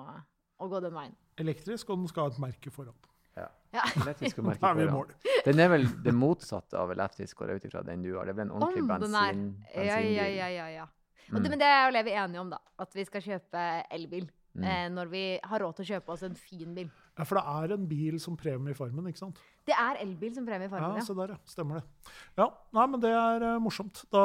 å 0.65 0.69
gå 0.73 0.79
den 0.81 0.95
veien. 0.97 1.13
Elektrisk, 1.45 1.91
og 1.93 1.99
den 2.01 2.09
skal 2.09 2.25
ha 2.25 2.33
et 2.33 2.39
merke 2.41 2.71
foran. 2.73 2.97
ja. 3.37 3.51
Ja. 3.77 3.83
Elektrisk 4.07 4.39
og 4.41 4.47
Da 4.49 4.71
er 4.71 4.79
vi 4.79 4.87
i 4.87 4.87
merke 4.87 4.95
mål. 4.97 5.11
Den 5.45 5.61
er 5.61 5.69
vel 5.75 5.85
det 6.07 6.15
motsatte 6.17 6.79
av 6.81 6.95
elektrisk, 6.95 7.37
går 7.37 7.51
jeg 7.53 7.61
ut 7.61 7.67
ifra 7.69 7.83
den 7.85 8.01
du 8.07 8.15
har. 8.17 8.25
Det 8.25 8.33
er 8.33 8.39
vel 8.39 8.47
en 8.47 8.55
ordentlig 8.57 8.87
bensin, 8.89 9.13
bensinbil? 9.13 9.91
Ja, 9.91 9.99
ja, 10.01 10.29
ja, 10.41 10.49
ja, 10.57 10.67
ja. 10.79 10.87
Og 11.27 11.43
det, 11.43 11.43
Mm. 11.43 11.51
men 11.51 11.59
det 11.59 11.67
er 11.69 11.91
jo 11.91 12.03
vi 12.07 12.15
enige 12.23 12.41
om, 12.41 12.51
da. 12.55 12.59
At 12.79 12.95
vi 12.95 13.05
skal 13.05 13.21
kjøpe 13.21 13.63
elbil. 13.91 14.31
Mm. 14.57 14.65
Eh, 14.65 14.87
når 14.95 15.11
vi 15.13 15.23
har 15.45 15.61
råd 15.61 15.77
til 15.77 15.85
å 15.85 15.89
kjøpe 15.91 16.15
oss 16.15 16.23
en 16.25 16.37
fin 16.41 16.73
bil. 16.77 16.89
Ja, 17.19 17.25
for 17.29 17.39
det 17.39 17.45
er 17.53 17.75
en 17.77 17.87
bil 17.91 18.17
som 18.23 18.37
premie 18.41 18.73
i 18.73 18.77
Farmen, 18.79 19.09
ikke 19.11 19.21
sant? 19.21 19.41
Det 19.69 19.75
er 19.77 20.01
elbil 20.01 20.33
som 20.37 20.47
premie 20.49 20.65
i 20.65 20.71
Ja, 20.71 20.73
Farmen, 20.73 20.97
ja. 21.01 21.05
se 21.05 21.17
der, 21.19 21.35
ja. 21.35 21.39
Stemmer 21.53 21.81
det. 21.83 22.15
Ja, 22.41 22.49
nei, 22.79 22.87
men 22.93 23.03
det 23.05 23.13
er 23.13 23.47
eh, 23.51 23.59
morsomt. 23.61 24.05
Da 24.15 24.25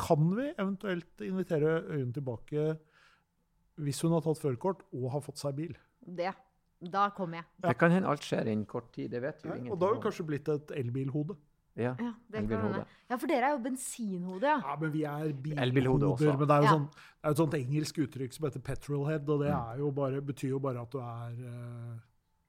kan 0.00 0.26
vi 0.36 0.48
eventuelt 0.56 1.22
invitere 1.22 1.76
Øyunn 1.84 2.12
tilbake 2.16 2.72
hvis 3.84 4.00
hun 4.06 4.14
har 4.14 4.22
tatt 4.24 4.40
førerkort 4.40 4.84
og 4.94 5.08
har 5.12 5.22
fått 5.24 5.40
seg 5.42 5.56
bil. 5.58 5.76
Det. 6.00 6.32
Da 6.84 7.08
kommer 7.16 7.40
jeg. 7.40 7.46
Det 7.64 7.76
kan 7.80 7.92
hende 7.94 8.10
alt 8.10 8.24
skjer 8.26 8.48
innen 8.50 8.66
kort 8.68 8.90
tid. 8.94 9.10
Det 9.14 9.22
vet 9.24 9.42
vi 9.44 9.50
Ja, 9.50 9.72
og 9.72 9.78
da 9.80 9.88
har 9.88 9.96
hun 9.96 10.02
kanskje 10.04 10.26
blitt 10.28 10.48
et 10.52 10.72
elbilhode. 10.76 11.36
Ja, 11.76 11.94
Ja, 11.98 12.12
det 12.30 12.32
kan 12.32 12.44
elbilhode. 12.44 12.72
hende. 12.74 12.86
Ja, 13.10 13.16
for 13.16 13.26
dere 13.26 13.42
er 13.48 13.50
jo 13.56 13.58
bensinhode, 13.64 14.42
ja. 14.46 14.60
Ja, 14.62 14.76
men 14.80 14.92
vi 14.92 15.02
er 15.04 15.32
bilhoder. 15.32 16.38
Men 16.38 16.46
det 16.46 16.50
er 16.50 16.62
jo 16.62 16.62
Ja. 16.62 16.70
sånn, 16.70 16.88
det 16.90 17.24
er 17.24 17.30
et 17.30 17.36
sånt 17.36 17.54
engelsk 17.54 17.94
uttrykk 17.98 18.32
som 18.32 18.44
heter 18.46 18.60
petrolhead, 18.60 19.28
og 19.28 19.40
det 19.40 19.50
Mm. 19.52 19.72
er 19.72 19.78
jo 19.78 19.90
bare, 19.90 20.20
betyr 20.20 20.48
jo 20.50 20.58
bare 20.60 20.80
at 20.82 20.90
du 20.90 20.98
er 20.98 21.32
uh, 21.34 21.98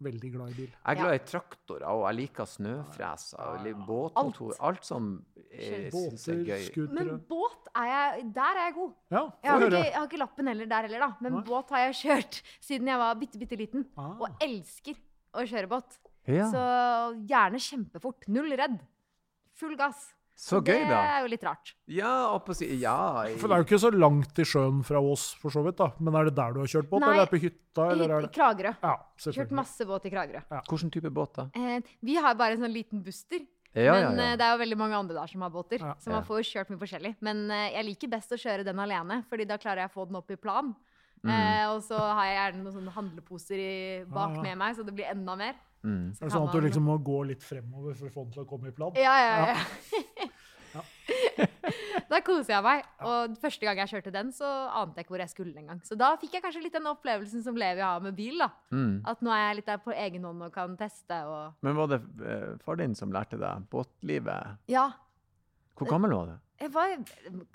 veldig 0.04 0.32
glad 0.32 0.50
i 0.50 0.54
bil. 0.54 0.68
Jeg 0.68 0.78
er 0.86 0.96
glad 1.02 1.14
i 1.16 1.24
traktorer, 1.26 1.88
og 1.88 2.06
jeg 2.06 2.16
liker 2.20 2.46
snøfreser, 2.46 3.40
Ja, 3.40 3.54
ja, 3.54 3.60
eller 3.60 3.70
ja. 3.72 3.86
båtmotor. 3.88 4.54
Alt 4.60 4.84
som 4.86 5.26
jeg 5.52 5.92
syns 5.92 6.28
er 6.28 6.44
gøy. 6.46 6.62
Skutere. 6.70 6.94
Men 6.94 7.20
båt 7.28 7.68
er 7.76 7.86
jeg 8.16 8.34
Der 8.34 8.42
er 8.42 8.66
jeg 8.68 8.74
god. 8.76 8.94
Ja, 9.10 9.30
Jeg 9.44 9.52
har, 9.52 9.60
ikke, 9.62 9.84
jeg 9.86 9.94
har 9.94 10.08
ikke 10.08 10.20
lappen 10.20 10.48
heller 10.48 10.66
der 10.68 10.82
heller, 10.84 11.00
da. 11.00 11.16
Men 11.22 11.34
Nei. 11.34 11.42
båt 11.44 11.70
har 11.72 11.78
jeg 11.92 11.94
kjørt 11.96 12.42
siden 12.62 12.86
jeg 12.88 12.98
var 13.00 13.16
bitte, 13.16 13.40
bitte 13.40 13.58
liten. 13.58 13.86
Ah. 13.98 14.18
Og 14.22 14.28
elsker 14.40 14.96
å 15.34 15.42
kjøre 15.48 15.68
båt. 15.68 15.98
Ja. 16.28 16.46
Så 16.52 17.26
gjerne 17.28 17.58
kjempefort. 17.60 18.28
Null 18.28 18.52
redd. 18.58 18.80
Full 19.60 19.76
gass. 19.80 20.12
Så 20.36 20.60
gøy, 20.60 20.82
da. 20.84 20.98
det 21.00 21.12
er 21.16 21.22
jo 21.24 21.28
litt 21.32 21.44
rart. 21.48 21.70
Ja, 21.88 22.10
opp 22.36 22.50
og 22.52 22.56
si 22.60 22.68
Ja. 22.76 23.24
i- 23.24 23.38
For 23.40 23.48
det 23.48 23.56
er 23.56 23.62
jo 23.64 23.68
ikke 23.70 23.80
så 23.80 23.92
langt 23.96 24.34
til 24.36 24.44
sjøen 24.44 24.82
fra 24.84 25.00
Ås, 25.00 25.34
for 25.40 25.50
så 25.50 25.64
vidt. 25.64 25.78
da. 25.78 25.94
Men 26.00 26.14
er 26.14 26.26
det 26.26 26.36
der 26.36 26.52
du 26.52 26.60
har 26.60 26.68
kjørt 26.68 26.90
båt, 26.90 27.00
Nei. 27.00 27.08
eller 27.14 27.22
er 27.22 27.26
det 27.26 27.32
på 27.32 27.42
hytta? 27.42 27.92
eller 27.92 28.10
er 28.12 28.20
I 28.20 28.22
det... 28.28 28.32
Kragerø. 28.36 28.74
Ja, 28.84 28.96
Kjørt 29.18 29.52
masse 29.52 29.86
båt 29.88 30.06
i 30.06 30.10
Kragerø. 30.12 30.42
Hvilken 30.68 30.92
type 30.92 31.10
båt, 31.10 31.34
da? 31.36 31.48
Eh, 31.56 31.80
vi 32.04 32.16
har 32.16 32.36
bare 32.36 32.52
en 32.58 32.60
sånn 32.68 32.74
liten 32.74 33.02
buster. 33.02 33.40
Ja, 33.74 33.96
ja, 33.96 34.10
men 34.10 34.18
ja, 34.18 34.26
ja. 34.32 34.36
det 34.36 34.42
er 34.44 34.52
jo 34.58 34.64
veldig 34.64 34.78
mange 34.78 34.96
andre 34.96 35.16
der 35.16 35.28
som 35.28 35.42
har 35.42 35.50
båter. 35.52 35.80
Ja. 35.80 35.94
Så 36.00 36.08
man 36.12 36.24
får 36.24 36.44
kjørt 36.52 36.70
mye 36.70 36.80
forskjellig. 36.84 37.16
Men 37.22 37.50
eh, 37.52 37.72
jeg 37.72 37.86
liker 37.86 38.08
best 38.10 38.32
å 38.32 38.36
kjøre 38.40 38.64
den 38.66 38.78
alene, 38.80 39.24
fordi 39.30 39.48
da 39.48 39.58
klarer 39.58 39.84
jeg 39.84 39.92
å 39.92 39.94
få 39.96 40.06
den 40.08 40.16
opp 40.20 40.32
i 40.32 40.36
plan. 40.36 40.76
Mm. 41.24 41.32
Eh, 41.32 41.66
og 41.74 41.82
så 41.82 41.98
har 41.98 42.26
jeg 42.28 42.36
gjerne 42.54 42.64
noen 42.64 42.76
sånne 42.76 42.94
handleposer 42.94 43.56
i, 43.58 44.04
bak 44.06 44.32
Ja, 44.32 44.36
ja. 44.36 44.42
med 44.44 44.58
meg, 44.58 44.76
så 44.76 44.84
det 44.86 44.94
blir 44.96 45.08
enda 45.12 45.36
mer. 45.36 45.56
Mm. 45.86 46.06
Er 46.18 46.26
det 46.26 46.34
sånn 46.34 46.48
at 46.48 46.56
du 46.56 46.66
liksom 46.66 46.88
må 46.90 46.98
gå 47.06 47.20
litt 47.30 47.44
fremover 47.46 47.94
for 48.00 48.10
å 48.10 48.14
få 48.14 48.26
den 48.26 48.34
til 48.34 48.46
å 48.46 48.50
komme 48.50 48.72
i 48.72 48.76
plan? 48.76 48.96
Ja, 48.98 49.14
ja, 49.22 49.36
ja. 49.54 50.30
Ja. 50.76 50.84
da 52.12 52.20
koser 52.26 52.56
jeg 52.56 52.66
meg. 52.66 52.88
Og 53.06 53.36
første 53.42 53.68
gang 53.68 53.82
jeg 53.84 53.92
kjørte 53.94 54.14
den, 54.16 54.32
så 54.36 54.50
ante 54.82 55.00
jeg 55.00 55.06
ikke 55.06 55.16
hvor 55.16 55.24
jeg 55.24 55.34
skulle 55.34 55.62
engang. 55.62 55.82
Så 55.88 55.98
da 56.00 56.12
fikk 56.22 56.38
jeg 56.38 56.46
kanskje 56.46 56.64
litt 56.66 56.76
den 56.76 56.90
opplevelsen 56.90 57.46
som 57.46 57.60
Levi 57.60 57.84
har 57.86 58.02
med 58.04 58.18
bil. 58.18 58.42
da. 58.42 58.50
Mm. 58.74 58.98
At 59.08 59.22
nå 59.26 59.34
er 59.36 59.44
jeg 59.44 59.60
litt 59.62 59.70
der 59.72 59.84
på 59.86 59.96
egen 59.96 60.28
hånd 60.28 60.48
og 60.48 60.56
kan 60.56 60.76
teste 60.80 61.22
og 61.30 61.66
Men 61.66 61.78
var 61.80 61.94
det 61.94 62.02
eh, 62.26 62.50
far 62.66 62.82
din 62.82 62.98
som 62.98 63.14
lærte 63.16 63.40
deg 63.42 63.70
båtlivet? 63.72 64.60
Ja. 64.72 64.90
Hvor 65.76 65.92
gammel 65.92 66.16
var 66.16 66.34
du? 66.34 66.36
Jeg 66.64 66.72
var, 66.72 66.94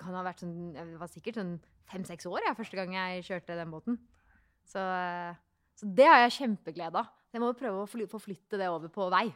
kan 0.00 0.16
ha 0.18 0.24
vært 0.26 0.42
sånn, 0.44 0.56
jeg 0.76 0.98
var 1.00 1.08
sikkert 1.08 1.40
sånn 1.40 1.54
fem-seks 1.90 2.26
år 2.28 2.44
jeg, 2.44 2.58
første 2.58 2.76
gang 2.78 2.92
jeg 2.94 3.24
kjørte 3.26 3.56
den 3.58 3.72
båten. 3.72 3.96
Så, 4.70 4.82
eh, 4.82 5.38
så 5.80 5.88
det 5.98 6.06
har 6.06 6.22
jeg 6.26 6.36
kjempeglede 6.42 7.00
av. 7.00 7.16
Jeg 7.30 7.42
må 7.42 7.52
jo 7.52 7.58
prøve 7.58 7.84
å 7.84 7.88
fly, 7.90 8.06
forflytte 8.10 8.58
det 8.58 8.68
over 8.70 8.90
på 8.92 9.06
vei. 9.12 9.28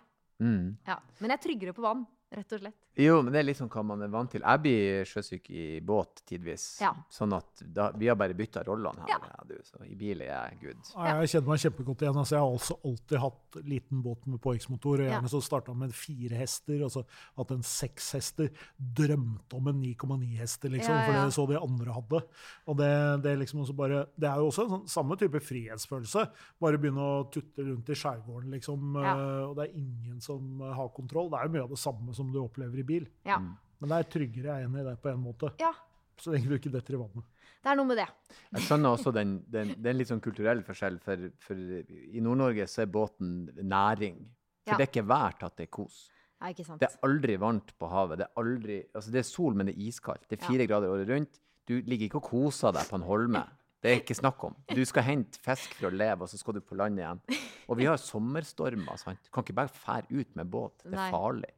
Mm. 0.43 0.75
Ja. 0.89 0.99
Men 1.21 1.31
jeg 1.31 1.39
er 1.39 1.45
tryggere 1.45 1.75
på 1.77 1.85
vann, 1.85 2.03
rett 2.39 2.53
og 2.57 2.61
slett. 2.65 2.77
Jo, 2.95 3.17
men 3.27 3.33
det 3.35 3.41
er 3.41 3.47
liksom 3.49 3.67
hva 3.73 3.83
man 3.83 4.03
er 4.07 4.11
vant 4.13 4.31
til. 4.31 4.43
Jeg 4.45 4.61
blir 4.63 5.09
sjøsyk 5.11 5.49
i 5.51 5.65
båt 5.83 6.21
tidvis. 6.31 6.67
Ja. 6.85 6.93
Sånn 7.11 7.33
at 7.35 7.63
da, 7.75 7.89
vi 7.99 8.07
har 8.07 8.15
bare 8.21 8.37
bytta 8.39 8.63
rollene 8.69 9.03
her. 9.03 9.11
Ja. 9.17 9.19
Ja, 9.35 9.47
du, 9.49 9.57
så 9.67 9.81
I 9.83 9.97
bil 9.99 10.23
er 10.23 10.31
jeg 10.31 10.61
good. 10.63 10.85
Ja, 10.95 11.17
Jeg 11.25 11.33
kjenner 11.33 11.51
meg 11.55 11.63
kjempegodt 11.65 12.05
igjen. 12.05 12.21
Altså, 12.23 12.37
jeg 12.37 12.45
har 12.45 12.55
altså 12.55 12.77
alltid 12.87 13.19
hatt 13.25 13.59
liten 13.67 14.03
båt 14.05 14.29
med 14.31 14.41
påhengsmotor. 14.45 15.01
og 15.01 15.05
Ja. 15.09 15.17
Gjerne 15.17 15.33
så 15.33 15.41
starta 15.43 15.75
med 15.75 15.95
fire 15.95 16.39
hester, 16.39 16.85
og 16.87 16.93
så 16.95 17.03
hatt 17.41 17.51
en 17.57 17.65
seks 17.67 18.13
hester. 18.15 18.53
Drømte 18.79 19.59
om 19.59 19.69
en 19.73 19.81
9,9 19.83 20.37
hester, 20.39 20.71
liksom, 20.77 20.95
Ja, 20.95 21.03
for 21.09 21.19
det 21.19 21.35
så 21.35 21.47
de 21.51 21.59
andre 21.59 21.97
hadde. 21.99 22.23
Og 22.71 22.79
det, 22.79 22.91
det, 23.25 23.33
er 23.33 23.43
liksom 23.43 23.65
også 23.65 23.75
bare, 23.77 24.05
det 24.17 24.29
er 24.31 24.39
jo 24.39 24.49
også 24.53 24.65
en 24.69 24.73
sånn, 24.77 24.87
samme 24.95 25.19
type 25.19 25.41
frihetsfølelse. 25.43 26.25
Bare 26.63 26.79
begynne 26.79 27.03
å 27.03 27.25
tutte 27.35 27.67
rundt 27.67 27.91
i 27.91 27.99
skjærgården, 27.99 28.55
liksom. 28.55 28.95
Ja. 29.03 29.15
eh, 29.19 29.43
Og 29.49 29.57
det 29.59 29.67
er 29.69 29.77
ingen 29.83 30.21
som 30.25 30.61
har 30.63 30.95
kontroll. 30.95 31.31
Det 31.35 31.41
er 31.43 31.49
jo 31.51 31.55
mye 31.59 31.67
av 31.67 31.75
det 31.75 31.83
samme 31.83 32.15
som 32.15 32.24
du 32.33 32.41
opplever 32.43 32.79
i 32.81 32.87
bil. 32.87 33.09
Ja. 33.27 33.39
Mm. 33.39 33.53
Men 33.81 33.91
det 33.91 33.99
er 33.99 34.11
tryggere, 34.15 34.45
jeg 34.55 34.65
er 34.65 34.69
enig 34.69 34.81
i 34.81 34.87
det 34.89 34.97
på 35.03 35.11
en 35.11 35.21
måte. 35.25 35.51
ja, 35.61 35.73
Så 36.17 36.31
lenge 36.33 36.49
du 36.49 36.55
ikke 36.57 36.71
detter 36.73 36.95
i 36.95 37.01
vannet. 37.01 37.25
det 37.65 37.71
er 37.73 37.77
noe 37.77 37.87
med 37.91 37.97
det. 37.99 38.07
Jeg 38.55 38.63
skjønner 38.69 38.95
også 38.95 39.13
den, 39.13 39.35
den, 39.51 39.75
er 39.85 39.97
litt 39.99 40.09
sånn 40.09 40.23
kulturell 40.25 40.63
forskjell, 40.63 40.99
for, 41.03 41.29
for 41.43 41.55
i 41.59 42.21
Nord-Norge 42.23 42.67
så 42.71 42.83
er 42.85 42.87
båten 42.87 43.51
næring. 43.61 44.21
For 44.65 44.73
Ja. 44.73 44.77
det 44.79 44.87
er 44.87 44.93
ikke 44.93 45.07
hvert 45.11 45.43
at 45.45 45.57
det 45.57 45.67
er 45.67 45.73
kos. 45.75 46.11
Ja, 46.41 46.49
ikke 46.53 46.65
sant? 46.65 46.81
Det 46.81 46.89
er 46.89 46.97
aldri 47.07 47.37
varmt 47.41 47.75
på 47.79 47.89
havet. 47.89 48.19
Det 48.19 48.27
er, 48.29 48.33
aldri, 48.41 48.79
altså 48.95 49.11
det 49.13 49.19
er 49.21 49.27
sol, 49.29 49.55
men 49.55 49.67
det 49.67 49.75
er 49.77 49.83
iskaldt. 49.89 50.25
Det 50.29 50.39
er 50.39 50.47
fire 50.47 50.67
grader 50.71 50.89
året 50.93 51.09
rundt. 51.11 51.41
Du 51.69 51.75
ligger 51.81 52.07
ikke 52.09 52.21
og 52.21 52.29
koser 52.31 52.73
deg 52.77 52.89
på 52.89 52.97
en 52.97 53.07
holme. 53.09 53.43
Det 53.85 53.91
er 53.93 54.01
ikke 54.01 54.17
snakk 54.17 54.43
om. 54.45 54.55
Du 54.73 54.81
skal 54.89 55.05
hente 55.05 55.41
fisk 55.45 55.75
for 55.77 55.91
å 55.91 55.93
leve, 55.93 56.25
og 56.25 56.29
så 56.33 56.39
skal 56.41 56.57
du 56.57 56.61
på 56.65 56.77
land 56.77 56.97
igjen. 57.01 57.21
Og 57.69 57.77
vi 57.77 57.85
har 57.89 58.01
sommerstormer. 58.01 58.97
sant? 59.01 59.21
Du 59.25 59.31
kan 59.33 59.45
ikke 59.45 59.57
bare 59.57 59.69
fære 59.73 60.09
ut 60.09 60.37
med 60.37 60.49
båt. 60.53 60.79
Det 60.85 60.93
er 60.93 60.97
Nei. 60.97 61.11
farlig. 61.13 61.53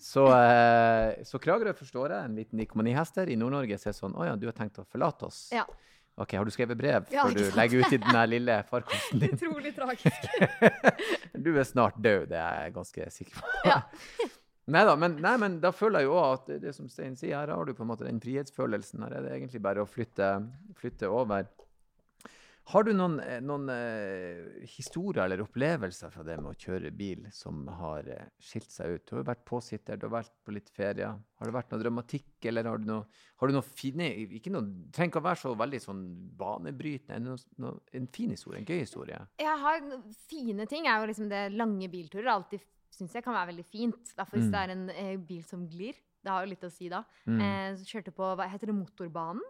Så, 0.00 0.24
eh, 0.32 1.20
så 1.28 1.38
Kragerø 1.42 1.74
forstår 1.76 2.14
jeg, 2.16 2.24
en 2.30 2.38
liten 2.38 2.58
9,9 2.60 2.96
hester. 2.96 3.30
I 3.30 3.36
Nord-Norge 3.38 3.78
så 3.78 3.90
er 3.90 3.94
det 3.94 4.00
sånn 4.00 4.16
Å 4.18 4.26
ja, 4.30 4.34
du 4.40 4.48
har 4.48 4.56
tenkt 4.56 4.80
å 4.82 4.86
forlate 4.88 5.28
oss? 5.28 5.44
Ja. 5.54 5.66
OK, 6.20 6.34
har 6.36 6.44
du 6.44 6.52
skrevet 6.52 6.76
brev 6.76 7.06
Ja, 7.14 7.24
før 7.24 7.36
du 7.38 7.56
legger 7.56 7.84
ut 7.84 7.94
i 7.96 8.00
den 8.02 8.18
lille 8.28 8.58
farkosten 8.68 9.22
din? 9.22 9.38
Utrolig 9.38 9.72
tragisk. 9.76 10.26
Du 11.46 11.54
er 11.56 11.64
snart 11.64 11.96
død, 11.96 12.26
det 12.28 12.36
er 12.36 12.66
jeg 12.66 12.74
ganske 12.74 13.06
sikker 13.14 13.38
på. 13.40 13.52
Ja. 13.70 13.78
Neida, 14.70 14.92
men, 15.00 15.16
nei, 15.22 15.32
men 15.40 15.56
da 15.62 15.72
føler 15.74 16.04
jeg 16.04 16.10
jo 16.10 16.18
også 16.20 16.34
at 16.36 16.50
det, 16.50 16.58
det 16.66 16.74
som 16.76 16.90
Stein 16.92 17.16
sier, 17.18 17.38
her 17.38 17.50
har 17.54 17.64
du 17.66 17.72
på 17.74 17.82
en 17.82 17.88
måte 17.90 18.04
den 18.06 18.20
frihetsfølelsen. 18.22 19.02
Her 19.06 19.16
er 19.16 19.24
det 19.24 19.32
egentlig 19.38 19.62
bare 19.64 19.82
å 19.82 19.88
flytte, 19.88 20.28
flytte 20.78 21.08
over. 21.10 21.48
Har 22.70 22.84
du 22.86 22.92
noen, 22.94 23.16
eh, 23.20 23.40
noen 23.42 23.68
eh, 23.72 24.60
historier 24.70 25.24
eller 25.24 25.42
opplevelser 25.42 26.12
fra 26.14 26.22
det 26.26 26.36
med 26.38 26.52
å 26.52 26.58
kjøre 26.60 26.92
bil 26.94 27.24
som 27.34 27.64
har 27.80 28.06
eh, 28.06 28.28
skilt 28.38 28.70
seg 28.70 28.94
ut? 28.94 29.04
Du 29.08 29.16
har 29.16 29.24
vært 29.26 29.44
påsitter, 29.48 29.98
du 29.98 30.06
har 30.06 30.14
vært 30.20 30.34
på 30.46 30.54
litt 30.54 30.70
ferie. 30.70 31.08
Har 31.10 31.50
det 31.50 31.54
vært 31.56 31.72
noe 31.74 31.82
dramatikk, 31.82 32.28
eller 32.46 32.68
har 32.70 32.78
du 32.78 32.86
noe, 32.92 33.06
har 33.42 33.50
du 33.50 33.56
noe 33.56 33.66
fine 33.66 34.06
ikke 34.38 34.52
noe, 34.54 34.62
trenger 34.94 35.10
ikke 35.14 35.22
å 35.22 35.26
være 35.26 35.42
så 35.42 35.54
veldig 35.58 35.80
sånn 35.82 36.04
banebrytende. 36.38 37.20
Noe, 37.26 37.42
noe, 37.64 37.80
en 37.96 38.06
fin 38.14 38.30
historie, 38.36 38.60
en 38.62 38.68
gøy 38.70 38.84
historie. 38.84 39.18
Jeg 39.40 39.56
har 39.64 39.80
fine 40.30 40.66
ting. 40.70 40.86
er 40.86 41.00
jo 41.02 41.10
liksom 41.10 41.30
det 41.32 41.46
lange 41.56 41.90
bilturer. 41.90 42.30
Alltid 42.36 42.62
syns 42.94 43.14
jeg 43.14 43.24
kan 43.26 43.34
være 43.34 43.52
veldig 43.52 43.66
fint. 43.66 44.14
Derfor 44.18 44.38
hvis 44.38 44.46
Mm. 44.46 44.52
det 44.54 44.60
er 44.60 44.70
en 44.76 44.90
eh, 44.90 45.16
bil 45.16 45.42
som 45.42 45.66
glir. 45.68 45.94
Det 46.22 46.30
har 46.30 46.44
jo 46.44 46.50
litt 46.50 46.64
å 46.66 46.70
si 46.70 46.88
da. 46.92 47.02
Mm. 47.26 47.40
Eh, 47.40 47.82
kjørte 47.88 48.12
på 48.14 48.34
hva 48.36 48.46
heter 48.46 48.66
det, 48.70 48.76
motorbanen. 48.76 49.42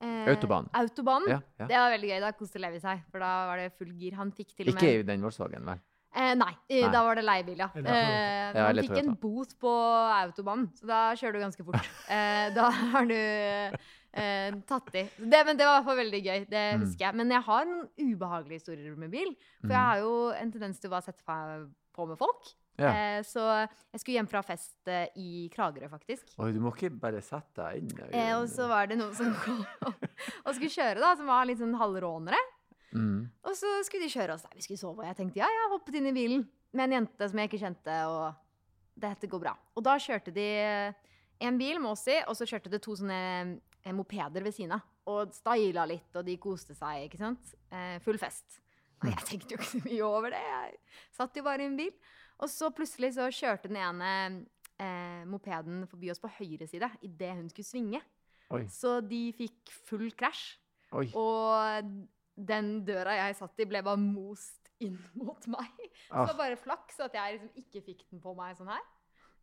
Eh, 0.00 0.28
Autobahn. 0.32 0.68
Autobanen. 0.72 1.28
Ja, 1.28 1.40
ja. 1.60 1.66
Det 1.68 1.76
var 1.76 1.90
veldig 1.92 2.08
gøy. 2.10 2.20
Da 2.20 2.32
koste 2.32 2.58
Levi 2.62 2.80
seg, 2.80 3.02
for 3.12 3.20
da 3.20 3.30
var 3.50 3.56
det 3.60 3.72
full 3.76 3.92
gir. 4.00 4.14
Han 4.16 4.30
fikk 4.32 4.54
til 4.56 4.68
og 4.70 4.74
med 4.74 4.82
Ikke 4.82 5.00
i 5.00 5.02
den 5.02 5.20
Volkswagen, 5.26 5.64
vel? 5.66 5.80
Eh, 6.16 6.32
nei, 6.34 6.50
eh, 6.68 6.80
Nei. 6.82 6.90
da 6.90 7.02
var 7.06 7.14
det 7.14 7.22
leiebil, 7.24 7.58
ja. 7.60 7.68
Eh. 7.76 8.52
Ja, 8.56 8.64
han 8.66 8.80
fikk 8.82 8.96
en 8.98 9.12
bot 9.14 9.52
på 9.60 9.70
autobanen, 9.70 10.70
så 10.74 10.86
da 10.90 11.02
kjører 11.14 11.32
du 11.38 11.42
ganske 11.44 11.64
fort. 11.68 11.90
Eh, 12.10 12.48
da 12.56 12.64
har 12.70 13.04
du 13.06 13.14
eh, 13.14 14.50
tatt 14.66 14.88
i. 14.98 15.04
Det, 15.22 15.42
men 15.46 15.56
det 15.56 15.64
var 15.68 15.76
i 15.76 15.78
hvert 15.78 15.84
fall 15.86 16.00
veldig 16.00 16.22
gøy. 16.24 16.40
Det 16.50 16.64
Mm. 16.74 16.80
husker 16.82 17.04
jeg. 17.06 17.14
Men 17.20 17.30
jeg 17.30 17.42
har 17.46 17.64
noen 17.64 17.88
ubehagelige 18.00 18.58
historier 18.58 18.96
med 18.98 19.10
bil. 19.12 19.36
For 19.60 19.68
Mm. 19.68 19.70
jeg 19.70 19.84
har 19.86 19.98
jo 20.00 20.30
en 20.32 20.50
tendens 20.52 20.80
til 20.80 20.90
å 20.90 20.94
bare 20.96 21.02
sette 21.06 21.22
meg 21.28 21.68
på 21.96 22.06
med 22.08 22.18
folk. 22.20 22.50
Ja. 22.80 22.90
Eh, 22.94 23.20
så 23.26 23.42
jeg 23.60 24.00
skulle 24.00 24.16
hjem 24.16 24.28
fra 24.30 24.40
fest 24.46 24.88
eh, 24.88 25.10
i 25.20 25.48
Kragerø, 25.52 25.90
faktisk. 25.92 26.30
Oi, 26.40 26.52
du 26.56 26.60
må 26.64 26.72
ikke 26.72 26.92
bare 27.02 27.20
sette 27.24 27.60
deg 27.60 27.82
inn 27.82 28.14
Eh, 28.16 28.32
og 28.38 28.46
så 28.48 28.68
var 28.70 28.88
det 28.88 28.96
noen 29.00 29.12
som 29.16 29.34
kom 29.42 29.60
og 30.46 30.54
skulle 30.54 30.72
kjøre, 30.72 31.00
da, 31.02 31.12
som 31.18 31.28
var 31.28 31.48
litt 31.50 31.60
sånn 31.60 31.76
halvrånere. 31.80 32.40
mm. 32.94 33.18
Og 33.44 33.58
så 33.58 33.74
skulle 33.86 34.06
de 34.08 34.14
kjøre 34.14 34.34
oss 34.36 34.46
Nei, 34.48 34.56
vi 34.56 34.64
skulle 34.66 34.80
sove. 34.80 35.02
Og 35.02 35.10
jeg 35.10 35.18
tenkte 35.18 35.42
ja, 35.42 35.50
jeg 35.50 35.72
hoppet 35.74 36.00
inn 36.00 36.08
i 36.10 36.16
bilen 36.16 36.46
med 36.72 36.86
en 36.88 37.00
jente 37.00 37.28
som 37.28 37.42
jeg 37.42 37.50
ikke 37.50 37.64
kjente. 37.66 37.98
Og 38.10 39.00
dette 39.00 39.30
går 39.30 39.44
bra. 39.44 39.54
Og 39.76 39.84
da 39.84 39.98
kjørte 40.00 40.32
de 40.34 40.48
en 41.40 41.58
bil 41.60 41.80
med 41.80 41.92
oss 41.94 42.06
i, 42.10 42.18
og 42.28 42.36
så 42.36 42.48
kjørte 42.48 42.72
det 42.72 42.82
to 42.84 42.96
sånne 42.98 43.20
eh, 43.82 43.94
mopeder 43.96 44.44
ved 44.44 44.56
siden 44.56 44.76
av. 44.76 44.86
Og 45.10 45.32
styla 45.34 45.86
litt, 45.88 46.10
og 46.14 46.24
de 46.26 46.36
koste 46.40 46.76
seg, 46.76 47.06
ikke 47.08 47.20
sant. 47.20 47.54
Eh, 47.72 47.96
full 48.04 48.18
fest. 48.20 48.60
Og 49.00 49.08
jeg 49.08 49.24
tenkte 49.28 49.54
jo 49.54 49.58
ikke 49.60 49.70
så 49.70 49.80
mye 49.86 50.02
over 50.04 50.34
det. 50.34 50.40
Jeg 50.44 50.78
satt 51.16 51.36
jo 51.40 51.44
bare 51.46 51.64
i 51.64 51.68
en 51.70 51.76
bil. 51.78 51.92
Og 52.40 52.48
så 52.52 52.70
plutselig 52.72 53.14
så 53.16 53.26
kjørte 53.32 53.68
den 53.68 53.78
ene 53.80 54.10
eh, 54.80 55.22
mopeden 55.28 55.82
forbi 55.88 56.10
oss 56.12 56.20
på 56.22 56.30
høyre 56.38 56.66
side 56.68 56.88
idet 57.04 57.34
hun 57.36 57.48
skulle 57.52 57.68
svinge. 57.68 58.00
Oi. 58.50 58.64
Så 58.72 58.98
de 59.06 59.22
fikk 59.36 59.72
full 59.88 60.08
krasj. 60.18 60.56
Oi. 60.96 61.06
Og 61.16 61.90
den 62.40 62.70
døra 62.88 63.14
jeg 63.18 63.36
satt 63.38 63.60
i, 63.62 63.66
ble 63.68 63.82
bare 63.86 64.00
most 64.00 64.70
inn 64.80 64.96
mot 65.20 65.44
meg. 65.52 65.84
Så 66.08 66.16
Ah. 66.16 66.26
var 66.32 66.36
bare 66.40 66.56
flaks 66.58 66.98
at 67.04 67.14
jeg 67.14 67.36
liksom 67.36 67.50
ikke 67.60 67.82
fikk 67.86 68.04
den 68.10 68.20
på 68.24 68.32
meg 68.34 68.56
sånn 68.58 68.72
her. 68.72 68.84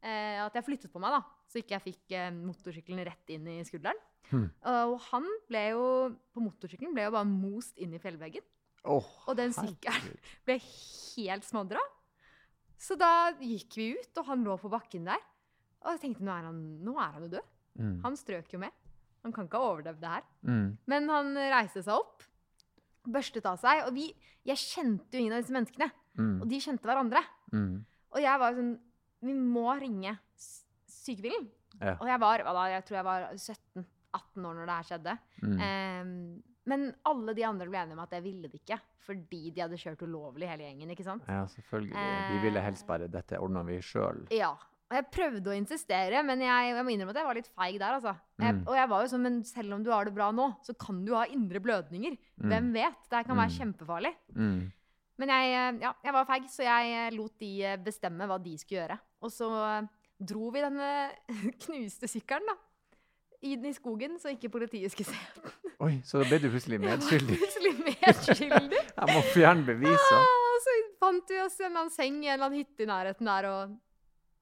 Eh, 0.06 0.38
at 0.44 0.54
jeg 0.58 0.66
flyttet 0.68 0.92
på 0.94 1.00
meg, 1.02 1.14
da, 1.16 1.22
så 1.50 1.58
ikke 1.62 1.74
jeg 1.78 1.86
fikk 1.88 2.14
eh, 2.18 2.30
motorsykkelen 2.36 3.06
rett 3.08 3.34
inn 3.34 3.48
i 3.56 3.62
skulderen. 3.66 3.98
Hmm. 4.28 4.50
og 4.68 4.98
han 5.06 5.24
ble 5.48 5.62
jo 5.72 5.84
på 6.36 6.42
motorsykkelen 6.44 6.92
ble 6.92 7.06
jo 7.06 7.12
bare 7.16 7.30
most 7.30 7.78
inn 7.80 7.94
i 7.96 8.00
fjellveggen. 8.04 8.44
Åh, 8.88 9.08
Og 9.28 9.38
den 9.38 9.54
sykkelen 9.56 10.18
ble 10.48 10.58
helt 10.64 11.48
smadra. 11.48 11.84
Så 12.78 12.96
da 13.00 13.32
gikk 13.42 13.78
vi 13.80 13.92
ut, 13.98 14.12
og 14.22 14.28
han 14.30 14.46
lå 14.46 14.58
på 14.62 14.70
bakken 14.72 15.08
der. 15.10 15.22
Og 15.84 15.96
jeg 15.96 16.04
tenkte 16.04 16.26
nå 16.26 16.34
er 16.34 16.50
han, 16.50 16.60
nå 16.86 16.94
er 17.02 17.16
han 17.16 17.26
jo 17.26 17.32
død. 17.38 17.54
Mm. 17.78 17.96
Han 18.06 18.18
strøk 18.18 18.54
jo 18.54 18.62
med. 18.62 18.74
Han 19.26 19.34
kan 19.34 19.48
ikke 19.48 19.60
ha 19.60 19.70
overlevd 19.74 20.02
det 20.02 20.14
her. 20.14 20.26
Mm. 20.48 20.68
Men 20.90 21.10
han 21.12 21.32
reiste 21.54 21.84
seg 21.86 21.98
opp, 21.98 22.26
børstet 23.08 23.48
av 23.50 23.60
seg. 23.62 23.84
Og 23.88 23.94
vi, 23.98 24.08
jeg 24.48 24.62
kjente 24.62 25.18
jo 25.18 25.24
ingen 25.24 25.38
av 25.38 25.44
disse 25.44 25.56
menneskene. 25.56 25.90
Mm. 26.18 26.36
Og 26.42 26.50
de 26.50 26.62
kjente 26.64 26.90
hverandre. 26.90 27.22
Mm. 27.54 27.74
Og 28.14 28.24
jeg 28.24 28.42
var 28.42 28.56
sånn 28.58 28.76
Vi 29.26 29.34
må 29.34 29.66
ringe 29.80 30.14
sykebilen. 30.38 31.48
Ja. 31.82 31.96
Og 31.98 32.06
jeg 32.10 32.20
var 32.22 32.44
jeg 32.70 32.86
tror 32.86 32.98
jeg 32.98 33.08
var 33.08 33.26
17-18 33.34 34.46
år 34.50 34.58
når 34.60 34.62
det 34.62 34.76
her 34.76 34.88
skjedde. 34.92 35.16
Mm. 35.42 36.44
Men 36.68 36.90
alle 37.08 37.34
de 37.38 37.46
andre 37.48 37.68
ble 37.72 37.80
enige 37.80 37.96
om 37.96 38.04
at 38.04 38.12
jeg 38.18 38.24
ville 38.26 38.50
det 38.52 38.60
ikke. 38.60 38.78
Fordi 39.08 39.42
de 39.56 39.62
hadde 39.64 39.78
kjørt 39.80 40.02
ulovlig, 40.04 40.50
hele 40.52 40.66
gjengen. 40.68 40.90
ikke 40.92 41.06
sant? 41.08 41.24
Ja, 41.32 41.46
selvfølgelig. 41.48 42.08
Vi 42.34 42.40
ville 42.44 42.60
helst 42.66 42.86
bare 42.90 43.08
dette 43.08 43.40
ordna 43.40 43.64
vi 43.64 43.78
sjøl. 43.80 44.26
Ja. 44.36 44.50
Og 44.88 44.96
jeg 44.96 45.06
prøvde 45.12 45.52
å 45.52 45.56
insistere, 45.56 46.22
men 46.24 46.40
jeg, 46.40 46.68
jeg 46.76 46.84
må 46.88 46.92
innrømme 46.94 47.12
at 47.12 47.18
jeg 47.20 47.28
var 47.28 47.36
litt 47.40 47.50
feig 47.56 47.80
der. 47.80 47.96
altså. 47.98 48.14
Jeg, 48.40 48.54
Mm. 48.56 48.62
og 48.68 48.76
jeg 48.76 48.90
var 48.90 49.02
jo 49.04 49.08
sånn, 49.12 49.22
men 49.24 49.44
selv 49.44 49.74
om 49.76 49.84
du 49.84 49.90
har 49.92 50.06
det 50.06 50.14
bra 50.16 50.32
nå, 50.32 50.46
så 50.64 50.76
kan 50.80 51.04
du 51.04 51.14
ha 51.16 51.26
indre 51.26 51.60
blødninger. 51.60 52.16
Mm. 52.40 52.50
Hvem 52.52 52.70
vet? 52.74 53.10
Det 53.12 53.26
kan 53.28 53.36
være 53.36 53.52
Mm. 53.52 53.58
kjempefarlig. 53.60 54.14
Mm. 54.36 54.72
Men 55.20 55.28
jeg, 55.30 55.52
eh, 55.56 55.80
ja, 55.82 55.94
jeg 56.04 56.14
var 56.14 56.26
feig, 56.26 56.44
så 56.52 56.64
jeg 56.64 56.92
eh, 56.94 57.16
lot 57.18 57.38
de 57.40 57.64
eh, 57.64 57.78
bestemme 57.78 58.28
hva 58.28 58.38
de 58.44 58.58
skulle 58.58 58.88
gjøre. 58.88 59.00
Og 59.24 59.30
så 59.32 59.50
dro 60.20 60.52
vi 60.52 60.62
denne 60.62 61.12
knuste 61.64 62.08
sykkelen 62.08 62.46
da, 62.48 62.56
inn 63.46 63.66
i 63.66 63.74
skogen, 63.76 64.18
så 64.22 64.32
ikke 64.34 64.50
politiet 64.54 64.94
skulle 64.94 65.14
se 65.14 65.42
den. 65.42 65.74
Oi, 65.86 65.98
så 66.06 66.22
da 66.22 66.28
ble 66.30 66.40
du 66.42 66.48
plutselig 66.50 66.80
medskyldig. 66.82 67.38
Plutselig 67.42 67.74
medskyldig. 67.84 68.80
Jeg 68.98 69.14
må 69.14 69.22
fjerne 69.34 69.66
beviser. 69.68 70.18
Ah, 70.18 70.56
så 70.64 70.78
fant 71.04 71.34
vi 71.34 71.42
oss 71.44 71.60
en 71.60 71.68
eller 71.70 71.84
annen 71.84 71.94
seng 71.94 72.18
i 72.24 72.32
en 72.32 72.34
eller 72.34 72.48
annen 72.50 72.64
hytte 72.64 72.86
i 72.86 72.90
nærheten 72.90 73.30
der, 73.30 73.50
og, 73.52 73.76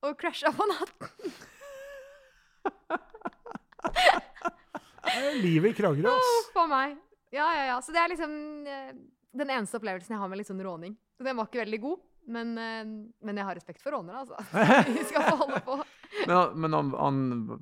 og 0.07 0.15
crasha 0.21 0.53
på 0.55 0.69
natten. 0.71 1.35
Det 5.05 5.17
er 5.27 5.41
livet 5.43 5.73
i 5.73 5.77
Kragerø, 5.81 6.15
ass. 6.15 6.49
For 6.55 6.71
meg. 6.71 6.95
Ja, 7.35 7.49
ja, 7.51 7.65
ja. 7.73 7.77
Så 7.83 7.91
det 7.91 7.99
er 7.99 8.13
liksom 8.13 8.31
eh, 8.69 8.93
den 9.35 9.51
eneste 9.51 9.81
opplevelsen 9.81 10.15
jeg 10.15 10.21
har 10.23 10.31
med 10.31 10.39
litt 10.39 10.49
sånn 10.49 10.63
råning. 10.63 10.95
Så 11.19 11.27
den 11.27 11.35
var 11.35 11.49
ikke 11.49 11.65
veldig 11.65 11.81
god. 11.83 12.03
Men, 12.31 12.55
eh, 12.57 12.85
men 13.27 13.37
jeg 13.37 13.45
har 13.45 13.59
respekt 13.59 13.83
for 13.83 13.93
rånere, 13.93 14.23
altså. 14.23 14.39
Vi 14.87 15.03
skal 15.11 15.27
få 15.27 15.35
holde 15.43 15.61
på. 15.67 15.77
Men, 16.25 16.31
han- 16.37 16.53
men 16.63 16.73
han, 16.73 16.89
han 16.95 17.17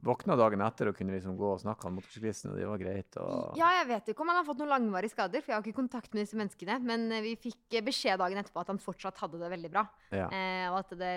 våkna 0.05 0.35
dagen 0.39 0.61
etter 0.61 0.91
og 0.91 0.95
kunne 0.97 1.15
liksom 1.15 1.33
gå 1.39 1.47
og 1.55 1.59
snakke 1.63 1.89
med 1.89 1.97
motorsyklisten, 1.99 2.51
og 2.53 2.59
det 2.61 2.67
var 2.69 2.77
greit. 2.81 3.17
Og... 3.17 3.57
Ja, 3.59 3.71
jeg 3.79 3.87
vet 3.89 4.11
ikke 4.13 4.21
om 4.23 4.29
han 4.31 4.37
har 4.39 4.45
fått 4.47 4.61
noen 4.61 4.71
langvarige 4.75 5.13
skader, 5.15 5.41
for 5.41 5.51
jeg 5.51 5.57
har 5.57 5.65
ikke 5.65 5.79
kontakt 5.81 6.13
med 6.13 6.21
disse 6.23 6.37
menneskene. 6.39 6.77
Men 6.85 7.07
eh, 7.11 7.23
vi 7.25 7.33
fikk 7.49 7.79
beskjed 7.87 8.21
dagen 8.21 8.37
etterpå 8.43 8.61
at 8.61 8.71
han 8.71 8.79
fortsatt 8.83 9.17
hadde 9.23 9.41
det 9.41 9.49
veldig 9.55 9.71
bra. 9.73 9.83
Ja. 10.13 10.29
Eh, 10.29 10.67
og 10.69 10.79
at 10.83 10.93
det, 11.01 11.11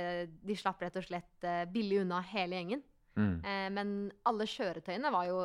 de 0.48 0.56
slapp 0.58 0.80
rett 0.86 0.96
og 0.96 1.06
slett 1.06 1.44
eh, 1.46 1.62
billig 1.70 2.00
unna 2.06 2.22
hele 2.32 2.56
gjengen. 2.58 2.82
Mm. 3.20 3.36
Eh, 3.44 3.68
men 3.76 3.94
alle 4.28 4.48
kjøretøyene 4.48 5.12
var 5.14 5.28
jo 5.30 5.44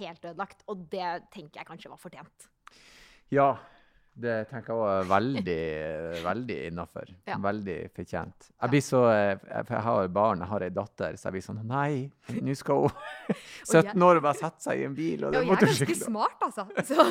helt 0.00 0.24
ødelagt, 0.26 0.64
og 0.70 0.86
det 0.90 1.10
tenker 1.34 1.60
jeg 1.60 1.68
kanskje 1.68 1.90
var 1.92 2.00
fortjent. 2.02 2.48
ja, 3.34 3.52
det 4.14 4.34
tenker 4.50 4.70
jeg 4.70 4.78
var 4.78 5.06
veldig, 5.10 5.62
veldig 6.24 6.56
innafor. 6.68 7.08
Ja. 7.30 7.38
Veldig 7.42 7.76
fortjent. 7.96 8.50
Jeg 8.62 8.70
blir 8.70 8.82
så 8.84 9.00
eh, 9.10 9.38
jeg- 9.48 9.80
har 9.86 10.08
barn, 10.14 10.38
jeg 10.44 10.48
har 10.52 10.62
ei 10.62 10.68
datter, 10.70 11.16
så 11.18 11.26
jeg 11.28 11.32
blir 11.36 11.44
sånn 11.46 11.62
Nei, 11.66 12.10
nå 12.44 12.54
skal 12.56 12.84
hun 12.84 12.92
17 13.64 14.04
år 14.06 14.20
og 14.20 14.22
bare 14.28 14.38
sette 14.38 14.62
seg 14.66 14.82
i 14.82 14.86
en 14.86 14.94
bil, 14.94 15.24
og 15.26 15.32
det 15.34 15.40
er 15.40 15.48
og 15.48 15.54
jeg 15.54 15.56
er 15.56 15.66
ganske 15.66 15.96
smart, 16.04 16.36
altså. 16.46 16.66
Så 16.90 17.06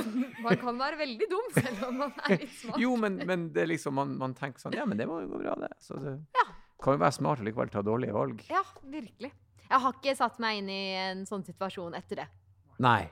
man 0.46 0.60
kan 0.62 0.80
være 0.80 1.00
veldig 1.02 1.30
dum 1.32 1.50
selv 1.58 1.88
om 1.90 1.98
man 2.06 2.14
er 2.28 2.38
litt 2.38 2.56
smart. 2.62 2.80
Jo, 2.80 2.94
men, 3.00 3.18
men 3.28 3.48
det 3.56 3.66
er 3.66 3.72
liksom, 3.74 3.98
man, 4.00 4.14
man 4.22 4.36
tenker 4.38 4.64
sånn 4.64 4.78
Ja, 4.78 4.86
men 4.88 4.98
det 5.02 5.10
må 5.10 5.20
jo 5.26 5.32
gå 5.34 5.42
bra, 5.44 5.56
det. 5.66 5.72
Så 5.84 5.98
det 6.00 6.16
Ja. 6.40 6.46
kan 6.84 6.96
jo 6.96 7.04
være 7.04 7.18
smart 7.20 7.42
og 7.44 7.50
likevel 7.50 7.74
ta 7.74 7.82
dårlige 7.84 8.14
valg. 8.16 8.46
Ja, 8.52 8.62
virkelig. 8.86 9.34
Jeg 9.68 9.82
har 9.82 9.94
ikke 9.98 10.16
satt 10.20 10.40
meg 10.44 10.62
inn 10.62 10.70
i 10.70 10.82
en 11.02 11.26
sånn 11.26 11.44
situasjon 11.48 11.96
etter 11.98 12.24
det. 12.24 12.30
Nei. 12.84 13.10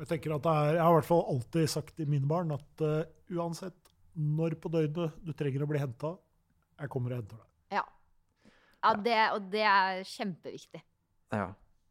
Jeg 0.00 0.10
tenker 0.10 0.34
at 0.34 0.44
det 0.44 0.52
er, 0.52 0.70
jeg 0.74 0.82
har 0.82 0.92
i 0.92 0.98
hvert 0.98 1.08
fall 1.08 1.24
alltid 1.30 1.70
sagt 1.70 1.96
til 1.98 2.08
mine 2.10 2.26
barn 2.28 2.50
at 2.54 2.82
uh, 2.82 3.04
uansett 3.30 3.92
når 4.14 4.56
på 4.62 4.70
døgnet 4.70 5.18
du 5.22 5.32
trenger 5.34 5.64
å 5.64 5.68
bli 5.70 5.80
henta, 5.82 6.14
jeg 6.80 6.90
kommer 6.90 7.14
og 7.14 7.22
henter 7.22 7.40
deg. 7.40 7.48
Ja. 7.78 7.84
ja 8.82 8.92
det, 9.06 9.18
og 9.36 9.48
det 9.52 9.64
er 9.70 10.02
kjempeviktig. 10.06 10.82
Ja. 11.34 11.48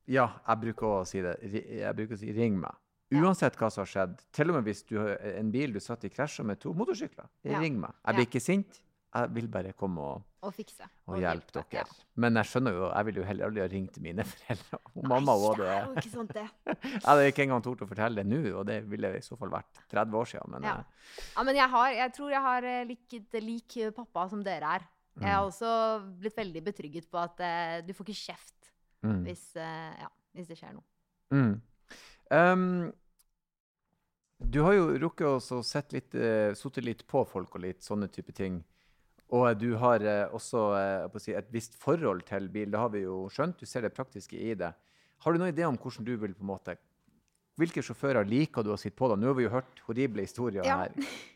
ja, 0.08 0.28
jeg 0.48 0.62
bruker 0.64 0.88
å 0.90 1.04
si 1.08 1.24
det. 1.24 1.36
Jeg 1.44 1.96
bruker 1.98 2.16
å 2.16 2.20
si 2.20 2.32
'ring 2.36 2.60
meg'. 2.60 2.80
Uansett 3.14 3.58
hva 3.60 3.70
som 3.70 3.84
har 3.84 3.92
skjedd. 3.92 4.16
Til 4.34 4.50
og 4.50 4.58
med 4.58 4.68
hvis 4.68 4.84
du 4.90 4.96
har 4.98 5.20
en 5.36 5.52
bil 5.54 5.76
du 5.76 5.80
satt 5.84 6.06
i 6.08 6.12
krasja 6.12 6.46
med 6.48 6.60
to 6.64 6.74
motorsykler. 6.74 7.28
Ja. 7.46 7.60
Ring 7.62 7.80
meg. 7.82 7.94
Jeg 8.06 8.16
blir 8.16 8.26
Ja. 8.26 8.30
ikke 8.32 8.42
sint. 8.42 8.82
Jeg 9.14 9.30
vil 9.36 9.48
bare 9.54 9.72
komme 9.78 10.02
og, 10.02 10.22
og, 10.42 10.54
fikse. 10.56 10.88
og 11.06 11.20
hjelpe 11.22 11.54
hjelpe, 11.54 11.64
dere. 11.70 11.84
ja. 11.84 12.06
Men 12.18 12.40
jeg 12.40 12.50
skjønner 12.50 12.74
jo, 12.74 12.88
jeg 12.90 13.06
ville 13.06 13.20
jo 13.22 13.26
heller 13.28 13.46
aldri 13.50 13.62
ha 13.62 13.68
ringt 13.70 14.00
mine 14.02 14.24
foreldre. 14.32 14.80
Og 14.96 15.06
mamma 15.12 15.36
Nei, 15.38 15.52
det 15.52 15.60
det. 15.60 15.68
er 15.76 15.84
jo 15.86 15.94
ikke 16.02 16.14
sant, 16.16 16.34
det. 16.34 16.46
Jeg 16.94 17.04
hadde 17.06 17.28
ikke 17.30 17.44
engang 17.46 17.64
tort 17.68 17.84
å 17.86 17.88
fortelle 17.92 18.24
det 18.24 18.26
nå, 18.32 18.40
og 18.58 18.66
det 18.72 18.80
ville 18.90 19.12
i 19.18 19.22
så 19.22 19.38
fall 19.38 19.54
vært 19.54 19.84
30 19.94 20.18
år 20.22 20.32
siden. 20.34 20.56
Men 20.58 20.64
Ja. 20.70 20.74
eh, 20.80 21.22
Ja, 21.38 21.44
men 21.46 21.56
jeg, 21.62 21.70
har, 21.70 21.92
jeg 21.94 22.14
tror 22.18 22.32
jeg 22.34 22.42
har 22.42 22.68
likt 22.90 23.14
lik, 23.14 23.38
lik 23.46 23.78
pappa 23.96 24.26
som 24.34 24.42
dere 24.44 24.74
er. 24.80 24.88
Jeg 25.22 25.30
har 25.30 25.46
også 25.46 25.70
blitt 26.20 26.36
veldig 26.42 26.64
betrygget 26.66 27.06
på 27.14 27.20
at 27.22 27.38
uh, 27.46 27.78
du 27.86 27.94
får 27.94 28.10
ikke 28.10 28.22
kjeft 28.34 28.72
Mm. 29.04 29.26
hvis, 29.28 29.42
uh, 29.60 29.92
ja, 30.00 30.08
hvis 30.34 30.48
det 30.48 30.56
skjer 30.58 30.74
noe. 30.78 30.86
Mm. 31.36 31.58
Um, 32.32 32.94
du 34.40 34.62
har 34.64 34.74
jo 34.78 34.86
rukket 35.00 35.28
å 35.52 35.60
sett 35.64 35.92
litt, 35.96 36.16
uh, 36.16 36.54
sittet 36.56 36.84
litt 36.88 37.04
på 37.08 37.22
folk 37.28 37.56
og 37.58 37.64
litt 37.66 37.84
sånne 37.84 38.08
type 38.12 38.32
ting. 38.36 38.62
Og 39.34 39.48
du 39.58 39.76
har 39.82 40.04
eh, 40.04 40.26
også 40.36 40.64
eh, 40.78 41.20
si, 41.24 41.34
et 41.34 41.48
visst 41.54 41.76
forhold 41.82 42.22
til 42.28 42.50
bil. 42.54 42.70
Det 42.74 42.80
har 42.80 42.90
vi 42.94 43.06
jo 43.06 43.28
skjønt. 43.34 43.60
Du 43.60 43.66
ser 43.66 43.82
det 43.82 43.94
praktiske 43.96 44.38
i 44.38 44.54
det. 44.60 44.74
Har 45.24 45.32
du 45.34 45.40
noen 45.40 45.54
idé 45.54 45.64
om 45.66 45.78
hvordan 45.80 46.06
du 46.06 46.16
vil 46.18 46.34
på 46.36 46.44
en 46.44 46.52
måte 46.56 46.76
Hvilke 47.54 47.84
sjåfører 47.86 48.26
liker 48.26 48.64
du 48.66 48.72
å 48.74 48.78
sitte 48.82 48.98
på? 48.98 49.06
da? 49.12 49.14
Nå 49.16 49.28
har 49.30 49.36
vi 49.38 49.44
jo 49.46 49.52
hørt 49.54 49.82
horrible 49.86 50.24
historier 50.26 50.66
Ja. 50.66 50.80
her. 50.80 50.96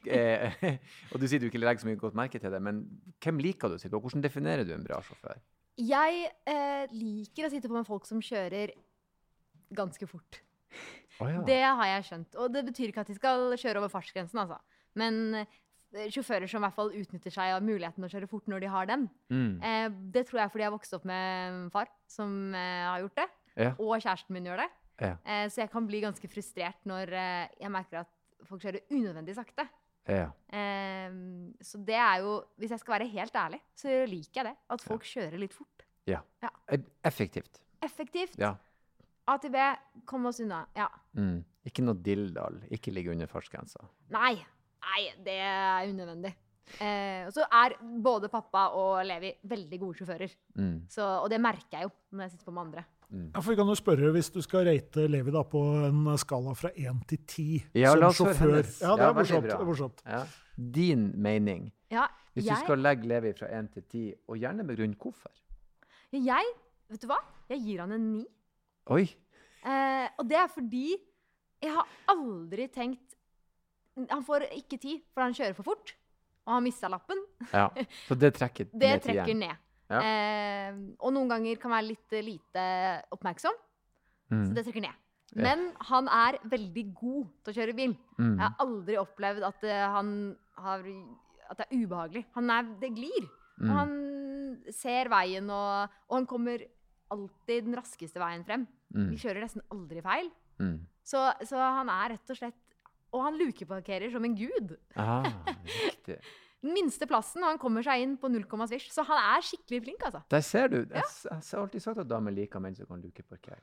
Eh, 0.10 0.80
og 1.14 1.20
du 1.22 1.28
sier 1.30 1.38
du 1.38 1.46
ikke 1.46 1.62
legger 1.62 1.84
så 1.84 1.90
mye 1.92 2.00
godt 2.02 2.18
merke 2.18 2.40
til 2.42 2.50
det, 2.50 2.58
men 2.66 2.80
hvem 3.22 3.38
liker 3.38 3.70
du 3.70 3.76
å 3.76 3.78
sitte 3.78 3.94
på? 3.94 4.02
Hvordan 4.02 4.24
definerer 4.26 4.66
du 4.66 4.72
en 4.74 4.82
bra 4.88 4.98
sjåfør? 5.06 5.38
Jeg 5.78 6.24
eh, 6.50 6.90
liker 6.90 7.46
å 7.46 7.52
sitte 7.54 7.70
på 7.70 7.78
med 7.78 7.86
folk 7.86 8.10
som 8.10 8.18
kjører 8.18 8.74
ganske 9.78 10.10
fort. 10.10 10.42
Oh, 11.22 11.30
ja. 11.30 11.44
Det 11.46 11.60
har 11.62 11.86
jeg 11.92 12.08
skjønt. 12.10 12.36
Og 12.42 12.50
det 12.54 12.66
betyr 12.72 12.90
ikke 12.90 13.06
at 13.06 13.14
de 13.14 13.20
skal 13.20 13.54
kjøre 13.54 13.84
over 13.84 13.94
fartsgrensen, 13.94 14.42
altså. 14.42 14.58
Men 14.98 15.44
sjåfører 15.94 16.50
som 16.50 16.62
i 16.62 16.66
hvert 16.68 16.76
fall 16.76 16.92
utnytter 17.00 17.34
seg 17.34 17.54
av 17.56 17.64
muligheten 17.66 18.04
å 18.04 18.10
kjøre 18.12 18.28
fort 18.30 18.48
når 18.52 18.64
de 18.66 18.72
har 18.74 18.90
den. 18.90 19.08
Mm. 19.32 19.54
Eh, 19.64 19.88
det 20.14 20.26
tror 20.28 20.42
jeg 20.42 20.52
fordi 20.54 20.66
jeg 20.66 20.72
har 20.72 20.76
vokst 20.78 20.98
opp 20.98 21.06
med 21.08 21.72
far 21.74 21.88
som 22.12 22.54
eh, 22.56 22.84
har 22.90 23.02
gjort 23.06 23.22
det. 23.22 23.28
Ja. 23.58 23.72
Og 23.80 23.96
kjæresten 24.04 24.36
min 24.36 24.46
gjør 24.50 24.62
det. 24.64 24.70
Ja. 25.02 25.16
Eh, 25.26 25.48
så 25.54 25.62
jeg 25.64 25.72
kan 25.72 25.88
bli 25.88 26.02
ganske 26.04 26.30
frustrert 26.30 26.86
når 26.90 27.14
eh, 27.14 27.48
jeg 27.62 27.74
merker 27.74 28.02
at 28.04 28.12
folk 28.50 28.62
kjører 28.66 28.84
unødvendig 28.94 29.36
sakte. 29.38 29.68
ja. 30.10 30.30
Eh, 30.54 31.10
så 31.62 31.80
det 31.84 31.96
er 31.96 32.22
jo 32.24 32.38
Hvis 32.58 32.72
jeg 32.72 32.80
skal 32.80 32.94
være 33.00 33.08
helt 33.12 33.36
ærlig, 33.36 33.60
så 33.76 33.88
liker 34.08 34.42
jeg 34.42 34.46
det. 34.52 34.56
At 34.70 34.82
folk 34.86 35.04
kjører 35.06 35.38
litt 35.42 35.54
fort. 35.56 35.86
Ja. 36.08 36.22
Effektivt. 37.04 37.62
Effektivt. 37.84 38.38
Ja. 38.40 38.54
A 39.28 39.36
til 39.44 39.52
B, 39.52 39.64
komme 40.08 40.30
oss 40.30 40.40
unna. 40.40 40.62
Ja. 40.76 40.88
Mm. 41.18 41.42
Ikke 41.68 41.84
noe 41.84 42.00
dilldall. 42.00 42.62
Ikke 42.72 42.94
ligge 42.96 43.12
under 43.12 43.28
fartsgrensa. 43.28 43.84
Nei. 44.16 44.38
Nei, 44.84 45.08
det 45.26 45.40
er 45.44 45.88
unødvendig. 45.90 46.34
Eh, 46.84 47.24
og 47.28 47.32
så 47.32 47.46
er 47.48 47.78
både 48.04 48.28
pappa 48.32 48.68
og 48.76 49.00
Levi 49.08 49.32
veldig 49.48 49.80
gode 49.80 50.02
sjåfører. 50.02 50.36
Mm. 50.60 50.78
Så, 50.92 51.06
og 51.24 51.30
det 51.32 51.40
merker 51.42 51.80
jeg 51.80 51.88
jo 51.88 51.92
når 52.12 52.28
jeg 52.28 52.36
sitter 52.36 52.50
på 52.50 52.56
med 52.56 52.66
andre. 52.68 52.84
Ja, 53.08 53.40
for 53.40 53.54
vi 53.54 53.56
kan 53.56 53.70
jo 53.72 53.76
spørre, 53.80 54.12
Hvis 54.12 54.28
du 54.36 54.42
skal 54.44 54.66
rate 54.68 55.06
Levi 55.08 55.32
da 55.32 55.40
på 55.48 55.62
en 55.88 56.10
skala 56.20 56.52
fra 56.60 56.74
1 56.76 57.06
til 57.08 57.20
10 57.24 57.46
Ja, 57.80 57.94
som 58.12 58.28
sjåfør. 58.28 58.58
Ja, 58.82 58.96
det 59.00 59.06
er 59.06 59.14
morsomt. 59.16 59.48
Ja, 59.48 59.60
morsomt. 59.64 60.02
Ja. 60.04 60.26
Din 60.58 61.14
mening. 61.16 61.72
Ja, 61.92 62.10
Hvis 62.34 62.50
du 62.50 62.56
skal 62.66 62.84
legge 62.84 63.08
Levi 63.08 63.32
fra 63.38 63.48
1 63.48 63.72
til 63.78 63.84
10, 63.84 64.14
og 64.28 64.38
gjerne 64.38 64.68
begrunn 64.68 64.96
hvorfor. 65.00 65.32
jeg 66.12 66.52
Vet 66.90 67.02
du 67.02 67.08
hva? 67.08 67.20
Jeg 67.50 67.64
gir 67.64 67.80
han 67.84 67.92
en 67.92 68.12
ni. 68.14 68.26
Oi! 68.92 69.04
Eh, 69.68 70.08
og 70.20 70.28
det 70.28 70.38
er 70.40 70.48
fordi 70.52 70.96
jeg 71.64 71.74
har 71.74 71.88
aldri 72.12 72.68
tenkt 72.72 73.07
Han 74.12 74.24
får 74.28 74.46
ikke 74.54 74.78
tid, 74.82 75.02
for 75.14 75.26
han 75.26 75.34
kjører 75.38 75.56
for 75.58 75.68
fort. 75.72 75.96
Og 76.48 76.54
han 76.56 76.64
mista 76.64 76.88
lappen. 76.92 77.20
Ja. 77.52 77.68
Så 78.08 78.16
det 78.16 78.34
trekker 78.38 78.70
Det 78.72 78.78
ned 78.80 79.02
Det 79.02 79.08
trekker 79.10 79.36
ned. 79.36 79.64
Ja. 79.88 80.00
Eh, 80.04 80.78
og 81.00 81.14
noen 81.16 81.30
ganger 81.32 81.60
kan 81.62 81.72
være 81.72 81.90
litt 81.94 82.14
eh, 82.16 82.26
lite 82.34 82.68
oppmerksom, 83.16 83.64
Mm. 84.28 84.42
så 84.50 84.56
det 84.58 84.64
trekker 84.68 84.84
ned. 84.84 84.96
Men 85.40 85.62
han 85.88 86.08
er 86.12 86.36
veldig 86.52 86.82
god 87.00 87.28
til 87.46 87.54
å 87.54 87.56
kjøre 87.56 87.76
bil. 87.78 87.94
Mm. 88.18 88.34
Jeg 88.34 88.42
har 88.44 88.56
aldri 88.60 88.98
opplevd 89.00 89.46
at 89.48 89.64
eh, 89.64 89.84
han 89.94 90.10
har 90.60 90.84
At 91.48 91.62
det 91.62 91.68
er 91.70 91.78
ubehagelig. 91.86 92.26
Han 92.36 92.50
er, 92.52 92.68
det 92.82 92.90
glir. 92.98 93.28
Mm. 93.62 93.70
Han 93.72 93.94
ser 94.76 95.08
veien, 95.08 95.48
og, 95.48 95.94
og 96.10 96.16
han 96.18 96.26
kommer 96.28 96.66
alltid 97.16 97.70
den 97.70 97.78
raskeste 97.80 98.20
veien 98.20 98.44
frem. 98.44 98.66
Mm. 98.92 99.06
Vi 99.14 99.22
kjører 99.22 99.46
nesten 99.46 99.64
aldri 99.72 100.04
feil. 100.04 100.28
Mm. 100.60 100.76
Så, 101.08 101.22
så 101.48 101.56
han 101.80 101.88
er 101.94 102.18
rett 102.18 102.34
og 102.36 102.40
slett 102.42 102.67
Og 103.16 103.24
han 103.24 103.38
lukeparkerer 103.40 104.12
som 104.12 104.24
en 104.28 104.36
gud. 104.36 104.76
Ah, 105.00 105.24
riktig. 105.86 106.18
Den 106.66 106.74
minste 106.74 107.06
plassen, 107.08 107.44
og 107.46 107.52
han 107.52 107.60
kommer 107.62 107.84
seg 107.86 108.02
inn 108.02 108.16
på 108.18 108.28
null 108.34 108.44
komma 108.50 108.66
svisj. 108.68 108.88
Så 108.92 109.04
han 109.06 109.20
er 109.22 109.44
skikkelig 109.46 109.80
flink, 109.86 110.02
altså. 110.08 110.24
Der 110.34 110.42
ser 110.42 110.68
du. 110.74 110.78
Jeg, 110.90 111.04
jeg 111.30 111.38
har 111.38 111.62
alltid 111.62 111.84
sagt 111.84 112.02
at 112.02 112.10
damer 112.10 112.34
liker 112.34 112.60
menn 112.64 112.76
som 112.76 112.90
kan 112.90 113.04
lukeparkere. 113.04 113.62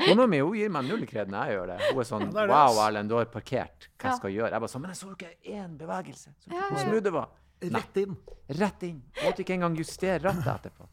Kona 0.00 0.26
mi 0.26 0.40
hun 0.40 0.56
gir 0.56 0.72
meg 0.72 0.88
null 0.88 1.04
kred 1.06 1.28
når 1.30 1.50
jeg 1.52 1.58
gjør 1.58 1.70
det. 1.74 1.76
Hun 1.92 2.00
er 2.02 2.08
sånn 2.08 2.26
er 2.32 2.48
Wow. 2.54 2.80
Erlend, 2.86 3.12
du 3.12 3.18
har 3.20 3.28
parkert. 3.30 3.90
Hva 4.00 4.08
Ja. 4.08 4.16
skal 4.16 4.32
jeg 4.32 4.40
gjøre? 4.40 4.50
Jeg 4.56 4.64
bare 4.64 4.72
sånn 4.72 4.82
Men 4.86 4.94
jeg 4.94 5.00
så 5.02 5.12
ikke 5.12 5.34
én 5.60 5.76
bevegelse. 5.84 6.32
Så 6.40 6.50
Ja, 6.54 6.64
ja, 6.70 6.86
ja. 6.94 7.00
det 7.00 7.12
var. 7.12 7.28
Rett 7.60 7.96
inn. 8.00 8.16
Rett 8.48 8.82
inn. 8.88 9.02
Måtte 9.22 9.44
ikke 9.44 9.54
engang 9.60 9.76
justere 9.76 10.22
rattet 10.24 10.48
etterpå. 10.56 10.88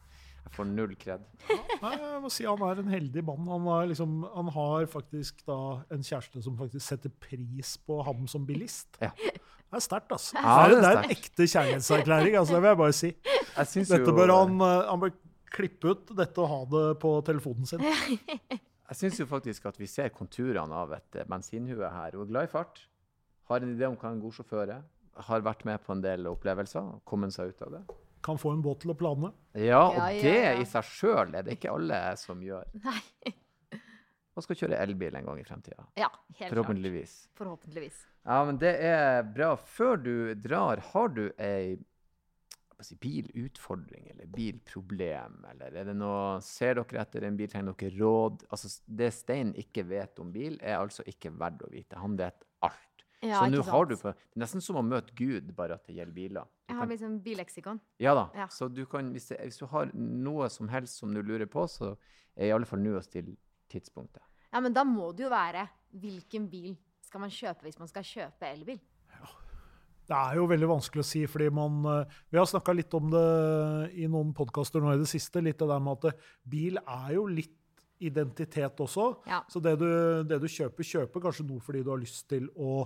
Jeg 0.46 0.54
får 0.54 0.68
null 0.70 0.93
kred. 1.02 1.24
Nei, 1.82 1.93
jeg 1.98 2.22
må 2.24 2.30
si 2.32 2.46
Han 2.46 2.62
er 2.68 2.80
en 2.84 2.91
heldig 2.93 3.24
mann. 3.28 3.48
Han, 3.50 3.66
er 3.76 3.89
liksom, 3.91 4.20
han 4.36 4.52
har 4.56 4.86
faktisk 4.91 5.41
da 5.48 5.58
en 5.93 6.06
kjæreste 6.06 6.43
som 6.46 6.56
faktisk 6.60 6.86
setter 6.86 7.14
pris 7.24 7.76
på 7.82 8.00
ham 8.06 8.28
som 8.32 8.46
bilist. 8.48 9.00
Ja. 9.02 9.12
Det 9.16 9.82
er 9.82 9.84
sterkt, 9.84 10.14
altså. 10.14 10.38
Ja, 10.38 10.70
det, 10.70 10.78
det 10.78 10.78
er 10.78 10.84
det 10.86 10.91
er 10.91 11.02
en 11.02 11.16
ekte 11.18 11.48
kjærlighetserklæring, 11.52 12.38
altså, 12.39 12.56
det 12.56 12.62
vil 12.62 12.70
jeg 12.70 12.80
bare 12.84 12.96
si. 12.96 13.10
Jeg 13.26 13.72
syns 13.72 13.91
Dette 13.91 14.14
jo 14.14 14.16
bør 14.16 14.32
han, 14.32 14.62
eh, 14.62 14.86
han 14.91 15.02
bør 15.02 15.16
klippe 15.56 15.91
ut 15.91 16.14
dette 16.16 16.43
og 16.43 16.52
ha 16.52 16.62
det 16.72 16.86
på 17.02 17.12
telefonen 17.28 17.68
sin. 17.70 17.84
Jeg 18.86 18.98
syns 19.00 19.18
jo 19.18 19.26
faktisk 19.26 19.64
at 19.66 19.80
vi 19.82 19.88
ser 19.89 20.12
konturene 20.14 20.78
av 20.78 20.91
et 20.93 21.18
eh, 21.18 21.26
bensinhue 21.26 21.88
her. 21.89 22.14
Hun 22.14 22.28
er 22.28 22.30
glad 22.30 22.46
i 22.46 22.52
fart. 22.52 22.84
Har 23.50 23.64
en 23.66 23.72
idé 23.74 23.88
om 23.89 23.96
hva 23.98 24.12
en 24.14 24.22
god 24.22 24.36
sjåfør 24.38 24.76
er. 24.76 24.84
Har 25.26 25.46
vært 25.46 25.64
med 25.66 25.82
på 25.82 25.96
en 25.96 26.04
del 26.04 26.28
opplevelser. 26.30 26.91
Kommet 27.10 27.34
seg 27.34 27.50
ut 27.50 27.64
av 27.66 27.74
det. 27.80 27.82
Kan 28.26 28.39
få 28.41 28.55
en 28.55 28.63
båt 28.65 28.82
til 28.84 28.93
å 28.93 28.97
plane. 28.97 29.32
Ja, 29.53 29.84
og 29.88 29.99
Ja, 29.99 30.09
ja, 30.11 30.21
det 30.26 30.63
i 30.63 30.67
seg 30.69 30.88
sjøl 30.89 31.36
er 31.38 31.45
det 31.45 31.59
ikke 31.59 31.73
alle 31.76 31.99
som 32.17 32.41
gjør. 32.41 32.65
Nei. 32.86 33.34
Og 34.36 34.43
skal 34.43 34.57
kjøre 34.59 34.80
elbil 34.84 35.15
en 35.15 35.28
gang 35.30 35.39
i 35.39 35.45
fremtida. 35.47 35.86
Ja, 35.95 36.09
helt 36.11 36.39
klart. 36.39 36.51
Forhåpentligvis. 36.51 37.11
Forhåpentligvis. 37.39 37.99
Ja, 38.26 38.39
men 38.47 38.57
det 38.59 38.73
er 38.84 39.21
bra. 39.23 39.53
Før 39.55 40.01
du 40.01 40.15
drar, 40.36 40.82
har 40.91 41.13
du 41.15 41.30
ei 41.39 41.78
si, 42.84 42.97
bilutfordring 42.99 44.09
eller 44.11 44.28
bilproblem? 44.36 45.38
Eller 45.53 45.78
er 45.80 45.88
det 45.88 45.95
noe, 45.95 46.41
ser 46.43 46.82
dere 46.82 47.05
etter 47.05 47.28
en 47.30 47.38
bil, 47.39 47.47
trenger 47.51 47.78
dere 47.80 47.95
råd? 48.01 48.43
Altså, 48.49 48.73
det 48.86 49.13
Stein 49.15 49.53
ikke 49.61 49.86
vet 49.88 50.19
om 50.19 50.34
bil, 50.36 50.59
er 50.59 50.82
altså 50.82 51.05
ikke 51.07 51.32
verdt 51.39 51.63
å 51.63 51.71
vite. 51.71 52.01
Han 52.01 52.19
vet 52.19 52.43
alt. 52.65 52.82
Ja, 53.28 53.39
Så 53.43 53.51
nå 53.51 53.61
har 53.67 53.86
du 53.89 53.95
på, 53.95 54.11
det 54.13 54.36
er 54.38 54.43
nesten 54.45 54.61
som 54.63 54.80
å 54.80 54.84
møte 54.86 55.15
Gud, 55.17 55.51
bare 55.57 55.78
at 55.80 55.86
det 55.88 55.95
gjelder 55.97 56.15
biler. 56.15 56.45
Du 56.65 56.73
Jeg 56.73 56.78
har 56.78 56.86
kan, 56.86 56.93
liksom 56.95 57.19
billeksikon. 57.26 57.80
ja 57.99 58.13
da. 58.17 58.28
ja. 58.36 58.47
Så 58.47 58.67
du 58.71 58.86
kan, 58.86 59.11
hvis, 59.15 59.28
det, 59.32 59.39
hvis 59.43 59.57
du 59.61 59.65
har 59.71 59.91
noe 59.93 60.49
som 60.49 60.69
helst 60.69 60.99
som 61.01 61.13
du 61.13 61.21
lurer 61.21 61.45
på, 61.45 61.67
så 61.67 61.95
er 62.36 62.49
i 62.49 62.51
alle 62.55 62.65
fall 62.69 62.80
nå 62.84 62.99
til 63.11 63.36
tidspunktet. 63.71 64.23
Ja, 64.53 64.61
men 64.61 64.73
da 64.73 64.84
må 64.88 65.11
det 65.15 65.26
jo 65.26 65.30
være 65.34 65.67
hvilken 65.91 66.49
bil 66.51 66.76
skal 67.03 67.21
man 67.21 67.30
kjøpe 67.34 67.67
hvis 67.67 67.80
man 67.80 67.88
skal 67.91 68.03
kjøpe 68.07 68.47
elbil? 68.49 68.80
Det 70.05 70.13
er 70.13 70.36
jo 70.38 70.45
veldig 70.45 70.67
vanskelig 70.69 71.01
å 71.01 71.07
si, 71.07 71.23
fordi 71.26 71.47
man 71.49 71.80
eh, 71.89 72.17
Vi 72.30 72.38
har 72.38 72.45
snakka 72.45 72.76
litt 72.78 72.93
om 72.93 73.07
det 73.09 73.23
i 73.97 74.05
noen 74.05 74.36
podkaster 74.38 74.84
nå 74.84 74.91
i 74.93 74.99
det 75.01 75.07
siste. 75.09 75.41
Litt 75.41 75.57
det 75.57 75.65
der 75.71 75.82
med 75.82 75.97
at 75.97 76.11
eh, 76.11 76.28
bil 76.45 76.78
er 76.84 77.15
jo 77.15 77.23
litt 77.26 77.55
identitet 78.05 78.80
også. 78.84 79.07
Ja. 79.26 79.39
Så 79.49 79.61
det 79.63 79.78
du, 79.82 79.88
det 80.28 80.38
du 80.43 80.47
kjøper, 80.51 80.86
kjøper 80.86 81.23
kanskje 81.23 81.47
noe 81.47 81.63
fordi 81.63 81.82
du 81.86 81.89
har 81.93 82.01
lyst 82.01 82.28
til 82.30 82.45
å 82.53 82.84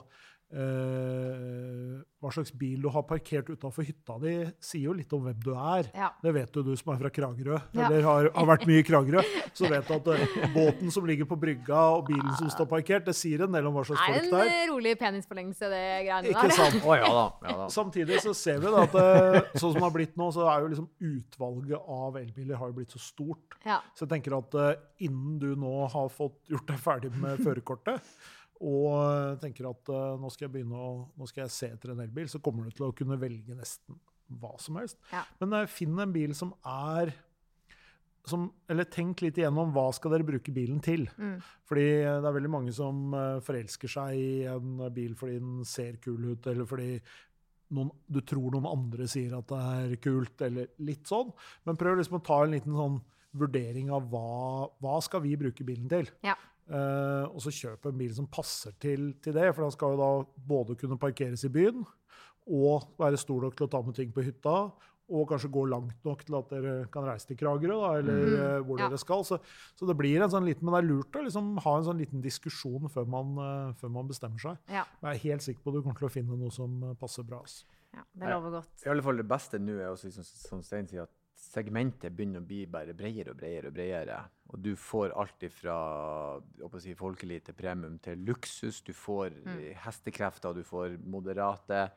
eh, 0.56 2.00
Hva 2.20 2.32
slags 2.36 2.52
bil 2.60 2.82
du 2.84 2.90
har 2.92 3.04
parkert 3.08 3.48
utafor 3.54 3.86
hytta 3.88 4.18
di, 4.20 4.34
sier 4.64 4.90
jo 4.90 4.94
litt 4.98 5.12
om 5.16 5.22
hvem 5.24 5.38
du 5.44 5.52
er. 5.56 5.88
Ja. 5.96 6.10
Det 6.20 6.34
vet 6.36 6.58
jo 6.58 6.64
du 6.68 6.74
som 6.76 6.92
er 6.94 6.98
fra 7.00 7.12
Kragerø, 7.16 7.60
Ja. 7.78 7.86
eller 7.88 8.04
har, 8.04 8.28
har 8.36 8.48
vært 8.50 8.66
mye 8.68 8.82
i 8.82 8.86
Kragerø. 8.88 9.22
Så 9.58 9.70
vet 9.72 9.88
du 9.88 9.94
at 9.96 10.10
uh, 10.12 10.34
båten 10.54 10.92
som 10.92 11.08
ligger 11.08 11.30
på 11.30 11.38
brygga 11.40 11.80
og 11.96 12.10
bilen 12.10 12.34
som 12.38 12.50
står 12.52 12.68
parkert, 12.74 13.06
det 13.08 13.16
sier 13.16 13.46
en 13.46 13.56
del 13.56 13.70
om 13.70 13.78
hva 13.78 13.86
slags 13.88 14.02
Det 14.04 14.10
er 14.18 14.20
folk 14.20 14.34
det 14.36 14.42
er. 14.42 14.58
en 14.66 14.74
rolig 14.74 14.94
penisforlengelse, 15.00 15.70
det 15.72 15.84
greiene 16.10 16.34
Ikke 16.34 16.44
der. 16.50 16.56
sant? 16.60 16.84
Å 16.90 16.98
ja 17.00 17.12
da. 17.16 17.24
Ja, 17.48 17.56
da. 17.64 17.68
Samtidig 17.78 18.20
så 18.26 18.34
ser 18.38 18.60
vi 18.66 18.74
da 18.76 18.84
at 18.84 18.98
uh, 19.00 19.40
sånn 19.56 19.72
som 19.72 19.80
det 19.80 19.86
har 19.88 19.96
blitt 19.96 20.20
nå, 20.20 20.28
så 20.36 20.50
er 20.52 20.66
jo 20.66 20.74
liksom 20.74 20.90
utvalget 21.14 21.88
av 22.00 22.20
elbiler 22.20 22.60
har 22.60 22.74
jo 22.74 22.78
blitt 22.82 22.98
så 22.98 23.00
stort. 23.02 23.56
Ja. 23.64 23.80
Så 23.96 24.04
jeg 24.06 24.12
tenker 24.18 24.36
at 24.42 24.60
innen 25.00 25.40
du 25.40 25.54
nå 25.60 25.88
har 25.96 26.12
fått 26.12 26.52
gjort 26.52 26.68
deg 26.68 26.84
ferdig 26.84 27.14
med 27.20 27.40
førerkortet, 27.44 28.04
og 28.60 29.40
tenker 29.40 29.70
at 29.70 29.90
eh, 29.94 30.20
nå 30.20 30.30
skal 30.34 30.48
jeg 30.48 30.56
begynne 30.58 30.80
å, 30.80 30.92
nå 31.16 31.28
skal 31.30 31.46
jeg 31.46 31.56
se 31.56 31.72
etter 31.76 31.94
en 31.94 32.04
elbil, 32.04 32.28
så 32.32 32.42
kommer 32.44 32.68
du 32.68 32.76
til 32.76 32.90
å 32.90 32.96
kunne 32.96 33.20
velge 33.20 33.56
nesten 33.56 34.00
hva 34.40 34.52
som 34.62 34.78
helst. 34.82 35.00
Ja. 35.14 35.24
Men 35.40 35.56
eh, 35.56 35.70
finn 35.72 35.96
en 36.00 36.14
bil 36.16 36.36
som 36.38 36.54
er 36.68 37.14
som, 38.30 38.50
eller 38.70 38.86
tenk 38.92 39.24
litt 39.24 39.40
igjennom 39.40 39.72
hva 39.74 39.88
skal 39.96 40.14
dere 40.14 40.28
bruke 40.28 40.54
bilen 40.54 40.82
til. 40.86 41.08
Mm. 41.18 41.40
Fordi 41.70 41.88
det 42.04 42.28
er 42.28 42.36
veldig 42.36 42.52
mange 42.52 42.74
som 42.76 43.16
eh, 43.16 43.40
forelsker 43.46 43.94
seg 43.96 44.20
i 44.20 44.30
en 44.52 44.84
bil 44.94 45.16
fordi 45.18 45.40
den 45.40 45.64
ser 45.68 45.98
kul 46.04 46.34
ut, 46.34 46.50
eller 46.52 46.68
fordi 46.70 46.92
noen, 47.76 47.94
du 48.10 48.20
tror 48.26 48.52
noen 48.54 48.68
andre 48.70 49.08
sier 49.10 49.38
at 49.38 49.50
det 49.50 49.62
er 49.62 49.96
kult, 50.04 50.36
eller 50.46 50.70
litt 50.86 51.10
sånn. 51.10 51.32
Men 51.68 51.80
prøv 51.80 52.00
liksom 52.00 52.20
å 52.20 52.26
ta 52.26 52.44
en 52.44 52.56
liten 52.58 52.76
sånn 52.76 53.00
vurdering 53.40 53.92
av 53.94 54.08
hva, 54.10 54.68
hva 54.82 54.96
skal 55.06 55.22
vi 55.24 55.36
bruke 55.38 55.66
bilen 55.66 55.90
til. 55.92 56.10
Ja. 56.26 56.36
Eh, 56.70 57.26
og 57.26 57.42
så 57.42 57.54
kjøpe 57.54 57.90
en 57.90 57.98
bil 57.98 58.12
som 58.14 58.28
passer 58.30 58.76
til, 58.82 59.14
til 59.24 59.34
det, 59.34 59.48
for 59.56 59.66
den 59.66 59.74
skal 59.74 59.96
jo 59.96 60.02
da 60.04 60.12
både 60.52 60.78
kunne 60.78 61.00
parkeres 61.02 61.48
i 61.48 61.54
byen, 61.54 61.82
og 62.50 62.92
være 63.00 63.18
stor 63.22 63.48
nok 63.48 63.58
til 63.58 63.66
å 63.66 63.72
ta 63.74 63.82
med 63.86 63.98
ting 63.98 64.14
på 64.14 64.26
hytta, 64.26 64.56
og 65.10 65.26
kanskje 65.32 65.50
gå 65.50 65.64
langt 65.66 66.04
nok 66.06 66.22
til 66.22 66.36
at 66.38 66.52
dere 66.54 66.74
kan 66.94 67.08
reise 67.08 67.26
til 67.26 67.40
Kragerø, 67.40 67.80
da, 67.82 67.90
eller 67.98 68.14
mm 68.14 68.36
-hmm. 68.36 68.66
hvor 68.66 68.80
Ja. 68.80 68.88
dere 68.88 68.98
skal. 68.98 69.26
Så, 69.26 69.40
så 69.76 69.88
det 69.88 69.98
blir 69.98 70.22
en 70.22 70.30
sånn 70.30 70.46
liten, 70.46 70.66
men 70.66 70.74
det 70.74 70.84
er 70.84 70.94
lurt 70.94 71.16
å 71.16 71.24
liksom 71.24 71.58
ha 71.58 71.78
en 71.78 71.84
sånn 71.84 71.98
liten 71.98 72.22
diskusjon 72.22 72.90
før 72.90 73.08
man, 73.08 73.38
uh, 73.38 73.74
før 73.74 73.90
man 73.90 74.08
bestemmer 74.08 74.38
seg. 74.38 74.58
Ja, 74.70 74.84
Men 75.02 75.12
jeg 75.12 75.16
er 75.16 75.30
helt 75.30 75.42
sikker 75.42 75.62
på 75.64 75.70
at 75.70 75.76
du 75.76 75.82
kommer 75.82 75.98
til 75.98 76.08
å 76.08 76.12
finne 76.12 76.38
noe 76.38 76.52
som 76.52 76.96
passer 77.00 77.24
bra. 77.24 77.40
Altså. 77.40 77.66
ja, 77.94 78.04
det 78.14 78.30
lover 78.30 78.52
godt. 78.52 78.86
I 78.86 78.90
alle 78.90 79.02
fall 79.02 79.18
det 79.18 79.28
beste 79.28 79.58
nå 79.58 79.80
er 79.80 79.90
også, 79.90 80.06
liksom, 80.06 80.24
som 80.24 80.62
Stein 80.62 80.88
sier, 80.88 81.02
at 81.02 81.10
segmentet 81.40 82.14
begynner 82.16 82.42
å 82.44 82.46
bli 82.46 82.66
bare 82.70 82.94
bredere 82.94 83.32
og 83.34 83.40
bredere. 83.40 83.70
Og 83.72 83.74
bredere. 83.74 84.20
Og 84.50 84.62
du 84.66 84.76
får 84.76 85.14
alt 85.16 85.46
fra 85.54 85.78
si, 86.82 86.94
folkelig 86.98 87.44
til 87.46 87.54
premium 87.58 87.98
til 88.00 88.18
luksus. 88.28 88.82
Du 88.84 88.94
får 88.94 89.32
Mm. 89.46 89.58
eh, 89.60 89.76
hestekrefter, 89.86 90.54
du 90.54 90.64
får 90.64 90.98
moderate. 91.06 91.92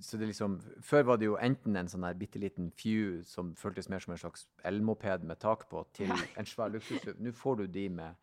Så 0.00 0.16
det 0.16 0.28
liksom, 0.28 0.58
Før 0.80 1.02
var 1.04 1.16
det 1.18 1.26
jo 1.26 1.36
enten 1.36 1.76
en 1.76 1.86
sånn 1.88 2.18
bitte 2.18 2.38
liten 2.40 2.70
Few 2.72 3.22
som 3.22 3.54
føltes 3.54 3.88
mer 3.90 3.98
som 4.00 4.12
en 4.12 4.18
slags 4.18 4.46
elmoped 4.64 5.22
med 5.24 5.38
tak 5.38 5.68
på, 5.68 5.84
til 5.92 6.10
en 6.10 6.46
svær 6.46 6.70
luksus. 6.72 7.04
Nå 7.18 7.32
får 7.32 7.56
du 7.58 7.66
de 7.66 7.88
med 7.88 8.14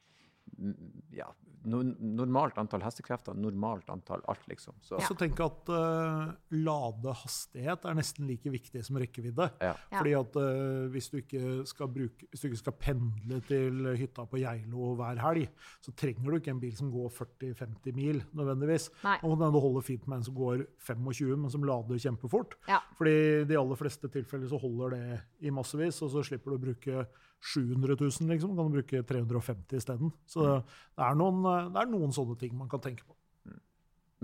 ja, 1.16 1.28
no, 1.68 1.82
normalt 2.00 2.58
antall 2.62 2.84
hestekrefter, 2.86 3.36
normalt 3.38 3.90
antall 3.92 4.24
alt, 4.30 4.46
liksom. 4.50 4.78
Så, 4.82 5.00
Så 5.04 5.16
tenk 5.20 5.40
at 5.44 5.70
uh, 5.72 6.32
ladehastighet 6.56 7.86
er 7.88 7.98
nesten 7.98 8.28
like 8.30 8.52
viktig 8.52 8.84
som 8.86 9.00
rekkevidde. 9.02 9.50
ja. 9.64 9.74
Ja. 9.92 10.00
Fordi 10.00 10.14
at 10.18 10.38
uh, 10.40 10.88
hvis, 10.94 11.10
du 11.12 11.20
ikke 11.20 11.44
skal 11.70 11.92
bruke, 11.92 12.28
hvis 12.32 12.44
du 12.44 12.50
ikke 12.50 12.62
skal 12.62 12.78
pendle 12.88 13.42
til 13.48 13.92
hytta 14.00 14.28
på 14.30 14.42
Geilo 14.42 14.94
hver 15.00 15.22
helg, 15.24 15.48
så 15.84 15.94
trenger 15.98 16.32
du 16.32 16.40
ikke 16.40 16.54
en 16.56 16.64
bil 16.64 16.76
som 16.78 16.92
går 16.94 17.12
40-50 17.18 17.98
mil 17.98 18.22
nødvendigvis. 18.38 18.90
Nei. 19.06 19.18
Og 19.28 19.38
den 19.42 19.58
holder 19.58 19.86
fint 19.86 20.08
med 20.08 20.22
en 20.22 20.28
som 20.30 20.38
går 20.38 20.66
25, 20.88 21.36
men 21.36 21.54
som 21.54 21.66
lader 21.68 22.02
kjempefort. 22.08 22.58
Ja. 22.70 22.82
Fordi 23.00 23.16
i 23.44 23.48
de 23.50 23.60
aller 23.60 23.80
fleste 23.80 24.12
tilfeller 24.12 24.50
så 24.52 24.60
holder 24.62 24.96
det 24.98 25.22
i 25.48 25.54
massevis, 25.54 26.02
og 26.06 26.14
så 26.14 26.24
slipper 26.26 26.54
du 26.54 26.60
å 26.60 26.66
bruke 26.70 27.08
700 27.44 27.98
000, 28.00 28.30
liksom. 28.32 28.56
Kan 28.58 28.72
du 28.72 28.80
bruke 28.80 29.04
350 29.04 29.78
isteden. 29.78 30.12
Så 30.26 30.44
det, 30.46 30.56
det, 30.98 31.06
er 31.06 31.20
noen, 31.20 31.44
eh, 31.46 31.70
det 31.74 31.84
er 31.84 31.92
noen 31.92 32.16
sånne 32.16 32.38
ting 32.42 32.58
man 32.58 32.72
kan 32.72 32.84
tenke 32.84 33.06
på. 33.06 33.16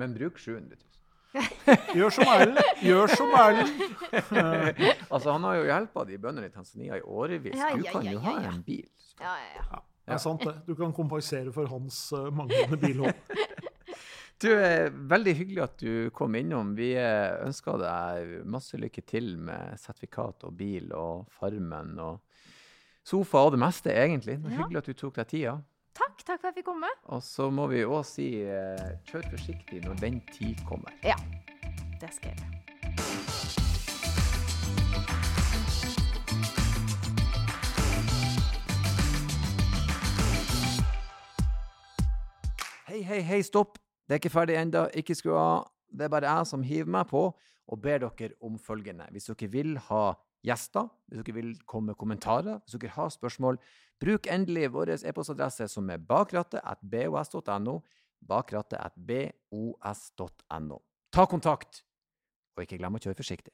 Men 0.01 0.15
bruk 0.17 0.39
700 0.41 0.75
000. 0.75 0.93
Gjør 1.97 2.13
som 2.13 2.29
Erlend! 2.29 2.59
Gjør 2.85 3.09
som 3.13 3.31
Erlend! 3.37 3.79
altså, 5.13 5.31
han 5.31 5.47
har 5.47 5.57
jo 5.57 5.65
hjelpa 5.69 6.05
de 6.09 6.19
bøndene 6.21 6.49
i 6.49 6.53
Tanzania 6.53 6.99
i 6.99 7.01
årevis. 7.01 7.57
Ja, 7.57 7.71
du 7.77 7.85
kan 7.87 8.05
ja, 8.05 8.13
jo 8.15 8.21
ha 8.25 8.35
en 8.51 8.61
bil. 8.65 8.85
Ja, 9.21 9.33
ja, 9.41 9.49
ja. 9.57 9.63
Ja, 9.69 9.81
det 10.05 10.17
er 10.17 10.21
sant, 10.21 10.43
det. 10.43 10.55
Du 10.67 10.75
kan 10.77 10.93
kompensere 10.93 11.53
for 11.55 11.69
hans 11.71 12.05
eh, 12.15 12.29
manglende 12.33 12.79
bilhold. 12.81 13.13
Du, 14.43 14.49
er 14.51 14.89
Veldig 14.91 15.33
hyggelig 15.37 15.61
at 15.63 15.75
du 15.79 16.09
kom 16.11 16.33
innom. 16.35 16.73
Vi 16.75 16.89
eh, 16.99 17.37
ønsker 17.45 17.77
deg 17.79 18.33
masse 18.51 18.75
lykke 18.75 19.03
til 19.07 19.37
med 19.39 19.79
sertifikat 19.79 20.43
og 20.49 20.57
bil 20.59 20.89
og 20.97 21.29
Farmen 21.31 21.93
og 22.03 22.32
sofa 23.03 23.37
og 23.45 23.51
det 23.51 23.59
meste, 23.59 23.91
egentlig. 23.91 24.37
Det 24.37 24.43
var 24.43 24.51
Ja. 24.51 24.57
Hyggelig 24.63 24.77
at 24.77 24.85
du 24.85 24.93
tok 24.93 25.15
deg 25.15 25.27
tida. 25.27 25.55
Takk, 25.93 26.23
takk 26.25 26.41
for 26.41 26.47
at 26.47 26.55
jeg 26.55 26.63
fikk 26.63 26.65
komme. 26.71 26.89
Og 27.05 27.21
så 27.23 27.49
må 27.51 27.67
vi 27.69 27.83
òg 27.85 28.03
si 28.05 28.41
eh, 28.41 28.97
kjør 29.05 29.29
forsiktig 29.29 29.83
når 29.85 29.99
den 30.01 30.21
tid 30.31 30.57
kommer. 30.67 30.91
Ja, 31.03 31.15
det 32.01 32.13
skal 32.13 32.31
jeg 32.31 32.37
gjøre. 32.39 33.63
Hei, 42.87 43.01
hei, 43.07 43.21
hei, 43.25 43.39
stopp! 43.45 43.79
Det 44.07 44.17
er 44.17 44.21
ikke 44.21 44.33
ferdig 44.33 44.57
ennå. 44.59 44.83
Ikke 44.99 45.15
skru 45.17 45.33
av. 45.39 45.69
Det 45.93 46.05
er 46.07 46.11
bare 46.11 46.29
jeg 46.29 46.49
som 46.49 46.63
hiver 46.65 46.89
meg 46.91 47.07
på 47.09 47.23
og 47.33 47.79
ber 47.81 48.01
dere 48.03 48.33
om 48.43 48.57
følgende. 48.59 49.07
Hvis 49.15 49.29
dere 49.31 49.49
vil 49.53 49.77
ha 49.87 50.03
gjester, 50.43 50.89
hvis 51.07 51.23
dere 51.23 51.35
vil 51.37 51.51
komme 51.69 51.87
med 51.91 51.97
kommentarer, 51.99 52.57
hvis 52.63 52.75
dere 52.77 52.95
har 52.97 53.09
spørsmål, 53.13 53.55
bruk 54.01 54.23
endelig 54.31 54.73
vår 54.73 54.87
e-postadresse 54.99 55.65
som 55.71 55.89
er 55.89 55.99
bakrattet.bos.no. 56.03 57.75
Bakrattet.bos.no. 58.27 60.77
Ta 61.13 61.23
kontakt, 61.29 61.71
og 62.55 62.61
ikke 62.63 62.79
glem 62.79 62.95
å 62.97 63.03
kjøre 63.03 63.19
forsiktig. 63.19 63.53